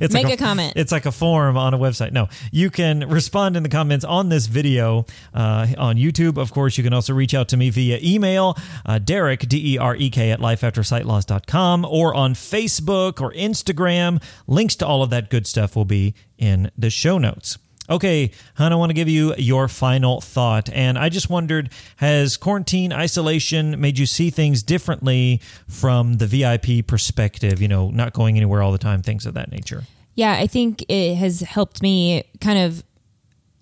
it's 0.00 0.12
Make 0.12 0.24
like 0.24 0.35
a 0.35 0.37
comment. 0.37 0.74
It's 0.76 0.92
like 0.92 1.07
a 1.07 1.12
form 1.12 1.57
on 1.57 1.74
a 1.74 1.78
website. 1.78 2.12
No, 2.12 2.28
you 2.50 2.70
can 2.70 3.09
respond 3.09 3.57
in 3.57 3.62
the 3.62 3.68
comments 3.68 4.04
on 4.04 4.28
this 4.28 4.46
video 4.46 5.07
uh, 5.35 5.66
on 5.76 5.96
YouTube. 5.96 6.38
Of 6.38 6.52
course, 6.52 6.78
you 6.78 6.85
can 6.85 6.92
also 6.92 7.14
reach 7.14 7.35
out 7.35 7.48
to 7.48 7.57
me 7.57 7.70
via 7.70 7.98
email, 8.02 8.57
uh, 8.87 8.98
Derek, 8.98 9.48
D 9.48 9.74
E 9.74 9.78
R 9.78 9.96
E 9.96 10.11
K, 10.11 10.31
at 10.31 10.40
lifeaftersightloss.com, 10.40 11.85
or 11.85 12.14
on 12.14 12.35
Facebook 12.35 13.20
or 13.20 13.33
Instagram. 13.33 14.22
Links 14.46 14.76
to 14.76 14.87
all 14.87 15.02
of 15.02 15.11
that 15.11 15.31
good 15.31 15.46
stuff 15.46 15.76
will 15.76 15.85
be 15.85 16.14
in 16.37 16.70
the 16.76 16.90
show 16.90 17.18
notes. 17.18 17.59
Okay, 17.90 18.31
hon, 18.57 18.72
I 18.72 18.77
want 18.77 18.90
to 18.90 18.94
give 18.94 19.09
you 19.09 19.35
your 19.37 19.66
final 19.66 20.20
thought. 20.20 20.68
And 20.70 20.98
I 20.98 21.09
just 21.09 21.31
wondered 21.31 21.70
has 21.96 22.37
quarantine 22.37 22.92
isolation 22.92 23.81
made 23.81 23.98
you 23.98 24.05
see 24.07 24.31
things 24.31 24.62
differently 24.62 25.40
from 25.66 26.14
the 26.14 26.27
VIP 26.27 26.87
perspective? 26.87 27.62
You 27.62 27.68
know, 27.68 27.90
not 27.90 28.12
going 28.12 28.37
anywhere 28.37 28.62
all 28.62 28.72
the 28.72 28.79
time, 28.79 29.03
things 29.03 29.24
of 29.24 29.35
that 29.35 29.51
nature. 29.51 29.85
Yeah, 30.14 30.33
I 30.33 30.46
think 30.46 30.85
it 30.88 31.14
has 31.14 31.40
helped 31.40 31.81
me 31.81 32.24
kind 32.40 32.59
of 32.59 32.83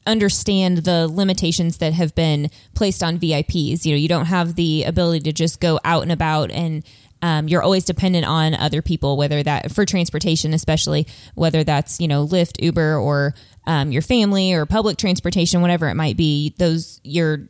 understand 0.07 0.79
the 0.79 1.09
limitations 1.09 1.79
that 1.79 1.93
have 1.93 2.15
been 2.15 2.51
placed 2.75 3.03
on 3.03 3.19
VIPs. 3.19 3.85
You 3.85 3.93
know, 3.93 3.99
you 3.99 4.09
don't 4.09 4.27
have 4.27 4.55
the 4.55 4.85
ability 4.85 5.21
to 5.25 5.33
just 5.33 5.61
go 5.61 5.79
out 5.85 6.03
and 6.03 6.13
about 6.13 6.51
and 6.51 6.85
um, 7.23 7.49
you're 7.49 7.63
always 7.63 7.85
dependent 7.85 8.27
on 8.27 8.55
other 8.55 8.83
people, 8.83 9.17
whether 9.17 9.43
that 9.43 9.73
for 9.73 9.85
transportation, 9.85 10.53
especially 10.53 11.07
whether 11.35 11.65
that's 11.65 11.99
you 12.01 12.09
know 12.09 12.27
Lyft, 12.27 12.63
Uber, 12.63 12.97
or 12.97 13.35
um, 13.67 13.93
your 13.93 14.03
family 14.03 14.53
or 14.53 14.67
public 14.67 14.97
transportation, 14.97 15.61
whatever 15.61 15.89
it 15.89 15.95
might 15.95 16.17
be. 16.17 16.55
Those 16.59 17.01
you're 17.05 17.49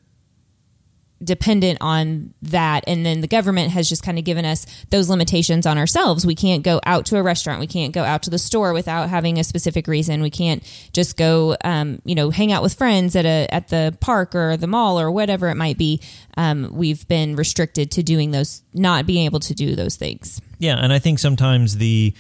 dependent 1.22 1.78
on 1.80 2.34
that. 2.42 2.84
And 2.86 3.04
then 3.04 3.20
the 3.20 3.26
government 3.26 3.70
has 3.72 3.88
just 3.88 4.02
kind 4.02 4.18
of 4.18 4.24
given 4.24 4.44
us 4.44 4.66
those 4.90 5.08
limitations 5.08 5.66
on 5.66 5.78
ourselves. 5.78 6.26
We 6.26 6.34
can't 6.34 6.62
go 6.62 6.80
out 6.84 7.06
to 7.06 7.16
a 7.16 7.22
restaurant. 7.22 7.60
We 7.60 7.66
can't 7.66 7.94
go 7.94 8.04
out 8.04 8.22
to 8.24 8.30
the 8.30 8.38
store 8.38 8.72
without 8.72 9.08
having 9.08 9.38
a 9.38 9.44
specific 9.44 9.86
reason. 9.86 10.20
We 10.20 10.30
can't 10.30 10.62
just 10.92 11.16
go 11.16 11.56
um, 11.64 12.00
you 12.04 12.14
know 12.14 12.30
hang 12.30 12.52
out 12.52 12.62
with 12.62 12.74
friends 12.74 13.16
at 13.16 13.24
a 13.24 13.48
at 13.52 13.68
the 13.68 13.96
park 14.00 14.34
or 14.34 14.56
the 14.56 14.66
mall 14.66 15.00
or 15.00 15.10
whatever 15.10 15.48
it 15.48 15.56
might 15.56 15.78
be. 15.78 16.00
Um, 16.36 16.70
we've 16.72 17.06
been 17.08 17.36
restricted 17.36 17.90
to 17.92 18.02
doing 18.02 18.30
those 18.30 18.62
not 18.74 19.06
being 19.06 19.24
able 19.24 19.40
to 19.40 19.54
do 19.54 19.74
those 19.74 19.96
things. 19.96 20.40
Yeah, 20.58 20.76
and 20.76 20.92
I 20.92 20.98
think 20.98 21.18
sometimes 21.18 21.76
the 21.76 22.14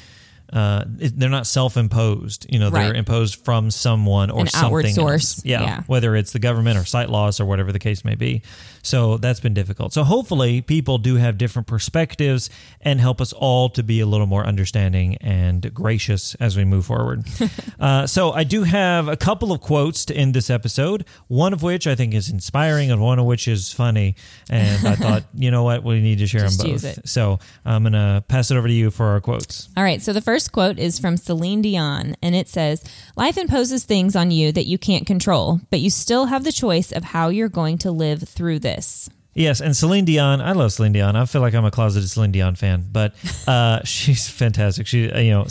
uh, 0.52 0.84
they're 0.86 1.28
not 1.28 1.46
self-imposed. 1.46 2.46
You 2.48 2.58
know, 2.58 2.70
they're 2.70 2.88
Right. 2.90 2.96
imposed 2.96 3.36
from 3.44 3.70
someone 3.70 4.30
or 4.30 4.42
An 4.42 4.46
something 4.48 4.92
source. 4.94 5.40
Yeah, 5.44 5.62
Yeah. 5.62 5.82
whether 5.86 6.14
it's 6.16 6.32
the 6.32 6.38
government 6.38 6.78
or 6.78 6.84
sight 6.84 7.10
loss 7.10 7.40
or 7.40 7.44
whatever 7.46 7.72
the 7.72 7.78
case 7.78 8.04
may 8.04 8.14
be. 8.14 8.42
So 8.82 9.16
that's 9.16 9.40
been 9.40 9.54
difficult. 9.54 9.92
So 9.92 10.04
hopefully, 10.04 10.60
people 10.60 10.98
do 10.98 11.16
have 11.16 11.36
different 11.38 11.66
perspectives 11.66 12.48
and 12.80 13.00
help 13.00 13.20
us 13.20 13.32
all 13.32 13.68
to 13.70 13.82
be 13.82 13.98
a 14.00 14.06
little 14.06 14.26
more 14.28 14.46
understanding 14.46 15.16
and 15.20 15.74
gracious 15.74 16.36
as 16.36 16.56
we 16.56 16.64
move 16.64 16.86
forward. 16.86 17.24
uh, 17.80 18.06
so 18.06 18.30
I 18.32 18.44
do 18.44 18.62
have 18.62 19.08
a 19.08 19.16
couple 19.16 19.50
of 19.50 19.60
quotes 19.60 20.04
to 20.04 20.14
end 20.14 20.34
this 20.34 20.50
episode. 20.50 21.04
One 21.26 21.52
of 21.52 21.62
which 21.64 21.88
I 21.88 21.96
think 21.96 22.14
is 22.14 22.30
inspiring, 22.30 22.92
and 22.92 23.00
one 23.00 23.18
of 23.18 23.24
which 23.26 23.48
is 23.48 23.72
funny. 23.72 24.14
And 24.48 24.86
I 24.86 24.94
thought, 24.94 25.24
you 25.34 25.50
know 25.50 25.64
what, 25.64 25.82
we 25.82 26.00
need 26.00 26.18
to 26.18 26.26
share 26.28 26.42
Just 26.42 26.58
them 26.62 26.70
both. 26.72 27.08
So 27.08 27.40
I'm 27.64 27.82
gonna 27.82 28.22
pass 28.28 28.52
it 28.52 28.56
over 28.56 28.68
to 28.68 28.72
you 28.74 28.92
for 28.92 29.06
our 29.06 29.20
quotes. 29.20 29.68
All 29.76 29.82
right, 29.82 30.00
so 30.00 30.12
the 30.12 30.20
first 30.20 30.35
quote 30.44 30.78
is 30.78 30.98
from 30.98 31.16
Celine 31.16 31.62
Dion, 31.62 32.16
and 32.22 32.34
it 32.34 32.48
says, 32.48 32.84
Life 33.16 33.36
imposes 33.36 33.84
things 33.84 34.14
on 34.14 34.30
you 34.30 34.52
that 34.52 34.66
you 34.66 34.78
can't 34.78 35.06
control, 35.06 35.60
but 35.70 35.80
you 35.80 35.90
still 35.90 36.26
have 36.26 36.44
the 36.44 36.52
choice 36.52 36.92
of 36.92 37.04
how 37.04 37.28
you're 37.28 37.48
going 37.48 37.78
to 37.78 37.90
live 37.90 38.28
through 38.28 38.58
this. 38.58 39.08
Yes, 39.34 39.60
and 39.60 39.76
Celine 39.76 40.06
Dion. 40.06 40.40
I 40.40 40.52
love 40.52 40.72
Celine 40.72 40.92
Dion. 40.92 41.14
I 41.14 41.26
feel 41.26 41.42
like 41.42 41.54
I'm 41.54 41.64
a 41.64 41.70
closeted 41.70 42.08
Celine 42.08 42.32
Dion 42.32 42.54
fan, 42.54 42.86
but 42.90 43.14
uh, 43.46 43.84
she's 43.84 44.28
fantastic. 44.28 44.86
She, 44.86 45.02
you 45.02 45.30
know, 45.30 45.46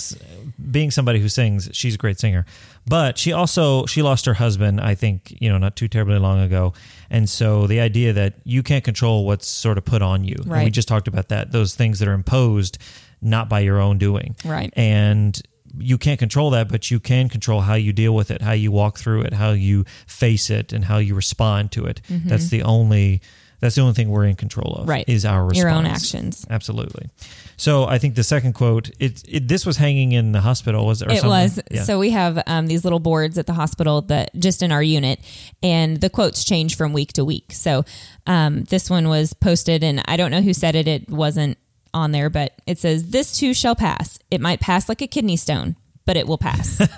being 0.71 0.91
somebody 0.91 1.19
who 1.19 1.29
sings, 1.29 1.69
she's 1.73 1.95
a 1.95 1.97
great 1.97 2.19
singer. 2.19 2.45
But 2.87 3.17
she 3.17 3.31
also 3.31 3.85
she 3.85 4.01
lost 4.01 4.25
her 4.25 4.35
husband. 4.35 4.79
I 4.79 4.95
think 4.95 5.35
you 5.39 5.49
know 5.49 5.57
not 5.57 5.75
too 5.75 5.87
terribly 5.87 6.19
long 6.19 6.39
ago, 6.39 6.73
and 7.09 7.27
so 7.27 7.67
the 7.67 7.79
idea 7.79 8.13
that 8.13 8.35
you 8.43 8.61
can't 8.61 8.83
control 8.83 9.25
what's 9.25 9.47
sort 9.47 9.77
of 9.77 9.85
put 9.85 10.01
on 10.01 10.23
you. 10.23 10.35
And 10.43 10.63
we 10.63 10.69
just 10.69 10.87
talked 10.87 11.07
about 11.07 11.29
that. 11.29 11.51
Those 11.51 11.75
things 11.75 11.99
that 11.99 12.07
are 12.07 12.13
imposed, 12.13 12.77
not 13.25 13.49
by 13.49 13.59
your 13.61 13.79
own 13.79 13.97
doing. 13.97 14.35
Right. 14.45 14.71
And 14.75 15.41
you 15.77 15.97
can't 15.97 16.19
control 16.19 16.51
that, 16.51 16.69
but 16.69 16.89
you 16.89 16.99
can 16.99 17.27
control 17.27 17.61
how 17.61 17.73
you 17.73 17.91
deal 17.91 18.15
with 18.15 18.31
it, 18.31 18.41
how 18.41 18.53
you 18.53 18.71
walk 18.71 18.97
through 18.97 19.23
it, 19.23 19.33
how 19.33 19.51
you 19.51 19.83
face 20.07 20.49
it, 20.49 20.71
and 20.71 20.85
how 20.85 20.99
you 20.99 21.15
respond 21.15 21.71
to 21.73 21.85
it. 21.85 22.01
That's 22.07 22.49
the 22.49 22.63
only 22.63 23.21
that's 23.59 23.75
the 23.75 23.81
only 23.81 23.93
thing 23.93 24.09
we're 24.09 24.25
in 24.25 24.35
control 24.35 24.73
of. 24.73 24.81
Mm-hmm. 24.81 24.89
Right. 24.89 25.09
Is 25.09 25.25
our 25.25 25.43
response. 25.43 25.57
Your 25.57 25.69
own 25.69 25.85
actions. 25.85 26.45
Absolutely. 26.49 27.09
So 27.57 27.85
I 27.85 27.97
think 27.97 28.15
the 28.15 28.23
second 28.23 28.53
quote, 28.53 28.89
it, 28.99 29.23
it 29.27 29.47
this 29.47 29.65
was 29.65 29.77
hanging 29.77 30.11
in 30.11 30.33
the 30.33 30.41
hospital, 30.41 30.85
was 30.85 31.01
it? 31.01 31.11
It 31.11 31.23
was. 31.23 31.59
Yeah. 31.71 31.83
So 31.83 31.97
we 31.97 32.11
have 32.11 32.41
um, 32.47 32.67
these 32.67 32.83
little 32.83 32.99
boards 32.99 33.37
at 33.37 33.47
the 33.47 33.53
hospital 33.53 34.01
that 34.03 34.35
just 34.35 34.61
in 34.61 34.71
our 34.71 34.83
unit, 34.83 35.19
and 35.63 35.99
the 35.99 36.09
quotes 36.09 36.43
change 36.43 36.75
from 36.75 36.93
week 36.93 37.13
to 37.13 37.25
week. 37.25 37.51
So 37.51 37.85
um, 38.27 38.65
this 38.65 38.89
one 38.89 39.07
was 39.07 39.33
posted, 39.33 39.83
and 39.83 40.01
I 40.05 40.17
don't 40.17 40.31
know 40.31 40.41
who 40.41 40.53
said 40.53 40.75
it. 40.75 40.87
It 40.87 41.09
wasn't 41.09 41.57
on 41.95 42.11
there, 42.11 42.29
but 42.29 42.53
it 42.67 42.77
says, 42.77 43.09
This 43.09 43.35
too 43.35 43.53
shall 43.53 43.75
pass. 43.75 44.19
It 44.29 44.41
might 44.41 44.59
pass 44.59 44.87
like 44.87 45.01
a 45.01 45.07
kidney 45.07 45.37
stone, 45.37 45.75
but 46.05 46.17
it 46.17 46.27
will 46.27 46.37
pass. 46.37 46.85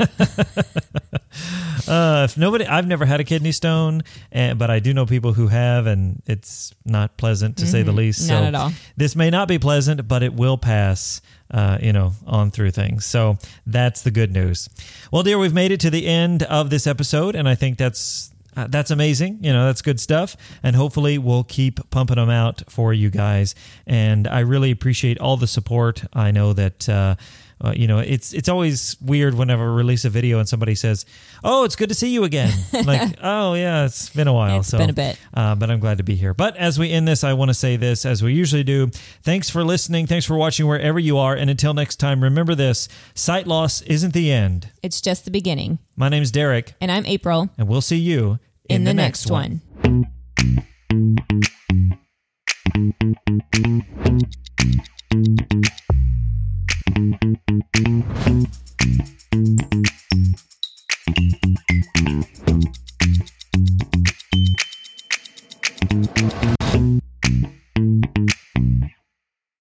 Uh, 1.87 2.27
if 2.29 2.37
nobody, 2.37 2.65
I've 2.65 2.85
never 2.85 3.05
had 3.05 3.21
a 3.21 3.23
kidney 3.23 3.53
stone, 3.53 4.01
and, 4.31 4.59
but 4.59 4.69
I 4.69 4.79
do 4.79 4.93
know 4.93 5.05
people 5.05 5.31
who 5.31 5.47
have, 5.47 5.87
and 5.87 6.21
it's 6.25 6.73
not 6.83 7.15
pleasant 7.15 7.57
to 7.57 7.65
say 7.65 7.81
the 7.81 7.93
least. 7.93 8.23
Mm-hmm. 8.23 8.33
Not 8.33 8.41
so 8.41 8.47
at 8.47 8.55
all. 8.55 8.71
this 8.97 9.15
may 9.15 9.29
not 9.29 9.47
be 9.47 9.57
pleasant, 9.57 10.05
but 10.05 10.21
it 10.21 10.33
will 10.33 10.57
pass. 10.57 11.21
Uh, 11.49 11.77
you 11.81 11.93
know, 11.93 12.11
on 12.25 12.51
through 12.51 12.71
things. 12.71 13.05
So 13.05 13.37
that's 13.65 14.01
the 14.01 14.11
good 14.11 14.33
news. 14.33 14.67
Well, 15.13 15.23
dear, 15.23 15.37
we've 15.37 15.53
made 15.53 15.71
it 15.71 15.79
to 15.79 15.89
the 15.89 16.05
end 16.05 16.43
of 16.43 16.69
this 16.69 16.85
episode, 16.85 17.37
and 17.37 17.47
I 17.47 17.55
think 17.55 17.77
that's 17.77 18.33
uh, 18.57 18.65
that's 18.67 18.89
amazing. 18.89 19.37
You 19.41 19.53
know, 19.53 19.67
that's 19.67 19.83
good 19.83 19.99
stuff. 19.99 20.35
And 20.63 20.75
hopefully, 20.75 21.17
we'll 21.19 21.43
keep 21.43 21.79
pumping 21.91 22.15
them 22.15 22.31
out 22.31 22.63
for 22.67 22.91
you 22.91 23.11
guys. 23.11 23.53
And 23.85 24.27
I 24.27 24.39
really 24.39 24.71
appreciate 24.71 25.19
all 25.19 25.37
the 25.37 25.47
support. 25.47 26.03
I 26.11 26.31
know 26.31 26.53
that. 26.53 26.89
Uh, 26.89 27.15
uh, 27.59 27.73
you 27.75 27.87
know, 27.87 27.97
it's 27.97 28.33
it's 28.33 28.49
always 28.49 28.95
weird 29.01 29.33
whenever 29.33 29.63
I 29.63 29.75
release 29.75 30.05
a 30.05 30.11
video 30.11 30.37
and 30.37 30.47
somebody 30.47 30.75
says, 30.75 31.07
"Oh, 31.43 31.63
it's 31.63 31.75
good 31.75 31.89
to 31.89 31.95
see 31.95 32.09
you 32.09 32.23
again." 32.23 32.53
like, 32.85 33.15
oh 33.23 33.55
yeah, 33.55 33.85
it's 33.85 34.11
been 34.11 34.27
a 34.27 34.33
while. 34.33 34.59
It's 34.59 34.67
so, 34.67 34.77
been 34.77 34.91
a 34.91 34.93
bit. 34.93 35.17
uh, 35.33 35.55
but 35.55 35.71
I'm 35.71 35.79
glad 35.79 35.97
to 35.97 36.03
be 36.03 36.15
here. 36.15 36.35
But 36.35 36.55
as 36.55 36.77
we 36.77 36.91
end 36.91 37.07
this, 37.07 37.23
I 37.23 37.33
want 37.33 37.49
to 37.49 37.55
say 37.55 37.75
this 37.75 38.05
as 38.05 38.21
we 38.21 38.33
usually 38.33 38.63
do. 38.63 38.91
Thanks 39.23 39.49
for 39.49 39.63
listening. 39.63 40.05
Thanks 40.05 40.25
for 40.25 40.37
watching 40.37 40.67
wherever 40.67 40.99
you 40.99 41.17
are. 41.17 41.33
And 41.33 41.49
until 41.49 41.73
next 41.73 41.95
time, 41.95 42.23
remember 42.23 42.53
this: 42.53 42.87
sight 43.15 43.47
loss 43.47 43.81
isn't 43.81 44.13
the 44.13 44.31
end. 44.31 44.69
it's 44.83 45.01
just 45.01 45.25
the 45.25 45.31
beginning. 45.31 45.79
My 45.95 46.09
name's 46.09 46.29
Derek, 46.29 46.75
And 46.79 46.91
I'm 46.91 47.07
April 47.07 47.49
and 47.57 47.67
we'll 47.67 47.81
see 47.81 47.97
you 47.97 48.37
in, 48.69 48.77
in, 48.77 48.83
the, 48.83 48.93
next 48.93 49.29
one. 49.29 49.61